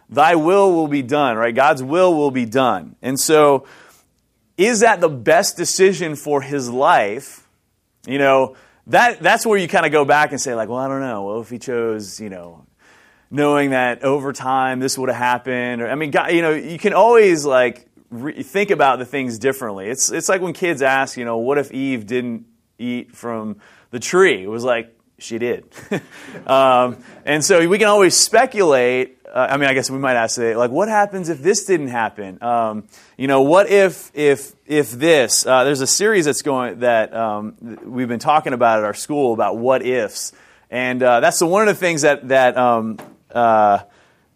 thy 0.08 0.36
will 0.36 0.72
will 0.72 0.88
be 0.88 1.02
done, 1.02 1.36
right? 1.36 1.54
God's 1.54 1.82
will 1.82 2.14
will 2.14 2.30
be 2.30 2.44
done. 2.46 2.96
And 3.02 3.18
so, 3.18 3.66
is 4.56 4.80
that 4.80 5.00
the 5.00 5.08
best 5.08 5.56
decision 5.56 6.14
for 6.14 6.42
his 6.42 6.70
life? 6.70 7.46
You 8.06 8.18
know, 8.18 8.56
that, 8.88 9.20
that's 9.20 9.46
where 9.46 9.58
you 9.58 9.68
kind 9.68 9.86
of 9.86 9.92
go 9.92 10.04
back 10.04 10.32
and 10.32 10.40
say, 10.40 10.54
like, 10.54 10.68
well, 10.68 10.78
I 10.78 10.88
don't 10.88 11.00
know. 11.00 11.24
Well, 11.24 11.40
if 11.40 11.50
he 11.50 11.58
chose, 11.58 12.20
you 12.20 12.30
know, 12.30 12.66
knowing 13.32 13.70
that 13.70 14.04
over 14.04 14.32
time 14.32 14.78
this 14.78 14.98
would 14.98 15.08
have 15.08 15.18
happened, 15.18 15.82
or 15.82 15.88
I 15.88 15.94
mean, 15.94 16.10
God, 16.10 16.32
you 16.32 16.42
know, 16.42 16.50
you 16.50 16.78
can 16.78 16.92
always 16.92 17.44
like 17.44 17.86
re- 18.10 18.42
think 18.42 18.70
about 18.70 18.98
the 18.98 19.06
things 19.06 19.38
differently. 19.38 19.88
It's 19.88 20.12
it's 20.12 20.28
like 20.28 20.40
when 20.40 20.52
kids 20.52 20.82
ask, 20.82 21.16
you 21.16 21.24
know, 21.24 21.38
what 21.38 21.58
if 21.58 21.72
Eve 21.72 22.06
didn't 22.06 22.46
eat 22.78 23.16
from 23.16 23.56
the 23.90 23.98
tree? 23.98 24.42
It 24.42 24.48
was 24.48 24.62
like 24.64 24.94
she 25.18 25.38
did, 25.38 25.64
um, 26.46 26.98
and 27.24 27.44
so 27.44 27.66
we 27.66 27.78
can 27.78 27.88
always 27.88 28.14
speculate. 28.14 29.18
Uh, 29.32 29.46
I 29.50 29.56
mean, 29.56 29.70
I 29.70 29.72
guess 29.72 29.90
we 29.90 29.98
might 29.98 30.16
ask, 30.16 30.36
like, 30.36 30.70
what 30.70 30.88
happens 30.88 31.30
if 31.30 31.38
this 31.38 31.64
didn't 31.64 31.88
happen? 31.88 32.42
Um, 32.42 32.84
you 33.16 33.28
know, 33.28 33.40
what 33.40 33.70
if 33.70 34.10
if 34.12 34.52
if 34.66 34.90
this? 34.90 35.46
Uh, 35.46 35.64
there's 35.64 35.80
a 35.80 35.86
series 35.86 36.26
that's 36.26 36.42
going 36.42 36.80
that 36.80 37.14
um, 37.14 37.78
we've 37.82 38.08
been 38.08 38.18
talking 38.18 38.52
about 38.52 38.80
at 38.80 38.84
our 38.84 38.92
school 38.92 39.32
about 39.32 39.56
what 39.56 39.86
ifs, 39.86 40.32
and 40.70 41.02
uh, 41.02 41.20
that's 41.20 41.38
the, 41.38 41.46
one 41.46 41.66
of 41.66 41.74
the 41.74 41.80
things 41.80 42.02
that 42.02 42.28
that 42.28 42.58
um, 42.58 42.98
uh, 43.30 43.78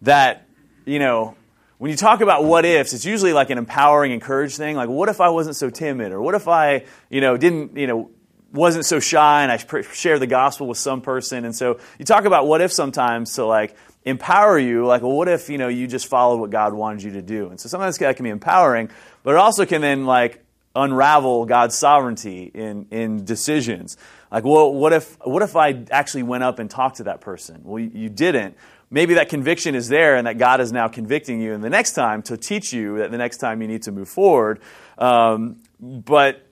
that 0.01 0.49
you 0.87 0.99
know 0.99 1.37
when 1.77 1.91
you 1.91 1.97
talk 1.99 2.23
about 2.23 2.45
what 2.45 2.65
ifs, 2.65 2.95
it's 2.95 3.05
usually 3.05 3.35
like 3.35 3.51
an 3.51 3.59
empowering, 3.59 4.13
encouraged 4.13 4.57
thing. 4.57 4.77
Like, 4.77 4.89
what 4.89 5.11
if 5.11 5.21
I 5.21 5.29
wasn't 5.29 5.57
so 5.57 5.69
timid, 5.69 6.11
or 6.11 6.23
what 6.23 6.35
if 6.35 6.49
I, 6.49 6.87
you 7.11 7.21
know, 7.21 7.37
didn't, 7.37 7.77
you 7.77 7.87
know, 7.87 8.11
wasn't 8.51 8.87
so 8.87 8.99
shy 8.99 9.43
and 9.43 9.53
I 9.53 9.59
share 9.93 10.19
the 10.19 10.27
gospel 10.27 10.67
with 10.67 10.79
some 10.79 11.03
person. 11.03 11.45
And 11.45 11.55
so 11.55 11.79
you 11.99 12.05
talk 12.05 12.25
about 12.25 12.47
what 12.47 12.63
if 12.63 12.73
sometimes 12.73 13.35
to 13.35 13.45
like 13.45 13.77
empower 14.07 14.59
you. 14.59 14.87
Like, 14.87 15.03
well, 15.03 15.13
what 15.13 15.29
if 15.29 15.51
you 15.51 15.59
know 15.59 15.69
you 15.69 15.87
just 15.87 16.07
followed 16.07 16.41
what 16.41 16.49
God 16.49 16.73
wanted 16.73 17.03
you 17.03 17.13
to 17.13 17.23
do? 17.23 17.49
And 17.49 17.61
so 17.61 17.69
sometimes 17.69 17.99
that 17.99 18.17
can 18.17 18.25
be 18.25 18.31
empowering, 18.31 18.89
but 19.23 19.35
it 19.35 19.37
also 19.37 19.67
can 19.67 19.83
then 19.83 20.07
like 20.07 20.43
unravel 20.75 21.45
God's 21.45 21.77
sovereignty 21.77 22.51
in 22.55 22.87
in 22.91 23.25
decisions. 23.27 23.99
Like, 24.33 24.45
well, 24.45 24.73
what 24.73 24.95
if 24.95 25.19
what 25.27 25.43
if 25.43 25.55
I 25.55 25.85
actually 25.91 26.23
went 26.23 26.45
up 26.45 26.59
and 26.59 26.71
talked 26.71 26.97
to 26.97 27.05
that 27.05 27.21
person? 27.21 27.61
Well, 27.65 27.83
you, 27.83 27.91
you 27.93 28.09
didn't 28.09 28.57
maybe 28.91 29.15
that 29.15 29.29
conviction 29.29 29.75
is 29.75 29.89
there 29.89 30.17
and 30.17 30.27
that 30.27 30.39
God 30.39 30.61
is 30.61 30.73
now 30.73 30.89
convicting 30.89 31.41
you 31.41 31.53
and 31.55 31.63
the 31.63 31.71
next 31.71 31.93
time 31.93 32.23
to 32.23 32.37
teach 32.37 32.73
you 32.73 32.99
that 32.99 33.11
the 33.11 33.19
next 33.19 33.39
time 33.39 33.61
you 33.63 33.69
need 33.69 33.83
to 33.83 33.93
move 33.93 34.09
forward. 34.09 34.61
Um, 34.99 35.61
but, 35.81 36.47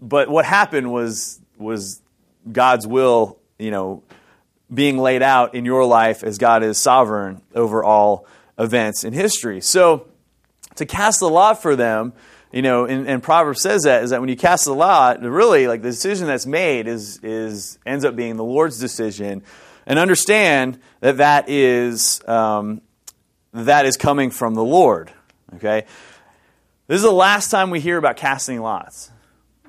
but 0.00 0.28
what 0.28 0.44
happened 0.44 0.92
was, 0.92 1.40
was 1.56 2.02
God's 2.50 2.86
will, 2.86 3.38
you 3.58 3.70
know, 3.70 4.02
being 4.72 4.98
laid 4.98 5.22
out 5.22 5.54
in 5.54 5.64
your 5.64 5.84
life 5.84 6.22
as 6.22 6.38
God 6.38 6.62
is 6.62 6.78
sovereign 6.78 7.42
over 7.54 7.82
all 7.82 8.26
events 8.58 9.04
in 9.04 9.12
history. 9.12 9.60
So 9.60 10.08
to 10.76 10.86
cast 10.86 11.20
the 11.20 11.28
lot 11.28 11.62
for 11.62 11.74
them, 11.76 12.12
you 12.52 12.62
know, 12.62 12.84
and, 12.84 13.06
and 13.06 13.22
Proverbs 13.22 13.60
says 13.60 13.82
that 13.82 14.02
is 14.02 14.10
that 14.10 14.20
when 14.20 14.28
you 14.28 14.36
cast 14.36 14.64
the 14.64 14.74
lot, 14.74 15.22
really 15.22 15.66
like 15.66 15.82
the 15.82 15.90
decision 15.90 16.26
that's 16.26 16.46
made 16.46 16.86
is 16.86 17.18
is 17.22 17.78
ends 17.84 18.04
up 18.04 18.16
being 18.16 18.36
the 18.36 18.44
Lord's 18.44 18.78
decision 18.78 19.42
and 19.86 19.98
understand 19.98 20.78
that 21.00 21.18
that 21.18 21.48
is, 21.48 22.26
um, 22.28 22.82
that 23.52 23.86
is 23.86 23.96
coming 23.96 24.30
from 24.30 24.54
the 24.54 24.64
Lord. 24.64 25.12
Okay? 25.56 25.84
This 26.86 26.96
is 26.96 27.02
the 27.02 27.10
last 27.10 27.50
time 27.50 27.70
we 27.70 27.80
hear 27.80 27.96
about 27.96 28.16
casting 28.16 28.60
lots. 28.60 29.10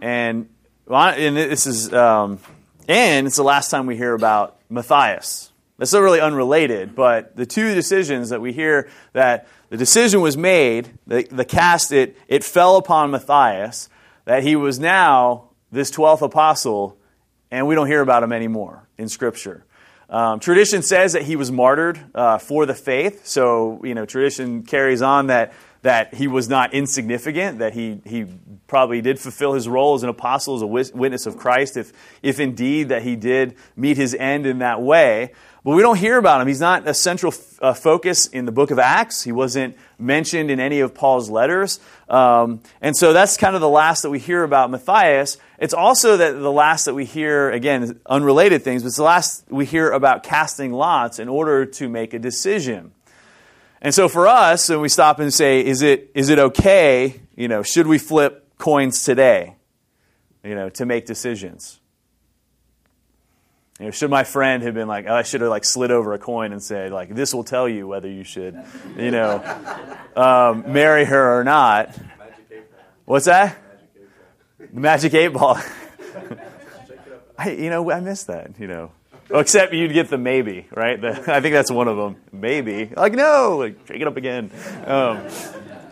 And, 0.02 0.50
and 0.90 1.38
this 1.38 1.68
is, 1.68 1.94
um, 1.94 2.40
and 2.88 3.28
it's 3.28 3.36
the 3.36 3.44
last 3.44 3.72
time 3.72 3.86
we 3.86 3.98
hear 3.98 4.14
about 4.14 4.59
Matthias. 4.70 5.52
That's 5.78 5.94
not 5.94 6.02
really 6.02 6.20
unrelated, 6.20 6.94
but 6.94 7.36
the 7.36 7.46
two 7.46 7.74
decisions 7.74 8.30
that 8.30 8.42
we 8.42 8.52
hear 8.52 8.90
that 9.14 9.48
the 9.70 9.78
decision 9.78 10.20
was 10.20 10.36
made, 10.36 10.90
the, 11.08 11.24
the 11.32 11.46
cast, 11.46 11.92
it, 11.92 12.18
it 12.28 12.44
fell 12.44 12.76
upon 12.76 13.12
Matthias, 13.12 13.90
that 14.26 14.44
he 14.44 14.56
was 14.56 14.78
now 14.78 15.50
this 15.72 15.90
12th 15.92 16.22
apostle, 16.22 16.98
and 17.50 17.66
we 17.66 17.76
don't 17.76 17.88
hear 17.88 18.02
about 18.02 18.24
him 18.24 18.34
anymore 18.34 18.88
in 18.98 19.08
Scripture. 19.08 19.66
Um, 20.10 20.40
tradition 20.40 20.82
says 20.82 21.14
that 21.14 21.22
he 21.22 21.36
was 21.36 21.52
martyred 21.52 22.00
uh, 22.16 22.40
for 22.40 22.66
the 22.66 22.74
faith. 22.74 23.26
So, 23.28 23.80
you 23.84 23.94
know, 23.94 24.06
tradition 24.06 24.64
carries 24.64 25.02
on 25.02 25.28
that, 25.28 25.54
that 25.84 26.14
he 26.16 26.28
was 26.28 26.50
not 26.50 26.74
insignificant, 26.74 27.60
that 27.60 27.74
he, 27.74 28.02
he 28.06 28.26
probably 28.70 29.02
did 29.02 29.20
fulfill 29.20 29.54
his 29.54 29.68
role 29.68 29.96
as 29.96 30.04
an 30.04 30.10
apostle, 30.10 30.56
as 30.56 30.62
a 30.62 30.68
witness 30.96 31.26
of 31.26 31.36
Christ, 31.36 31.76
if, 31.76 31.92
if 32.24 32.40
indeed 32.40 32.90
that 32.90 33.02
he 33.02 33.18
did 33.18 33.56
meet 33.76 33.98
his 33.98 34.16
end 34.16 34.46
in 34.46 34.60
that 34.60 34.82
way. 34.82 35.34
But 35.66 35.72
we 35.72 35.82
don't 35.82 35.98
hear 35.98 36.18
about 36.18 36.40
him. 36.40 36.48
He's 36.48 36.62
not 36.62 36.88
a 36.88 36.94
central 36.94 37.34
f- 37.34 37.60
uh, 37.62 37.74
focus 37.74 38.28
in 38.28 38.46
the 38.46 38.52
book 38.52 38.72
of 38.72 38.80
Acts. 38.80 39.24
He 39.24 39.34
wasn't 39.34 39.76
mentioned 39.98 40.50
in 40.50 40.60
any 40.62 40.80
of 40.80 40.96
Paul's 40.96 41.30
letters. 41.30 41.82
Um, 42.08 42.62
and 42.80 42.96
so 42.96 43.12
that's 43.12 43.36
kind 43.36 43.56
of 43.56 43.62
the 43.62 43.68
last 43.68 44.04
that 44.04 44.10
we 44.10 44.20
hear 44.20 44.44
about 44.44 44.72
Matthias. 44.72 45.38
It's 45.58 45.74
also 45.74 46.16
that 46.16 46.32
the 46.32 46.52
last 46.52 46.86
that 46.86 46.94
we 46.94 47.04
hear, 47.04 47.52
again, 47.52 48.00
unrelated 48.06 48.64
things, 48.64 48.84
but 48.84 48.88
it's 48.88 48.98
the 48.98 49.04
last 49.04 49.44
we 49.50 49.66
hear 49.66 49.92
about 49.92 50.24
casting 50.24 50.72
lots 50.72 51.20
in 51.20 51.28
order 51.28 51.66
to 51.66 51.90
make 51.90 52.14
a 52.14 52.20
decision. 52.20 52.94
And 53.82 53.94
so 53.94 54.08
for 54.08 54.28
us, 54.28 54.70
when 54.70 54.82
we 54.82 54.90
stop 54.90 55.20
and 55.20 55.34
say, 55.34 55.66
is 55.66 55.82
it, 55.82 56.12
is 56.14 56.30
it 56.30 56.40
okay, 56.40 57.20
you 57.36 57.48
know, 57.48 57.64
should 57.64 57.88
we 57.88 57.98
flip 57.98 58.49
coins 58.60 59.04
today, 59.04 59.56
you 60.44 60.54
know, 60.54 60.70
to 60.70 60.86
make 60.86 61.08
decisions? 61.08 61.80
You 63.80 63.86
know, 63.86 63.92
should 63.92 64.12
my 64.12 64.26
friend 64.26 64.62
have 64.64 64.74
been 64.74 64.90
like, 64.90 65.06
oh, 65.08 65.16
I 65.16 65.24
should 65.24 65.42
have 65.42 65.50
like 65.50 65.64
slid 65.64 65.90
over 65.90 66.14
a 66.14 66.20
coin 66.20 66.52
and 66.52 66.62
said 66.62 66.92
like, 66.92 67.16
this 67.16 67.34
will 67.34 67.46
tell 67.46 67.68
you 67.68 67.88
whether 67.88 68.10
you 68.10 68.26
should, 68.26 68.62
you 68.98 69.10
know, 69.10 69.42
um, 70.16 70.72
marry 70.72 71.06
her 71.06 71.40
or 71.40 71.44
not. 71.44 71.98
What's 73.06 73.26
that? 73.26 73.58
The 74.60 74.80
magic 74.80 75.14
eight 75.14 75.30
ball. 75.30 75.58
I, 77.38 77.52
you 77.52 77.70
know, 77.70 77.90
I 77.90 78.02
missed 78.02 78.28
that. 78.28 78.60
You 78.60 78.68
know, 78.68 78.92
except 79.32 79.74
you'd 79.74 79.94
get 79.94 80.10
the 80.10 80.18
maybe, 80.18 80.68
right? 80.76 81.00
The, 81.00 81.34
I 81.34 81.40
think 81.40 81.54
that's 81.54 81.72
one 81.72 81.88
of 81.88 81.96
them. 81.96 82.18
Maybe, 82.34 82.92
like 82.96 83.14
no, 83.14 83.58
like 83.58 83.88
shake 83.88 84.02
it 84.02 84.08
up 84.08 84.18
again. 84.18 84.52
Um, 84.86 85.26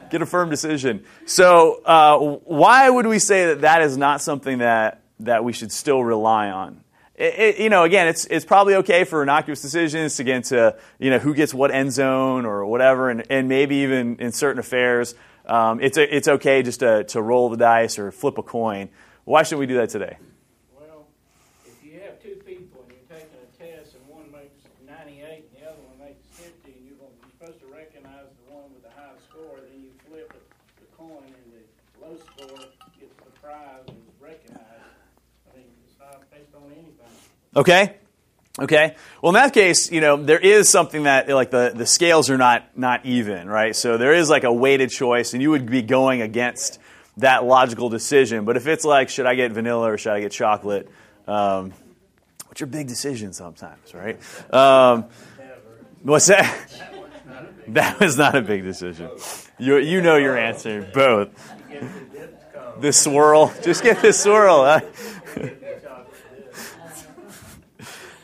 get 0.10 0.22
a 0.22 0.26
firm 0.26 0.50
decision. 0.50 1.06
So, 1.26 1.82
uh, 1.86 2.18
why 2.46 2.90
would 2.90 3.08
we 3.08 3.20
say 3.20 3.48
that 3.48 3.62
that 3.62 3.82
is 3.82 3.98
not 3.98 4.22
something 4.22 4.60
that 4.60 5.02
that 5.20 5.44
we 5.44 5.54
should 5.54 5.72
still 5.72 6.04
rely 6.04 6.50
on? 6.50 6.84
It, 7.16 7.40
it, 7.40 7.60
you 7.60 7.70
know, 7.70 7.84
again, 7.84 8.08
it's 8.08 8.26
it's 8.26 8.46
probably 8.46 8.76
okay 8.76 9.04
for 9.04 9.24
innocuous 9.24 9.62
decisions 9.62 10.18
to 10.18 10.24
get 10.24 10.36
into 10.38 10.76
you 11.00 11.10
know 11.10 11.20
who 11.20 11.34
gets 11.34 11.54
what 11.54 11.72
end 11.72 11.92
zone 11.92 12.46
or 12.46 12.66
whatever, 12.66 13.10
and, 13.10 13.24
and 13.30 13.50
maybe 13.50 13.78
even 13.78 14.18
in 14.20 14.32
certain 14.32 14.60
affairs, 14.60 15.16
um, 15.48 15.80
it's 15.80 15.98
a, 15.98 16.16
it's 16.16 16.28
okay 16.28 16.62
just 16.62 16.82
to, 16.82 17.06
to 17.06 17.22
roll 17.22 17.50
the 17.50 17.56
dice 17.56 17.98
or 17.98 18.12
flip 18.12 18.38
a 18.38 18.44
coin. 18.44 18.90
Why 19.24 19.44
should 19.44 19.60
we 19.60 19.66
do 19.66 19.76
that 19.76 19.90
today? 19.90 20.18
Well, 20.76 21.08
if 21.66 21.80
you 21.82 22.02
have 22.02 22.22
two 22.22 22.36
people 22.44 22.84
and 22.84 22.92
you're 22.92 23.08
taking 23.08 23.40
a 23.40 23.48
test 23.56 23.96
and 23.96 24.04
one 24.12 24.28
makes 24.30 24.60
98 24.86 25.48
and 25.48 25.56
the 25.56 25.64
other 25.64 25.80
one 25.88 26.04
makes 26.04 26.20
50, 26.36 26.52
and 26.68 26.84
you're, 26.84 27.00
going, 27.00 27.16
you're 27.24 27.32
supposed 27.32 27.64
to 27.64 27.68
recognize 27.72 28.28
the 28.28 28.52
one 28.52 28.68
with 28.76 28.84
the 28.84 28.92
high 28.92 29.16
score, 29.32 29.56
then 29.64 29.88
you 29.88 29.92
flip 30.04 30.36
the 30.84 30.88
coin 31.00 31.24
and 31.32 31.48
the 31.56 31.64
low 32.04 32.20
score 32.20 32.68
gets 33.00 33.16
the 33.24 33.32
prize 33.40 33.88
and 33.88 34.04
is 34.04 34.20
recognized. 34.20 34.84
I 35.48 35.56
mean, 35.56 35.72
it's 35.88 35.96
not 35.96 36.28
based 36.28 36.52
on 36.52 36.68
anything. 36.76 37.16
Okay. 37.58 37.96
Okay. 38.60 38.96
Well, 39.22 39.32
in 39.32 39.34
that 39.34 39.54
case, 39.54 39.92
you 39.92 40.00
know, 40.00 40.16
there 40.16 40.40
is 40.40 40.70
something 40.70 41.04
that 41.04 41.28
like 41.28 41.50
the, 41.50 41.72
the 41.76 41.88
scales 41.88 42.30
are 42.30 42.38
not 42.38 42.78
not 42.78 43.06
even, 43.06 43.50
right? 43.50 43.76
So 43.76 43.98
there 43.98 44.14
is 44.14 44.30
like 44.30 44.44
a 44.44 44.54
weighted 44.54 44.92
choice, 44.92 45.34
and 45.34 45.42
you 45.42 45.50
would 45.50 45.66
be 45.66 45.82
going 45.82 46.22
against 46.22 46.80
that 47.18 47.44
logical 47.44 47.90
decision. 47.90 48.46
But 48.46 48.58
if 48.58 48.68
it's 48.68 48.86
like, 48.86 49.10
should 49.10 49.26
I 49.26 49.34
get 49.34 49.52
vanilla 49.52 49.92
or 49.92 49.98
should 49.98 50.14
I 50.14 50.22
get 50.22 50.32
chocolate? 50.32 50.90
Um, 51.28 51.74
which 52.50 52.62
are 52.62 52.68
big 52.68 52.88
decisions 52.88 53.38
sometimes, 53.38 53.94
right? 53.94 54.20
Um, 54.54 55.06
what's 56.04 56.28
that? 56.28 56.84
That 57.72 58.00
was 58.00 58.18
not 58.18 58.34
a 58.34 58.42
big 58.42 58.64
decision. 58.64 59.10
You 59.60 59.76
you 59.76 60.02
know 60.02 60.16
your 60.16 60.38
answer. 60.38 60.90
Both. 60.94 61.30
The 62.80 62.94
swirl. 62.94 63.54
Just 63.62 63.84
get 63.84 64.02
the 64.02 64.14
swirl. 64.14 64.64
Huh? 64.64 64.80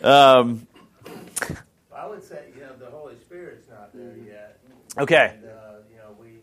Um, 0.03 0.67
I 1.95 2.07
would 2.07 2.23
say, 2.23 2.45
you 2.55 2.61
know, 2.61 2.75
the 2.77 2.87
Holy 2.87 3.15
Spirit's 3.21 3.69
not 3.69 3.93
there 3.93 4.15
yet. 4.17 4.59
Okay. 4.97 5.33
And, 5.35 5.45
uh, 5.45 5.49
you 5.89 5.97
know, 5.97 6.15
we 6.19 6.39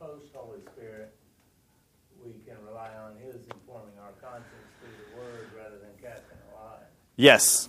post 0.00 0.26
Holy 0.34 0.60
Spirit, 0.74 1.14
we 2.24 2.32
can 2.46 2.56
rely 2.66 2.88
on 3.04 3.16
His 3.22 3.36
informing 3.46 3.94
our 4.00 4.12
conscience 4.22 4.46
through 4.80 4.90
the 5.10 5.20
Word 5.20 5.48
rather 5.56 5.78
than 5.78 5.90
casting 6.00 6.38
a 6.50 6.54
lie. 6.56 6.78
Yes. 7.16 7.68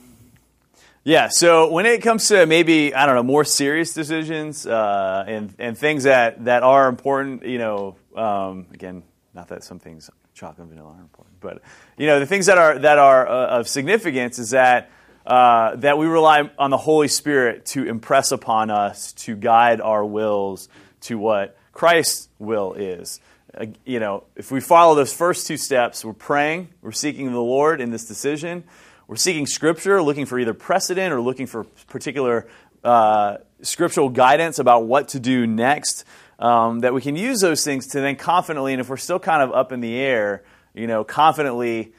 Yeah. 1.04 1.28
So 1.30 1.70
when 1.70 1.86
it 1.86 2.02
comes 2.02 2.30
to 2.30 2.46
maybe 2.46 2.96
I 2.96 3.06
don't 3.06 3.16
know 3.16 3.24
more 3.24 3.44
serious 3.44 3.94
decisions 3.94 4.66
uh, 4.66 5.26
and 5.28 5.54
and 5.60 5.78
things 5.78 6.06
that 6.06 6.46
that 6.46 6.64
are 6.64 6.88
important, 6.88 7.46
you 7.46 7.58
know, 7.58 7.98
um, 8.16 8.68
again, 8.74 9.04
not 9.34 9.50
that 9.50 9.66
some 9.66 9.80
things 9.80 10.10
chocolate 10.34 10.60
and 10.60 10.70
vanilla 10.70 10.94
are 10.98 11.02
important, 11.02 11.33
but 11.44 11.62
you 11.98 12.08
know 12.08 12.20
the 12.20 12.26
things 12.26 12.48
that 12.48 12.58
are 12.58 12.80
that 12.80 12.98
are 12.98 13.28
uh, 13.28 13.60
of 13.60 13.68
significance 13.68 14.40
is 14.40 14.50
that 14.50 14.90
uh, 15.26 15.76
that 15.78 15.98
we 15.98 16.08
rely 16.08 16.50
on 16.58 16.70
the 16.70 16.78
Holy 16.78 17.08
Spirit 17.08 17.66
to 17.68 17.86
impress 17.86 18.32
upon 18.32 18.70
us, 18.70 19.14
to 19.14 19.36
guide 19.36 19.80
our 19.80 20.04
wills 20.04 20.68
to 21.02 21.18
what 21.18 21.58
Christ's 21.72 22.30
will 22.40 22.74
is. 22.74 23.20
Uh, 23.56 23.68
you 23.86 24.00
know, 24.00 24.24
if 24.36 24.52
we 24.52 24.60
follow 24.60 24.96
those 24.96 25.14
first 25.14 25.48
two 25.48 25.58
steps, 25.58 26.04
we're 26.04 26.14
praying, 26.14 26.70
we're 26.82 26.92
seeking 26.92 27.32
the 27.32 27.40
Lord 27.40 27.80
in 27.80 27.92
this 27.92 28.06
decision, 28.06 28.64
we're 29.08 29.16
seeking 29.16 29.46
Scripture, 29.46 30.02
looking 30.02 30.26
for 30.26 30.40
either 30.40 30.54
precedent 30.54 31.14
or 31.14 31.22
looking 31.22 31.46
for 31.46 31.66
particular 31.88 32.48
uh, 32.84 33.38
scriptural 33.62 34.10
guidance 34.10 34.60
about 34.60 34.86
what 34.86 35.10
to 35.10 35.20
do 35.20 35.48
next. 35.48 36.04
Um, 36.40 36.80
that 36.80 36.94
we 36.94 37.02
can 37.02 37.16
use 37.16 37.40
those 37.40 37.64
things 37.64 37.88
to 37.90 38.02
then 38.02 38.16
confidently, 38.18 38.74
and 38.74 38.82
if 38.82 38.90
we're 38.90 38.98
still 38.98 39.20
kind 39.20 39.42
of 39.42 39.54
up 39.54 39.72
in 39.72 39.80
the 39.80 39.96
air, 39.96 40.44
you 40.74 40.88
know, 40.88 41.04
confidently 41.04 41.94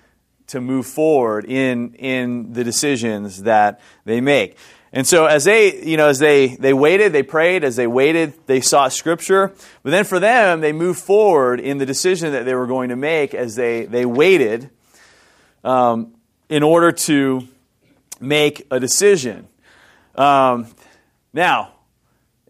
to 0.49 0.61
move 0.61 0.87
forward 0.87 1.45
in 1.45 1.95
in 1.95 2.53
the 2.53 2.65
decisions 2.65 3.43
that 3.43 3.81
they 4.05 4.21
make. 4.21 4.57
And 4.95 5.05
so 5.09 5.27
as 5.27 5.43
they, 5.43 5.83
you 5.83 5.97
know, 5.97 6.07
as 6.07 6.21
they, 6.21 6.55
they 6.55 6.73
waited, 6.73 7.13
they 7.13 7.25
prayed, 7.25 7.65
as 7.65 7.75
they 7.75 7.89
waited, 7.89 8.33
they 8.47 8.61
sought 8.61 8.93
scripture. 8.93 9.53
But 9.83 9.91
then 9.91 10.05
for 10.05 10.21
them, 10.21 10.61
they 10.61 10.73
moved 10.73 11.01
forward 11.01 11.59
in 11.59 11.79
the 11.79 11.87
decision 11.87 12.31
that 12.31 12.45
they 12.45 12.55
were 12.55 12.69
going 12.69 12.91
to 12.91 12.97
make 12.97 13.35
as 13.35 13.57
they, 13.57 13.87
they 13.87 14.07
waited 14.07 14.71
um, 15.65 16.15
in 16.49 16.63
order 16.63 16.93
to 16.93 17.49
make 18.21 18.69
a 18.71 18.79
decision. 18.79 19.49
Um, 20.15 20.69
now, 21.33 21.73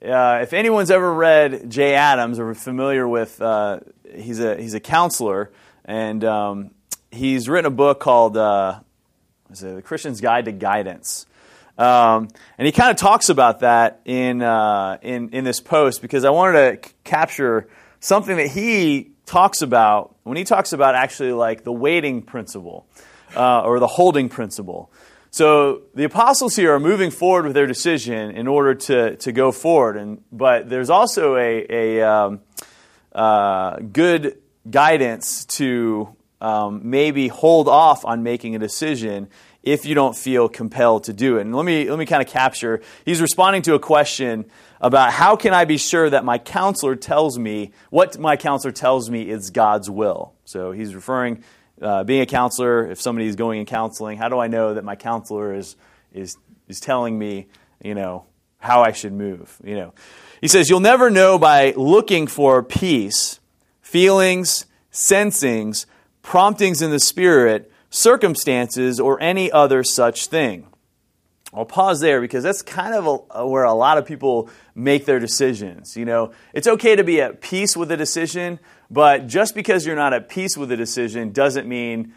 uh, 0.05 0.41
if 0.43 0.53
anyone's 0.53 0.91
ever 0.91 1.15
read 1.15 1.71
Jay 1.71 1.95
Adams 1.95 2.39
or 2.39 2.55
familiar 2.55 3.09
with, 3.09 3.41
uh, 3.41 3.81
he's, 4.15 4.39
a, 4.41 4.61
he's 4.61 4.75
a 4.75 4.81
counselor, 4.81 5.51
and 5.85 6.25
um, 6.25 6.71
he's 7.11 7.49
written 7.49 7.67
a 7.67 7.75
book 7.75 8.01
called 8.01 8.37
uh, 8.37 8.81
it, 9.51 9.57
The 9.57 9.83
Christian's 9.83 10.21
Guide 10.21 10.47
to 10.47 10.53
Guidance. 10.53 11.27
Um, 11.77 12.29
and 12.57 12.67
he 12.67 12.73
kind 12.73 12.91
of 12.91 12.97
talks 12.97 13.29
about 13.29 13.61
that 13.61 14.01
in, 14.05 14.43
uh, 14.43 14.99
in, 15.03 15.31
in 15.31 15.45
this 15.45 15.61
post 15.61 16.03
because 16.03 16.25
I 16.25 16.31
wanted 16.31 16.83
to 16.83 16.89
c- 16.89 16.95
capture 17.03 17.69
something 17.99 18.37
that 18.37 18.49
he 18.49 19.11
talks 19.27 19.63
about 19.63 20.15
when 20.23 20.37
he 20.37 20.45
talks 20.45 20.73
about 20.73 20.95
actually 20.95 21.33
like 21.33 21.65
the 21.65 21.73
waiting 21.73 22.23
principle 22.23 22.87
uh, 23.35 23.63
or 23.63 23.81
the 23.81 23.89
holding 23.89 24.29
principle. 24.29 24.93
So 25.31 25.83
the 25.95 26.05
apostles 26.05 26.55
here 26.55 26.73
are 26.75 26.81
moving 26.81 27.11
forward 27.11 27.45
with 27.45 27.55
their 27.55 27.67
decision 27.67 28.31
in 28.31 28.47
order 28.47 28.77
to, 28.77 29.17
to 29.17 29.33
go 29.33 29.51
forward, 29.51 29.97
and, 29.97 30.23
but 30.31 30.71
there's 30.71 30.91
also 30.91 31.35
a, 31.35 31.67
a 31.69 32.09
um, 32.09 32.41
uh, 33.13 33.79
good 33.79 34.39
guidance 34.71 35.45
to 35.45 36.15
um, 36.41 36.83
maybe 36.85 37.29
hold 37.29 37.69
off 37.69 38.05
on 38.05 38.23
making 38.23 38.55
a 38.55 38.59
decision 38.59 39.29
if 39.63 39.87
you 39.87 39.95
don't 39.95 40.15
feel 40.15 40.49
compelled 40.49 41.05
to 41.05 41.13
do 41.13 41.39
it. 41.39 41.43
And 41.43 41.55
let 41.55 41.65
me, 41.65 41.89
let 41.89 41.99
me 41.99 42.05
kind 42.05 42.23
of 42.23 42.29
capture. 42.29 42.83
He's 43.05 43.21
responding 43.21 43.63
to 43.63 43.75
a 43.75 43.79
question 43.79 44.45
about 44.81 45.13
how 45.13 45.37
can 45.37 45.55
I 45.55 45.65
be 45.65 45.79
sure 45.79 46.11
that 46.11 46.25
my 46.25 46.37
counselor 46.37 46.97
tells 46.97 47.39
me, 47.39 47.73
what 47.89 48.19
my 48.19 48.37
counselor 48.37 48.73
tells 48.73 49.09
me 49.09 49.29
is 49.29 49.51
God's 49.51 49.89
will. 49.89 50.35
So 50.45 50.73
he's 50.73 50.95
referring, 50.95 51.43
uh, 51.81 52.05
being 52.05 52.21
a 52.21 52.27
counselor, 52.27 52.91
if 52.91 53.01
somebody 53.01 53.27
is 53.27 53.37
going 53.37 53.61
in 53.61 53.67
counseling, 53.67 54.19
how 54.19 54.29
do 54.29 54.39
I 54.39 54.49
know 54.49 54.75
that 54.75 54.85
my 54.85 54.97
counselor 54.97 55.55
is, 55.55 55.77
is, 56.13 56.37
is 56.69 56.79
telling 56.81 57.19
me, 57.19 57.47
you 57.83 57.95
know, 57.95 58.27
how 58.59 58.83
I 58.83 58.93
should 58.93 59.15
move? 59.15 59.57
You 59.65 59.77
know, 59.77 59.95
he 60.43 60.49
says, 60.49 60.69
you'll 60.69 60.81
never 60.81 61.09
know 61.09 61.39
by 61.39 61.73
looking 61.75 62.27
for 62.27 62.63
peace, 62.63 63.41
feelings, 63.95 64.67
sensings, 64.91 65.87
promptings 66.21 66.83
in 66.83 66.91
the 66.91 66.99
spirit, 66.99 67.71
circumstances, 67.91 68.99
or 68.99 69.23
any 69.23 69.53
other 69.53 69.85
such 69.85 70.27
thing. 70.27 70.67
I'll 71.53 71.65
pause 71.65 72.01
there 72.01 72.21
because 72.21 72.43
that's 72.43 72.61
kind 72.61 72.93
of 72.93 73.25
a, 73.31 73.47
where 73.47 73.63
a 73.63 73.73
lot 73.73 73.97
of 73.97 74.05
people 74.05 74.51
make 74.75 75.05
their 75.05 75.21
decisions. 75.21 75.97
You 75.97 76.07
know, 76.07 76.33
it's 76.53 76.67
okay 76.67 76.97
to 76.97 77.05
be 77.05 77.21
at 77.21 77.41
peace 77.41 77.77
with 77.77 77.93
a 77.93 77.97
decision, 77.97 78.59
but 78.91 79.29
just 79.29 79.55
because 79.55 79.87
you're 79.87 79.95
not 79.95 80.13
at 80.13 80.29
peace 80.29 80.57
with 80.57 80.73
a 80.73 80.77
decision 80.77 81.31
doesn't 81.31 81.69
mean 81.69 82.15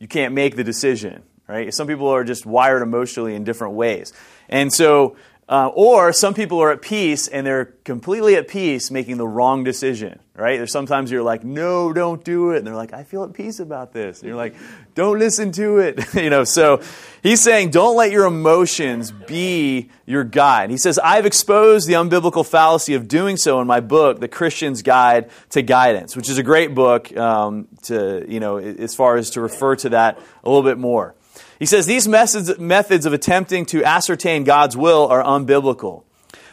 you 0.00 0.08
can't 0.08 0.34
make 0.34 0.56
the 0.56 0.64
decision, 0.64 1.22
right? 1.46 1.72
Some 1.72 1.86
people 1.86 2.08
are 2.08 2.24
just 2.24 2.44
wired 2.44 2.82
emotionally 2.82 3.36
in 3.36 3.44
different 3.44 3.74
ways. 3.74 4.12
And 4.48 4.72
so 4.72 5.14
uh, 5.50 5.66
or 5.74 6.12
some 6.12 6.32
people 6.32 6.62
are 6.62 6.70
at 6.70 6.80
peace 6.80 7.26
and 7.26 7.44
they're 7.44 7.64
completely 7.84 8.36
at 8.36 8.46
peace 8.46 8.88
making 8.88 9.16
the 9.16 9.26
wrong 9.26 9.64
decision, 9.64 10.20
right? 10.36 10.58
There's 10.58 10.70
sometimes 10.70 11.10
you're 11.10 11.24
like, 11.24 11.42
no, 11.42 11.92
don't 11.92 12.22
do 12.22 12.52
it. 12.52 12.58
And 12.58 12.66
they're 12.68 12.76
like, 12.76 12.94
I 12.94 13.02
feel 13.02 13.24
at 13.24 13.32
peace 13.32 13.58
about 13.58 13.92
this. 13.92 14.20
And 14.20 14.28
you're 14.28 14.36
like, 14.36 14.54
don't 14.94 15.18
listen 15.18 15.50
to 15.52 15.78
it. 15.78 16.14
you 16.14 16.30
know, 16.30 16.44
so 16.44 16.80
he's 17.24 17.40
saying, 17.40 17.70
don't 17.70 17.96
let 17.96 18.12
your 18.12 18.26
emotions 18.26 19.10
be 19.10 19.90
your 20.06 20.22
guide. 20.22 20.70
He 20.70 20.76
says, 20.76 21.00
I've 21.00 21.26
exposed 21.26 21.88
the 21.88 21.94
unbiblical 21.94 22.46
fallacy 22.46 22.94
of 22.94 23.08
doing 23.08 23.36
so 23.36 23.60
in 23.60 23.66
my 23.66 23.80
book, 23.80 24.20
The 24.20 24.28
Christian's 24.28 24.82
Guide 24.82 25.30
to 25.48 25.62
Guidance, 25.62 26.14
which 26.14 26.30
is 26.30 26.38
a 26.38 26.44
great 26.44 26.76
book 26.76 27.14
um, 27.16 27.66
to, 27.82 28.24
you 28.28 28.38
know, 28.38 28.58
as 28.58 28.94
far 28.94 29.16
as 29.16 29.30
to 29.30 29.40
refer 29.40 29.74
to 29.74 29.88
that 29.88 30.20
a 30.44 30.48
little 30.48 30.62
bit 30.62 30.78
more. 30.78 31.16
He 31.60 31.66
says 31.66 31.86
these 31.86 32.08
methods, 32.08 32.58
methods 32.58 33.06
of 33.06 33.12
attempting 33.12 33.66
to 33.66 33.84
ascertain 33.84 34.44
God's 34.44 34.76
will 34.76 35.06
are 35.06 35.22
unbiblical. 35.22 36.04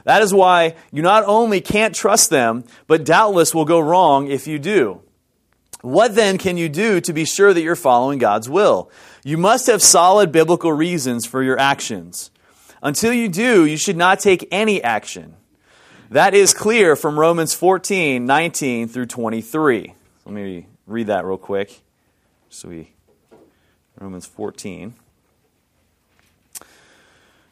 That 0.04 0.22
is 0.22 0.34
why 0.34 0.76
you 0.92 1.02
not 1.02 1.24
only 1.26 1.62
can't 1.62 1.96
trust 1.96 2.30
them, 2.30 2.66
but 2.88 3.06
doubtless 3.06 3.56
will 3.56 3.66
go 3.66 3.80
wrong 3.80 4.28
if 4.28 4.48
you 4.48 4.60
do. 4.60 5.02
What 5.82 6.14
then 6.14 6.38
can 6.38 6.58
you 6.58 6.68
do 6.68 7.00
to 7.02 7.14
be 7.14 7.24
sure 7.24 7.54
that 7.54 7.62
you're 7.62 7.76
following 7.76 8.20
God's 8.20 8.50
will? 8.50 8.92
You 9.24 9.38
must 9.38 9.68
have 9.68 9.82
solid 9.82 10.32
biblical 10.32 10.74
reasons 10.74 11.26
for 11.26 11.42
your 11.42 11.58
actions. 11.58 12.30
Until 12.82 13.14
you 13.14 13.30
do, 13.30 13.66
you 13.66 13.78
should 13.78 13.98
not 13.98 14.20
take 14.20 14.48
any 14.52 14.84
action. 14.84 15.36
That 16.10 16.34
is 16.34 16.54
clear 16.54 16.98
from 16.98 17.18
Romans 17.18 17.54
14, 17.54 18.26
19 18.26 18.88
through 18.90 19.06
23. 19.06 19.94
Let 20.26 20.34
me 20.34 20.68
read 20.86 21.08
that 21.08 21.24
real 21.26 21.38
quick 21.38 21.82
so 22.50 22.70
we 22.70 22.92
Romans 24.00 24.26
14. 24.26 24.94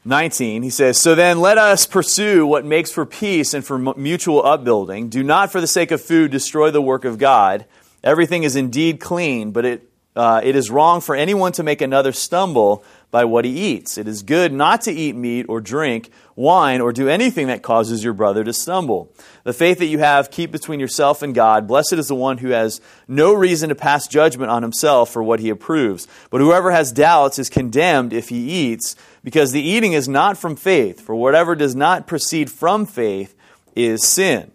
19, 0.08 0.62
he 0.62 0.70
says, 0.70 1.00
So 1.00 1.16
then 1.16 1.40
let 1.40 1.58
us 1.58 1.88
pursue 1.88 2.46
what 2.46 2.64
makes 2.64 2.92
for 2.92 3.06
peace 3.06 3.56
and 3.56 3.66
for 3.66 3.80
mutual 3.80 4.46
upbuilding. 4.46 5.10
Do 5.10 5.24
not, 5.24 5.52
for 5.52 5.60
the 5.60 5.68
sake 5.68 5.90
of 5.90 6.02
food, 6.02 6.30
destroy 6.30 6.70
the 6.70 6.82
work 6.82 7.06
of 7.06 7.18
God. 7.18 7.66
Everything 8.04 8.44
is 8.44 8.56
indeed 8.56 9.00
clean, 9.00 9.52
but 9.52 9.66
it, 9.66 9.90
uh, 10.16 10.42
it 10.44 10.56
is 10.56 10.72
wrong 10.72 11.02
for 11.02 11.16
anyone 11.16 11.52
to 11.54 11.64
make 11.64 11.82
another 11.82 12.14
stumble 12.14 12.84
by 13.12 13.26
what 13.26 13.46
he 13.46 13.74
eats. 13.74 13.98
It 13.98 14.08
is 14.08 14.24
good 14.24 14.54
not 14.54 14.82
to 14.82 14.92
eat 14.92 15.16
meat 15.16 15.46
or 15.48 15.62
drink 15.62 16.10
wine 16.36 16.82
or 16.82 16.92
do 16.92 17.08
anything 17.08 17.48
that 17.48 17.62
causes 17.62 18.04
your 18.04 18.14
brother 18.14 18.44
to 18.44 18.54
stumble. 18.54 19.12
The 19.44 19.54
faith 19.54 19.80
that 19.80 19.86
you 19.86 20.00
have, 20.00 20.32
keep 20.32 20.52
between 20.52 20.80
yourself 20.80 21.22
and 21.22 21.36
God. 21.36 21.68
Blessed 21.68 21.94
is 21.94 22.08
the 22.08 22.16
one 22.16 22.38
who 22.38 22.50
has 22.50 22.82
no 23.08 23.34
reason 23.34 23.70
to 23.70 23.76
pass 23.76 24.08
judgment 24.08 24.52
on 24.52 24.64
himself 24.64 25.12
for 25.12 25.24
what 25.24 25.40
he 25.40 25.50
approves. 25.50 26.08
But 26.30 26.42
whoever 26.42 26.72
has 26.72 26.92
doubts 26.92 27.40
is 27.40 27.50
condemned 27.50 28.12
if 28.12 28.30
he 28.30 28.50
eats, 28.50 28.96
because 29.24 29.52
the 29.52 29.62
eating 29.62 29.94
is 29.94 30.08
not 30.08 30.38
from 30.38 30.56
faith. 30.56 31.02
For 31.02 31.16
whatever 31.16 31.56
does 31.56 31.76
not 31.76 32.08
proceed 32.08 32.50
from 32.50 32.86
faith 32.86 33.36
is 33.76 34.06
sin. 34.06 34.52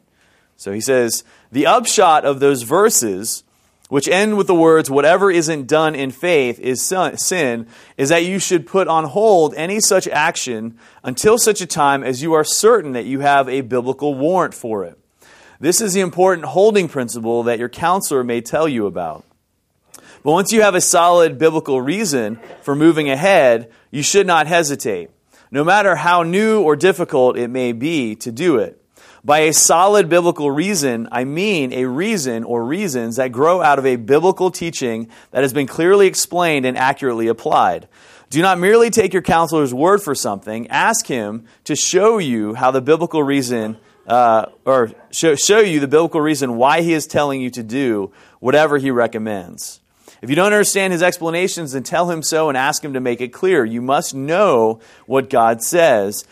So 0.56 0.72
he 0.72 0.80
says, 0.80 1.24
the 1.50 1.66
upshot 1.66 2.24
of 2.24 2.40
those 2.40 2.62
verses 2.62 3.42
which 3.90 4.08
end 4.08 4.36
with 4.36 4.46
the 4.46 4.54
words, 4.54 4.88
whatever 4.88 5.30
isn't 5.30 5.66
done 5.66 5.96
in 5.96 6.12
faith 6.12 6.60
is 6.60 6.80
sin, 6.82 7.66
is 7.96 8.08
that 8.08 8.24
you 8.24 8.38
should 8.38 8.66
put 8.66 8.86
on 8.86 9.04
hold 9.04 9.52
any 9.56 9.80
such 9.80 10.06
action 10.08 10.78
until 11.02 11.36
such 11.36 11.60
a 11.60 11.66
time 11.66 12.04
as 12.04 12.22
you 12.22 12.32
are 12.32 12.44
certain 12.44 12.92
that 12.92 13.04
you 13.04 13.18
have 13.20 13.48
a 13.48 13.60
biblical 13.62 14.14
warrant 14.14 14.54
for 14.54 14.84
it. 14.84 14.96
This 15.58 15.80
is 15.80 15.92
the 15.92 16.00
important 16.00 16.46
holding 16.46 16.88
principle 16.88 17.42
that 17.42 17.58
your 17.58 17.68
counselor 17.68 18.22
may 18.22 18.40
tell 18.40 18.68
you 18.68 18.86
about. 18.86 19.24
But 20.22 20.32
once 20.32 20.52
you 20.52 20.62
have 20.62 20.76
a 20.76 20.80
solid 20.80 21.36
biblical 21.36 21.82
reason 21.82 22.38
for 22.62 22.76
moving 22.76 23.10
ahead, 23.10 23.72
you 23.90 24.04
should 24.04 24.26
not 24.26 24.46
hesitate, 24.46 25.10
no 25.50 25.64
matter 25.64 25.96
how 25.96 26.22
new 26.22 26.62
or 26.62 26.76
difficult 26.76 27.36
it 27.36 27.48
may 27.48 27.72
be 27.72 28.14
to 28.16 28.30
do 28.30 28.56
it. 28.56 28.79
By 29.22 29.40
a 29.40 29.52
solid 29.52 30.08
biblical 30.08 30.50
reason, 30.50 31.08
I 31.12 31.24
mean 31.24 31.72
a 31.72 31.84
reason 31.84 32.42
or 32.44 32.64
reasons 32.64 33.16
that 33.16 33.32
grow 33.32 33.60
out 33.60 33.78
of 33.78 33.84
a 33.84 33.96
biblical 33.96 34.50
teaching 34.50 35.08
that 35.30 35.42
has 35.42 35.52
been 35.52 35.66
clearly 35.66 36.06
explained 36.06 36.64
and 36.64 36.78
accurately 36.78 37.28
applied. 37.28 37.86
Do 38.30 38.40
not 38.40 38.58
merely 38.58 38.90
take 38.90 39.12
your 39.12 39.22
counselor's 39.22 39.74
word 39.74 40.02
for 40.02 40.14
something. 40.14 40.68
Ask 40.68 41.06
him 41.06 41.44
to 41.64 41.76
show 41.76 42.18
you 42.18 42.54
how 42.54 42.70
the 42.70 42.80
biblical 42.80 43.22
reason, 43.22 43.76
uh, 44.06 44.46
or 44.64 44.92
show, 45.10 45.34
show 45.34 45.58
you 45.58 45.80
the 45.80 45.88
biblical 45.88 46.20
reason 46.20 46.56
why 46.56 46.80
he 46.80 46.94
is 46.94 47.06
telling 47.06 47.40
you 47.40 47.50
to 47.50 47.62
do 47.62 48.12
whatever 48.38 48.78
he 48.78 48.90
recommends. 48.90 49.80
If 50.22 50.30
you 50.30 50.36
don't 50.36 50.52
understand 50.52 50.92
his 50.92 51.02
explanations, 51.02 51.72
then 51.72 51.82
tell 51.82 52.10
him 52.10 52.22
so 52.22 52.48
and 52.48 52.56
ask 52.56 52.84
him 52.84 52.92
to 52.92 53.00
make 53.00 53.20
it 53.20 53.32
clear. 53.32 53.64
You 53.64 53.82
must 53.82 54.14
know 54.14 54.80
what 55.06 55.28
God 55.28 55.62
says 55.62 56.24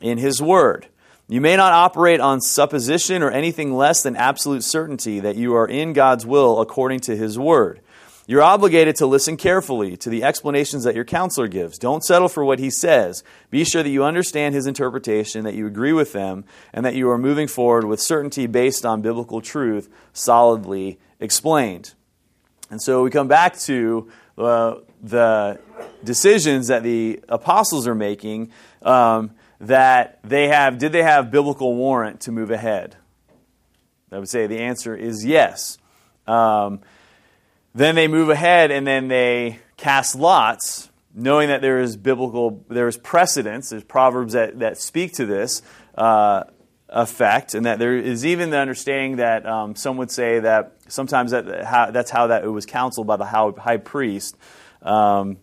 in 0.00 0.18
his 0.18 0.42
word. 0.42 0.86
You 1.28 1.40
may 1.40 1.56
not 1.56 1.72
operate 1.72 2.20
on 2.20 2.40
supposition 2.40 3.22
or 3.22 3.30
anything 3.30 3.74
less 3.74 4.02
than 4.02 4.14
absolute 4.14 4.62
certainty 4.62 5.18
that 5.20 5.36
you 5.36 5.54
are 5.56 5.66
in 5.66 5.92
God's 5.92 6.24
will 6.24 6.60
according 6.60 7.00
to 7.00 7.16
His 7.16 7.36
Word. 7.36 7.80
You're 8.28 8.42
obligated 8.42 8.96
to 8.96 9.06
listen 9.06 9.36
carefully 9.36 9.96
to 9.98 10.10
the 10.10 10.24
explanations 10.24 10.82
that 10.82 10.96
your 10.96 11.04
counselor 11.04 11.46
gives. 11.46 11.78
Don't 11.78 12.04
settle 12.04 12.28
for 12.28 12.44
what 12.44 12.58
he 12.58 12.70
says. 12.70 13.22
Be 13.50 13.64
sure 13.64 13.84
that 13.84 13.88
you 13.88 14.02
understand 14.02 14.52
his 14.52 14.66
interpretation, 14.66 15.44
that 15.44 15.54
you 15.54 15.64
agree 15.68 15.92
with 15.92 16.12
them, 16.12 16.44
and 16.72 16.84
that 16.84 16.96
you 16.96 17.08
are 17.10 17.18
moving 17.18 17.46
forward 17.46 17.84
with 17.84 18.00
certainty 18.00 18.48
based 18.48 18.84
on 18.84 19.00
biblical 19.00 19.40
truth, 19.40 19.88
solidly 20.12 20.98
explained. 21.20 21.94
And 22.68 22.82
so 22.82 23.04
we 23.04 23.10
come 23.10 23.28
back 23.28 23.56
to 23.60 24.10
uh, 24.36 24.76
the 25.00 25.60
decisions 26.02 26.66
that 26.66 26.82
the 26.82 27.20
apostles 27.28 27.86
are 27.86 27.94
making. 27.94 28.50
Um, 28.82 29.30
that 29.60 30.18
they 30.22 30.48
have, 30.48 30.78
did 30.78 30.92
they 30.92 31.02
have 31.02 31.30
biblical 31.30 31.74
warrant 31.74 32.20
to 32.22 32.32
move 32.32 32.50
ahead? 32.50 32.96
I 34.12 34.18
would 34.18 34.28
say 34.28 34.46
the 34.46 34.60
answer 34.60 34.94
is 34.94 35.24
yes. 35.24 35.78
Um, 36.26 36.80
then 37.74 37.94
they 37.94 38.08
move 38.08 38.30
ahead 38.30 38.70
and 38.70 38.86
then 38.86 39.08
they 39.08 39.60
cast 39.76 40.14
lots, 40.14 40.90
knowing 41.14 41.48
that 41.48 41.60
there 41.60 41.78
is 41.80 41.96
biblical, 41.96 42.64
there 42.68 42.88
is 42.88 42.96
precedence, 42.96 43.70
there's 43.70 43.84
proverbs 43.84 44.34
that, 44.34 44.58
that 44.58 44.78
speak 44.78 45.12
to 45.14 45.26
this 45.26 45.62
uh, 45.96 46.44
effect, 46.88 47.54
and 47.54 47.66
that 47.66 47.78
there 47.78 47.96
is 47.96 48.24
even 48.24 48.50
the 48.50 48.58
understanding 48.58 49.16
that 49.16 49.46
um, 49.46 49.74
some 49.74 49.96
would 49.96 50.10
say 50.10 50.40
that 50.40 50.76
sometimes 50.88 51.32
that, 51.32 51.64
how, 51.64 51.90
that's 51.90 52.10
how 52.10 52.28
that 52.28 52.44
it 52.44 52.48
was 52.48 52.66
counseled 52.66 53.06
by 53.06 53.16
the 53.16 53.24
high 53.24 53.76
priest 53.78 54.36
um, 54.82 55.38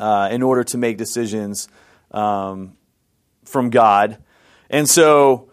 uh, 0.00 0.28
in 0.30 0.42
order 0.42 0.64
to 0.64 0.78
make 0.78 0.96
decisions 0.96 1.68
um, 2.10 2.76
from 3.48 3.70
God. 3.70 4.18
And 4.70 4.88
so 4.88 5.48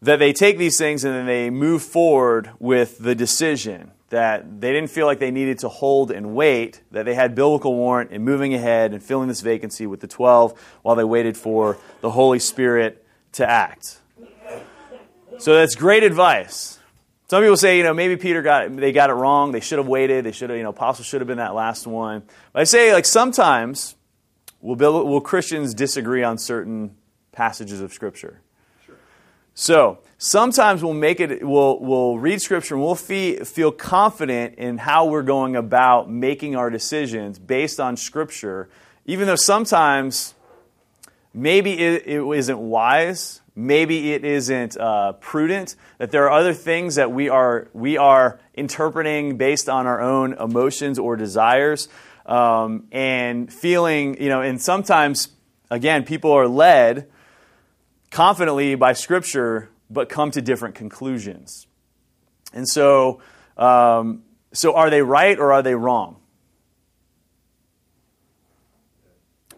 that 0.00 0.18
they 0.18 0.32
take 0.32 0.58
these 0.58 0.78
things 0.78 1.04
and 1.04 1.14
then 1.14 1.26
they 1.26 1.50
move 1.50 1.82
forward 1.82 2.50
with 2.58 2.98
the 2.98 3.14
decision 3.14 3.92
that 4.12 4.60
they 4.60 4.72
didn't 4.72 4.90
feel 4.90 5.06
like 5.06 5.18
they 5.20 5.30
needed 5.30 5.58
to 5.60 5.70
hold 5.70 6.10
and 6.10 6.34
wait, 6.34 6.82
that 6.90 7.06
they 7.06 7.14
had 7.14 7.34
biblical 7.34 7.74
warrant 7.74 8.10
in 8.10 8.22
moving 8.22 8.52
ahead 8.52 8.92
and 8.92 9.02
filling 9.02 9.26
this 9.26 9.40
vacancy 9.40 9.86
with 9.86 10.00
the 10.00 10.06
12 10.06 10.52
while 10.82 10.94
they 10.94 11.04
waited 11.04 11.34
for 11.34 11.78
the 12.02 12.10
Holy 12.10 12.38
Spirit 12.38 13.06
to 13.32 13.48
act. 13.48 14.00
So 15.38 15.54
that's 15.54 15.74
great 15.74 16.02
advice. 16.02 16.78
Some 17.28 17.42
people 17.42 17.56
say, 17.56 17.78
you 17.78 17.84
know, 17.84 17.94
maybe 17.94 18.18
Peter 18.18 18.42
got 18.42 18.66
it, 18.66 18.76
they 18.76 18.92
got 18.92 19.08
it 19.08 19.14
wrong. 19.14 19.52
They 19.52 19.60
should 19.60 19.78
have 19.78 19.88
waited. 19.88 20.26
They 20.26 20.32
should 20.32 20.50
have, 20.50 20.58
you 20.58 20.62
know, 20.62 20.68
apostle 20.68 21.04
should 21.04 21.22
have 21.22 21.28
been 21.28 21.38
that 21.38 21.54
last 21.54 21.86
one. 21.86 22.22
But 22.52 22.60
I 22.60 22.64
say, 22.64 22.92
like, 22.92 23.06
sometimes 23.06 23.96
will, 24.60 25.06
will 25.06 25.22
Christians 25.22 25.72
disagree 25.72 26.22
on 26.22 26.36
certain 26.36 26.94
passages 27.32 27.80
of 27.80 27.92
Scripture. 27.92 28.40
So 29.54 29.98
sometimes 30.16 30.82
we'll 30.82 30.94
make 30.94 31.20
it, 31.20 31.46
we'll, 31.46 31.78
we'll 31.80 32.18
read 32.18 32.40
Scripture 32.40 32.74
and 32.74 32.82
we'll 32.82 32.94
fee, 32.94 33.36
feel 33.36 33.70
confident 33.70 34.54
in 34.54 34.78
how 34.78 35.06
we're 35.06 35.22
going 35.22 35.56
about 35.56 36.10
making 36.10 36.56
our 36.56 36.70
decisions 36.70 37.38
based 37.38 37.78
on 37.78 37.96
Scripture, 37.96 38.70
even 39.04 39.26
though 39.26 39.36
sometimes 39.36 40.34
maybe 41.34 41.72
it, 41.72 42.06
it 42.06 42.22
isn't 42.22 42.58
wise, 42.58 43.42
maybe 43.54 44.12
it 44.12 44.24
isn't 44.24 44.78
uh, 44.78 45.12
prudent, 45.12 45.76
that 45.98 46.10
there 46.10 46.24
are 46.24 46.30
other 46.30 46.54
things 46.54 46.94
that 46.94 47.12
we 47.12 47.28
are, 47.28 47.68
we 47.74 47.98
are 47.98 48.40
interpreting 48.54 49.36
based 49.36 49.68
on 49.68 49.86
our 49.86 50.00
own 50.00 50.32
emotions 50.34 50.98
or 50.98 51.16
desires. 51.16 51.88
Um, 52.24 52.86
and 52.92 53.52
feeling, 53.52 54.22
you 54.22 54.28
know, 54.28 54.40
and 54.40 54.62
sometimes, 54.62 55.28
again, 55.70 56.04
people 56.04 56.30
are 56.30 56.46
led 56.46 57.08
confidently 58.12 58.74
by 58.74 58.92
Scripture, 58.92 59.70
but 59.90 60.08
come 60.08 60.30
to 60.30 60.40
different 60.40 60.76
conclusions. 60.76 61.66
And 62.52 62.68
so, 62.68 63.20
um, 63.56 64.22
so 64.52 64.74
are 64.74 64.90
they 64.90 65.02
right 65.02 65.38
or 65.38 65.52
are 65.52 65.62
they 65.62 65.74
wrong? 65.74 66.16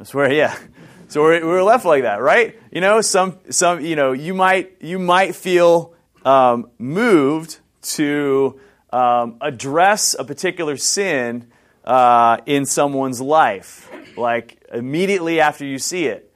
I 0.01 0.05
swear, 0.05 0.33
yeah. 0.33 0.57
So 1.09 1.23
we're, 1.23 1.45
we're 1.47 1.63
left 1.63 1.85
like 1.85 2.03
that, 2.03 2.21
right? 2.21 2.59
You 2.73 2.81
know, 2.81 3.01
some, 3.01 3.39
some, 3.51 3.81
you 3.81 3.97
know, 3.97 4.13
you 4.13 4.35
might, 4.35 4.77
you 4.81 4.99
might 4.99 5.35
feel 5.37 5.95
um, 6.25 6.71
moved 6.79 7.59
to 7.83 8.59
um, 8.93 9.37
address 9.41 10.17
a 10.19 10.25
particular 10.25 10.77
sin 10.77 11.51
uh, 11.85 12.39
in 12.47 12.67
someone's 12.67 13.21
life, 13.21 13.91
like 14.17 14.65
immediately 14.73 15.41
after 15.41 15.65
you 15.65 15.79
see 15.79 16.07
it. 16.07 16.34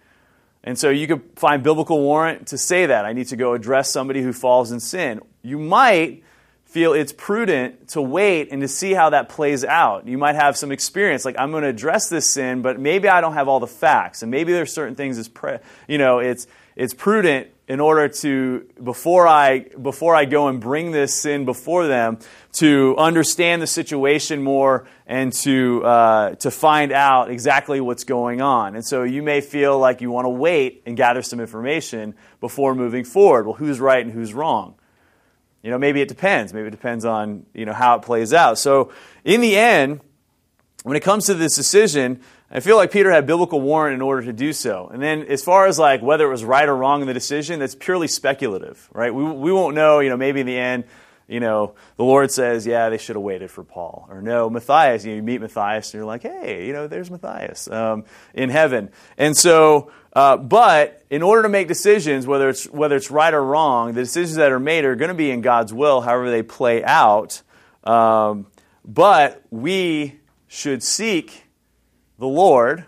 And 0.65 0.79
so 0.79 0.91
you 0.91 1.07
could 1.07 1.23
find 1.37 1.63
biblical 1.63 2.01
warrant 2.01 2.49
to 2.49 2.59
say 2.59 2.87
that. 2.87 3.05
I 3.05 3.13
need 3.13 3.29
to 3.29 3.37
go 3.37 3.55
address 3.55 3.91
somebody 3.91 4.23
who 4.23 4.33
falls 4.33 4.73
in 4.73 4.81
sin. 4.81 5.21
You 5.43 5.59
might 5.59 6.23
feel 6.69 6.93
it's 6.93 7.13
prudent 7.13 7.89
to 7.89 8.03
wait 8.03 8.49
and 8.51 8.61
to 8.61 8.69
see 8.69 8.93
how 8.93 9.11
that 9.11 9.31
plays 9.31 9.65
out. 9.65 10.07
You 10.07 10.19
might 10.19 10.35
have 10.35 10.57
some 10.57 10.71
experience, 10.71 11.25
like 11.25 11.37
I'm 11.39 11.51
going 11.51 11.63
to 11.63 11.69
address 11.69 12.11
this 12.11 12.27
sin, 12.27 12.61
but 12.61 12.79
maybe 12.79 13.09
I 13.09 13.23
don't 13.23 13.33
have 13.35 13.49
all 13.49 13.59
the 13.59 13.67
facts, 13.67 14.23
and 14.23 14.31
maybe 14.31 14.53
there's 14.53 14.73
certain 14.73 14.95
things 14.95 15.29
pre- 15.29 15.59
you 15.87 15.97
know 15.97 16.19
it's 16.19 16.47
it's 16.77 16.93
prudent 16.93 17.49
in 17.69 17.81
order 17.81 18.09
to 18.09 18.67
before 18.83 19.29
I 19.29 19.61
before 19.61 20.15
I 20.15 20.25
go 20.25 20.49
and 20.49 20.59
bring 20.59 20.91
this 20.91 21.15
sin 21.15 21.45
before 21.45 21.87
them 21.87 22.19
to 22.55 22.97
understand 22.97 23.61
the 23.61 23.67
situation 23.67 24.43
more 24.43 24.89
and 25.07 25.33
to 25.45 25.85
uh, 25.85 26.35
to 26.37 26.51
find 26.51 26.93
out 26.93 27.31
exactly 27.31 27.81
what's 27.81 28.05
going 28.05 28.41
on. 28.41 28.75
And 28.75 28.85
so 28.85 29.03
you 29.03 29.23
may 29.23 29.43
feel 29.43 29.79
like 29.79 30.01
you 30.01 30.11
want 30.11 30.25
to 30.25 30.31
wait 30.31 30.83
and 30.87 30.97
gather 30.97 31.21
some 31.21 31.41
information 31.41 32.15
before 32.41 32.75
moving 32.75 33.05
forward. 33.05 33.47
Well, 33.47 33.55
who's 33.55 33.79
right 33.79 34.03
and 34.03 34.13
who's 34.13 34.33
wrong? 34.33 34.75
You 35.63 35.71
know, 35.71 35.79
maybe 35.79 36.01
it 36.01 36.09
depends. 36.09 36.55
Maybe 36.55 36.69
it 36.69 36.73
depends 36.73 37.05
on 37.05 37.45
you 37.53 37.67
know 37.67 37.75
how 37.75 37.97
it 37.97 38.03
plays 38.03 38.33
out. 38.33 38.59
So 38.59 38.93
in 39.25 39.43
the 39.43 39.57
end, 39.59 40.01
when 40.85 40.97
it 40.97 41.01
comes 41.01 41.27
to 41.27 41.35
this 41.35 41.55
decision, 41.57 42.21
I 42.51 42.61
feel 42.61 42.77
like 42.77 42.91
Peter 42.91 43.11
had 43.11 43.27
biblical 43.27 43.61
warrant 43.61 43.95
in 43.95 44.01
order 44.01 44.23
to 44.23 44.33
do 44.33 44.53
so. 44.53 44.89
And 44.93 45.03
then 45.03 45.25
as 45.25 45.43
far 45.43 45.67
as 45.67 45.79
like 45.79 46.03
whether 46.03 46.27
it 46.27 46.31
was 46.31 46.45
right 46.45 46.69
or 46.69 46.77
wrong 46.77 47.01
in 47.01 47.07
the 47.07 47.15
decision, 47.15 47.59
that's 47.59 47.75
purely 47.75 48.09
speculative, 48.09 48.89
right? 48.93 49.13
We, 49.13 49.25
we 49.25 49.53
won't 49.53 49.75
know, 49.75 50.01
you 50.01 50.09
know, 50.09 50.17
maybe 50.17 50.41
in 50.41 50.47
the 50.47 50.57
end, 50.57 50.85
you 51.27 51.41
know, 51.41 51.75
the 51.97 52.05
Lord 52.05 52.31
says, 52.31 52.67
yeah, 52.67 52.89
they 52.89 52.97
should 52.97 53.17
have 53.17 53.23
waited 53.23 53.51
for 53.51 53.63
Paul. 53.63 54.07
Or 54.09 54.23
no, 54.23 54.49
Matthias, 54.49 55.05
you, 55.05 55.11
know, 55.11 55.17
you 55.17 55.23
meet 55.23 55.43
Matthias 55.43 55.93
and 55.93 55.99
you're 55.99 56.07
like, 56.07 56.23
hey, 56.23 56.67
you 56.67 56.73
know, 56.73 56.87
there's 56.87 57.11
Matthias 57.11 57.69
um, 57.71 58.05
in 58.33 58.49
heaven. 58.49 58.89
And 59.19 59.37
so, 59.37 59.91
uh, 60.15 60.39
but 60.39 61.03
in 61.11 61.23
order 61.23 61.43
to 61.43 61.51
make 61.51 61.69
decisions, 61.69 62.27
whether 62.27 62.49
it's, 62.49 62.65
whether 62.65 62.97
it's 62.97 63.11
right 63.11 63.35
or 63.35 63.45
wrong, 63.45 63.93
the 63.93 64.01
decisions 64.01 64.37
that 64.37 64.53
are 64.53 64.61
made 64.61 64.87
are 64.87 64.97
going 64.97 65.11
to 65.11 65.15
be 65.15 65.31
in 65.31 65.43
God's 65.43 65.73
will, 65.75 66.01
however 66.01 66.31
they 66.31 66.43
play 66.43 66.83
out. 66.83 67.43
Um, 67.85 68.47
but 68.87 69.43
we 69.51 70.18
should 70.49 70.83
seek 70.83 71.45
the 72.19 72.27
Lord 72.27 72.85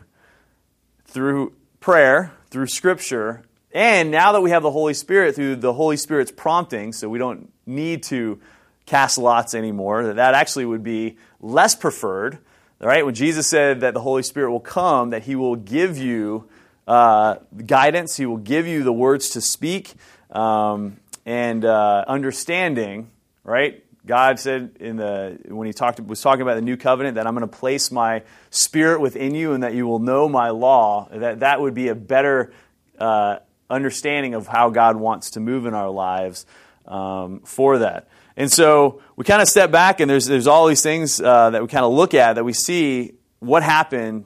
through 1.05 1.53
prayer, 1.79 2.33
through 2.51 2.67
Scripture, 2.67 3.43
and 3.73 4.11
now 4.11 4.33
that 4.33 4.41
we 4.41 4.51
have 4.51 4.63
the 4.63 4.71
Holy 4.71 4.95
Spirit 4.95 5.37
through 5.37 5.57
the 5.57 5.73
Holy 5.73 5.97
Spirit's 5.97 6.33
prompting, 6.33 6.93
so 6.93 7.09
we 7.09 7.19
don't 7.19 7.53
need 7.67 8.03
to 8.05 8.41
cast 8.87 9.19
lots 9.19 9.55
anymore, 9.55 10.03
that 10.05 10.17
that 10.17 10.35
actually 10.35 10.65
would 10.65 10.83
be 10.83 11.17
less 11.41 11.77
preferred. 11.77 12.39
Right? 12.81 13.05
When 13.05 13.15
Jesus 13.15 13.47
said 13.47 13.81
that 13.83 13.93
the 13.93 14.01
Holy 14.01 14.23
Spirit 14.23 14.51
will 14.51 14.59
come, 14.59 15.11
that 15.11 15.23
He 15.25 15.37
will 15.37 15.55
give 15.55 15.99
you 15.99 16.49
uh, 16.89 17.37
guidance, 17.67 18.17
He 18.17 18.25
will 18.25 18.39
give 18.39 18.67
you 18.67 18.83
the 18.83 18.93
words 18.93 19.31
to 19.31 19.41
speak 19.41 19.93
um, 20.31 20.97
and 21.27 21.65
uh, 21.65 22.05
understanding, 22.09 23.11
right? 23.45 23.85
God 24.11 24.41
said 24.41 24.73
in 24.81 24.97
the 24.97 25.39
when 25.45 25.69
he 25.69 25.73
talked 25.73 26.01
was 26.01 26.21
talking 26.21 26.43
about 26.43 26.57
the 26.57 26.63
new 26.63 26.77
covenant 26.77 27.15
that 27.15 27.29
I'm 27.29 27.35
going 27.37 27.49
to 27.49 27.59
place 27.59 27.93
my 27.93 28.25
spirit 28.51 29.01
within 29.01 29.37
you 29.37 29.53
and 29.53 29.63
that 29.63 29.73
you 29.73 29.87
will 29.87 30.01
know 30.01 30.29
my 30.29 30.51
law. 30.51 31.09
That 31.13 31.41
that 31.41 31.61
would 31.61 31.75
be 31.75 31.87
a 31.87 31.95
better 31.95 32.53
uh, 32.99 33.37
understanding 33.71 34.35
of 34.35 34.49
how 34.49 34.71
God 34.71 34.97
wants 34.97 35.31
to 35.33 35.41
move 35.41 35.65
in 35.65 35.75
our 35.75 35.91
lives 35.91 36.45
um, 36.87 37.43
for 37.45 37.79
that. 37.79 38.09
And 38.37 38.51
so 38.51 39.01
we 39.15 39.25
kind 39.25 39.41
of 39.41 39.47
step 39.47 39.71
back 39.71 40.01
and 40.01 40.11
there's 40.11 40.27
there's 40.27 40.49
all 40.49 40.67
these 40.67 40.83
things 40.83 41.21
uh, 41.21 41.51
that 41.51 41.63
we 41.63 41.69
kind 41.69 41.85
of 41.85 41.93
look 41.93 42.13
at 42.13 42.33
that 42.33 42.43
we 42.43 42.53
see 42.53 43.13
what 43.39 43.63
happened 43.63 44.25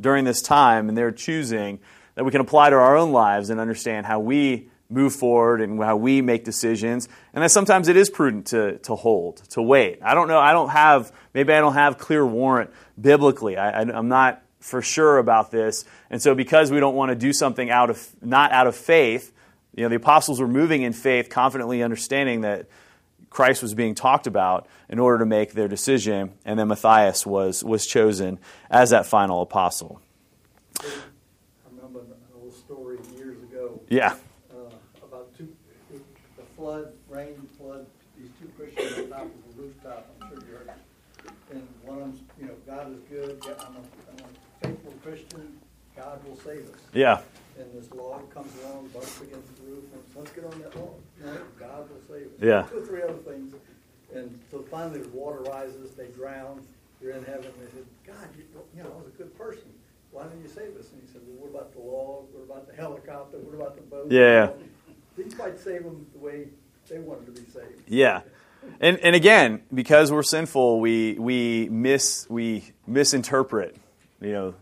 during 0.00 0.24
this 0.24 0.40
time 0.40 0.88
and 0.88 0.96
they're 0.96 1.12
choosing 1.12 1.78
that 2.14 2.24
we 2.24 2.30
can 2.30 2.40
apply 2.40 2.70
to 2.70 2.76
our 2.76 2.96
own 2.96 3.12
lives 3.12 3.50
and 3.50 3.60
understand 3.60 4.06
how 4.06 4.18
we 4.18 4.70
move 4.88 5.14
forward 5.14 5.60
and 5.60 5.82
how 5.82 5.96
we 5.96 6.22
make 6.22 6.44
decisions. 6.44 7.08
And 7.34 7.42
that 7.42 7.50
sometimes 7.50 7.88
it 7.88 7.96
is 7.96 8.08
prudent 8.10 8.46
to, 8.48 8.78
to 8.78 8.94
hold, 8.94 9.38
to 9.50 9.62
wait. 9.62 9.98
I 10.02 10.14
don't 10.14 10.28
know. 10.28 10.38
I 10.38 10.52
don't 10.52 10.68
have, 10.68 11.12
maybe 11.34 11.52
I 11.52 11.60
don't 11.60 11.74
have 11.74 11.98
clear 11.98 12.24
warrant 12.24 12.70
biblically. 13.00 13.56
I, 13.56 13.82
am 13.82 14.08
not 14.08 14.42
for 14.60 14.82
sure 14.82 15.18
about 15.18 15.50
this. 15.50 15.84
And 16.10 16.22
so 16.22 16.34
because 16.34 16.70
we 16.70 16.80
don't 16.80 16.94
want 16.94 17.10
to 17.10 17.16
do 17.16 17.32
something 17.32 17.70
out 17.70 17.90
of, 17.90 18.08
not 18.22 18.52
out 18.52 18.66
of 18.66 18.76
faith, 18.76 19.32
you 19.74 19.82
know, 19.82 19.88
the 19.88 19.96
apostles 19.96 20.40
were 20.40 20.48
moving 20.48 20.82
in 20.82 20.92
faith, 20.92 21.28
confidently 21.28 21.82
understanding 21.82 22.42
that 22.42 22.68
Christ 23.28 23.62
was 23.62 23.74
being 23.74 23.94
talked 23.94 24.26
about 24.26 24.66
in 24.88 24.98
order 24.98 25.18
to 25.18 25.26
make 25.26 25.52
their 25.52 25.68
decision. 25.68 26.32
And 26.44 26.58
then 26.58 26.68
Matthias 26.68 27.26
was, 27.26 27.62
was 27.62 27.86
chosen 27.86 28.38
as 28.70 28.90
that 28.90 29.04
final 29.04 29.42
apostle. 29.42 30.00
I 30.80 30.84
remember 31.70 32.00
an 32.00 32.14
old 32.40 32.54
story 32.54 32.98
years 33.16 33.42
ago. 33.42 33.82
Yeah 33.88 34.16
flood, 36.66 36.92
rain, 37.08 37.48
flood, 37.56 37.86
these 38.18 38.28
two 38.40 38.50
Christians 38.58 38.98
on 38.98 39.08
top 39.08 39.22
of 39.26 39.58
a 39.58 39.62
rooftop, 39.62 40.10
I'm 40.20 40.28
sure 40.28 40.38
you 40.48 40.56
heard 40.56 40.70
and 41.52 41.62
one 41.84 41.98
of 41.98 42.04
them's, 42.06 42.20
you 42.40 42.46
know, 42.46 42.54
God 42.66 42.92
is 42.92 42.98
good, 43.08 43.38
God- 43.40 43.56
I'm 43.60 43.76
a, 43.76 43.82
I'm 44.10 44.26
a 44.26 44.66
faithful 44.66 44.92
Christian, 45.00 45.60
God 45.96 46.18
will 46.26 46.36
save 46.36 46.68
us. 46.68 46.80
Yeah. 46.92 47.20
And 47.56 47.72
this 47.72 47.92
log 47.94 48.34
comes 48.34 48.52
along, 48.64 48.88
bumps 48.88 49.20
against 49.20 49.54
the 49.56 49.62
roof, 49.62 49.84
and 49.94 50.02
let's 50.16 50.32
get 50.32 50.44
on 50.44 50.58
that 50.60 50.74
log. 50.74 50.98
No, 51.24 51.36
God 51.56 51.88
will 51.88 52.02
save 52.08 52.26
us. 52.26 52.42
Yeah. 52.42 52.62
Two 52.68 52.78
or 52.82 52.86
three 52.86 53.02
other 53.02 53.22
things. 53.22 53.54
And 54.12 54.36
so 54.50 54.64
finally 54.68 55.02
the 55.02 55.08
water 55.10 55.42
rises, 55.42 55.92
they 55.92 56.08
drown, 56.08 56.66
they're 57.00 57.12
in 57.12 57.24
heaven, 57.24 57.52
they 57.62 57.70
said, 57.70 57.86
God, 58.04 58.28
you, 58.36 58.42
you 58.76 58.82
know, 58.82 58.90
I 58.92 58.96
was 58.98 59.06
a 59.06 59.16
good 59.16 59.38
person. 59.38 59.70
Why 60.10 60.24
didn't 60.24 60.42
you 60.42 60.48
save 60.48 60.76
us? 60.76 60.90
And 60.90 61.00
he 61.00 61.12
said, 61.12 61.22
well, 61.26 61.46
what 61.46 61.50
about 61.54 61.72
the 61.72 61.80
log? 61.80 62.26
What 62.32 62.42
about 62.42 62.66
the 62.66 62.74
helicopter? 62.74 63.38
What 63.38 63.54
about 63.54 63.76
the 63.76 63.82
boat? 63.82 64.10
Yeah. 64.10 64.50
He 65.16 65.24
might 65.36 65.58
save 65.58 65.84
them 65.84 66.06
the 66.12 66.18
way 66.18 66.48
they 66.88 66.98
wanted 66.98 67.26
to 67.26 67.40
be 67.40 67.50
saved. 67.50 67.82
Yeah. 67.86 68.22
And, 68.80 68.98
and 68.98 69.14
again, 69.14 69.62
because 69.72 70.12
we're 70.12 70.22
sinful, 70.22 70.80
we, 70.80 71.14
we, 71.18 71.68
mis, 71.70 72.26
we 72.28 72.72
misinterpret, 72.86 73.76
you 74.20 74.32
know, 74.32 74.54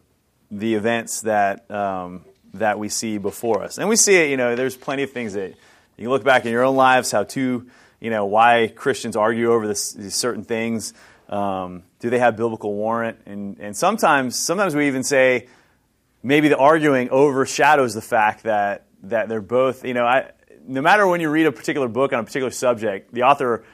the 0.50 0.74
events 0.74 1.22
that, 1.22 1.68
um, 1.70 2.24
that 2.54 2.78
we 2.78 2.88
see 2.88 3.18
before 3.18 3.62
us. 3.62 3.78
And 3.78 3.88
we 3.88 3.96
see 3.96 4.16
it, 4.16 4.30
you 4.30 4.36
know, 4.36 4.54
there's 4.56 4.76
plenty 4.76 5.02
of 5.02 5.10
things 5.10 5.32
that 5.32 5.54
you 5.96 6.10
look 6.10 6.22
back 6.22 6.44
in 6.44 6.52
your 6.52 6.64
own 6.64 6.76
lives, 6.76 7.10
how 7.10 7.24
two, 7.24 7.66
you 8.00 8.10
know, 8.10 8.26
why 8.26 8.72
Christians 8.74 9.16
argue 9.16 9.52
over 9.52 9.66
this, 9.66 9.92
these 9.92 10.14
certain 10.14 10.44
things. 10.44 10.92
Um, 11.28 11.82
do 12.00 12.10
they 12.10 12.18
have 12.18 12.36
biblical 12.36 12.74
warrant? 12.74 13.18
And, 13.26 13.58
and 13.58 13.76
sometimes, 13.76 14.38
sometimes 14.38 14.74
we 14.74 14.86
even 14.86 15.02
say 15.02 15.48
maybe 16.22 16.48
the 16.48 16.58
arguing 16.58 17.08
overshadows 17.10 17.94
the 17.94 18.02
fact 18.02 18.44
that, 18.44 18.86
that 19.04 19.28
they're 19.28 19.40
both, 19.40 19.84
you 19.84 19.94
know, 19.94 20.04
I, 20.04 20.30
no 20.66 20.80
matter 20.80 21.06
when 21.06 21.20
you 21.20 21.30
read 21.30 21.46
a 21.46 21.52
particular 21.52 21.88
book 21.88 22.12
on 22.12 22.20
a 22.20 22.24
particular 22.24 22.50
subject, 22.50 23.12
the 23.12 23.22
author 23.22 23.64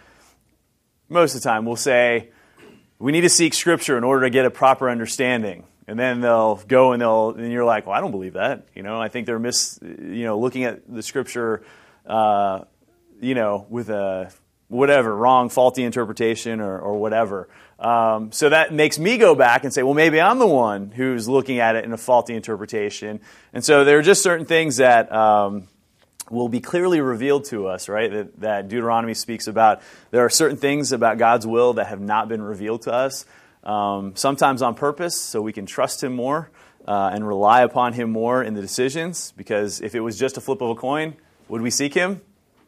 most 1.09 1.35
of 1.35 1.43
the 1.43 1.49
time 1.49 1.65
will 1.65 1.77
say, 1.77 2.31
we 2.99 3.13
need 3.13 3.23
to 3.23 3.29
seek 3.29 3.55
Scripture 3.55 3.97
in 3.97 4.05
order 4.05 4.27
to 4.27 4.31
get 4.31 4.45
a 4.45 4.51
proper 4.51 4.89
understanding. 4.89 5.65
And 5.87 5.99
then 5.99 6.21
they'll 6.21 6.57
go 6.69 6.93
and 6.93 7.03
they'll, 7.03 7.31
and 7.31 7.51
you're 7.51 7.65
like, 7.65 7.87
well, 7.87 7.97
I 7.97 8.01
don't 8.01 8.13
believe 8.13 8.35
that. 8.35 8.69
You 8.75 8.83
know, 8.83 9.01
I 9.01 9.09
think 9.09 9.27
they're 9.27 9.39
mis, 9.39 9.79
you 9.83 10.25
know, 10.25 10.39
looking 10.39 10.65
at 10.65 10.83
the 10.93 11.03
Scripture, 11.03 11.65
uh, 12.07 12.65
you 13.21 13.35
know, 13.35 13.67
with 13.69 13.91
a 13.91 14.31
whatever 14.69 15.15
wrong, 15.17 15.49
faulty 15.49 15.83
interpretation 15.83 16.61
or, 16.61 16.79
or 16.79 16.99
whatever. 16.99 17.49
Um, 17.81 18.31
so 18.31 18.51
that 18.51 18.73
makes 18.73 18.99
me 18.99 19.19
go 19.19 19.35
back 19.35 19.65
and 19.65 19.73
say, 19.73 19.83
well, 19.83 19.95
maybe 19.95 20.21
I'm 20.21 20.39
the 20.39 20.47
one 20.47 20.93
who's 20.93 21.29
looking 21.29 21.59
at 21.59 21.75
it 21.75 21.85
in 21.85 21.93
a 21.93 21.99
faulty 21.99 22.35
interpretation. 22.35 23.21
And 23.53 23.65
so 23.65 23.85
there 23.85 23.99
are 23.99 24.03
just 24.03 24.23
certain 24.23 24.47
things 24.47 24.77
that. 24.77 25.13
Um, 25.13 25.69
will 26.31 26.49
be 26.49 26.61
clearly 26.61 27.01
revealed 27.01 27.45
to 27.47 27.67
us, 27.67 27.89
right? 27.89 28.11
That, 28.11 28.41
that, 28.41 28.69
Deuteronomy 28.69 29.15
speaks 29.15 29.47
about. 29.47 29.83
There 30.11 30.25
are 30.25 30.31
certain 30.31 30.57
things 30.57 30.93
about 30.93 31.19
God's 31.19 31.47
will 31.47 31.75
that 31.75 31.89
have 31.89 32.01
not 32.01 32.29
been 32.29 32.41
revealed 32.41 32.83
to 32.83 32.93
us, 32.93 33.27
um, 33.65 34.15
sometimes 34.17 34.63
on 34.63 34.75
purpose, 34.75 35.21
so 35.21 35.43
we 35.43 35.53
can 35.53 35.67
trust 35.67 36.03
Him 36.03 36.15
more 36.15 36.51
uh, 36.87 37.11
and 37.13 37.27
rely 37.27 37.63
upon 37.63 37.93
Him 37.93 38.11
more 38.11 38.43
in 38.43 38.55
the 38.55 38.61
decisions. 38.61 39.33
Because 39.37 39.81
if 39.81 39.95
it 39.95 40.01
was 40.01 40.19
just 40.19 40.37
a 40.37 40.41
flip 40.41 40.61
of 40.61 40.71
a 40.71 40.75
coin, 40.75 41.17
would 41.49 41.63
we 41.63 41.71
seek 41.71 41.95
Him? 41.95 42.21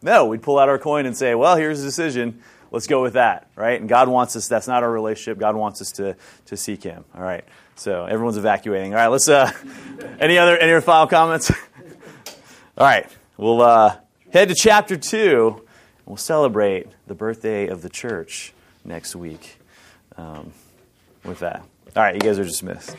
No, 0.03 0.27
we'd 0.27 0.43
pull 0.43 0.59
out 0.59 0.69
our 0.69 0.79
coin 0.79 1.07
and 1.07 1.17
say, 1.17 1.35
well, 1.35 1.57
here's 1.57 1.81
a 1.81 1.85
decision. 1.85 2.43
Let's 2.73 2.87
go 2.87 3.03
with 3.03 3.13
that, 3.13 3.49
right? 3.55 3.79
And 3.79 3.89
God 3.89 4.09
wants 4.09 4.35
us, 4.35 4.49
that's 4.49 4.67
not 4.67 4.83
our 4.83 4.91
relationship. 4.91 5.39
God 5.39 5.55
wants 5.55 5.81
us 5.81 5.93
to, 5.93 6.17
to 6.47 6.57
seek 6.57 6.83
Him, 6.83 7.05
all 7.15 7.23
right? 7.23 7.45
So 7.77 8.07
everyone's 8.07 8.39
evacuating. 8.39 8.93
All 8.93 8.99
right, 8.99 9.09
let's, 9.09 9.29
uh, 9.29 9.53
any 10.21 10.39
other, 10.39 10.57
any 10.57 10.73
other 10.73 10.81
final 10.81 11.07
comments? 11.07 11.53
all 12.77 12.87
right. 12.87 13.07
We'll 13.37 13.63
uh, 13.63 13.97
head 14.33 14.49
to 14.49 14.55
chapter 14.55 14.97
2. 14.97 15.55
And 15.57 16.07
we'll 16.07 16.17
celebrate 16.17 16.89
the 17.07 17.15
birthday 17.15 17.67
of 17.67 17.83
the 17.83 17.89
church 17.89 18.53
next 18.85 19.17
week 19.17 19.59
um, 20.17 20.53
with 21.25 21.39
that. 21.39 21.63
All 21.97 22.03
right, 22.03 22.15
you 22.15 22.21
guys 22.21 22.39
are 22.39 22.45
dismissed. 22.45 22.97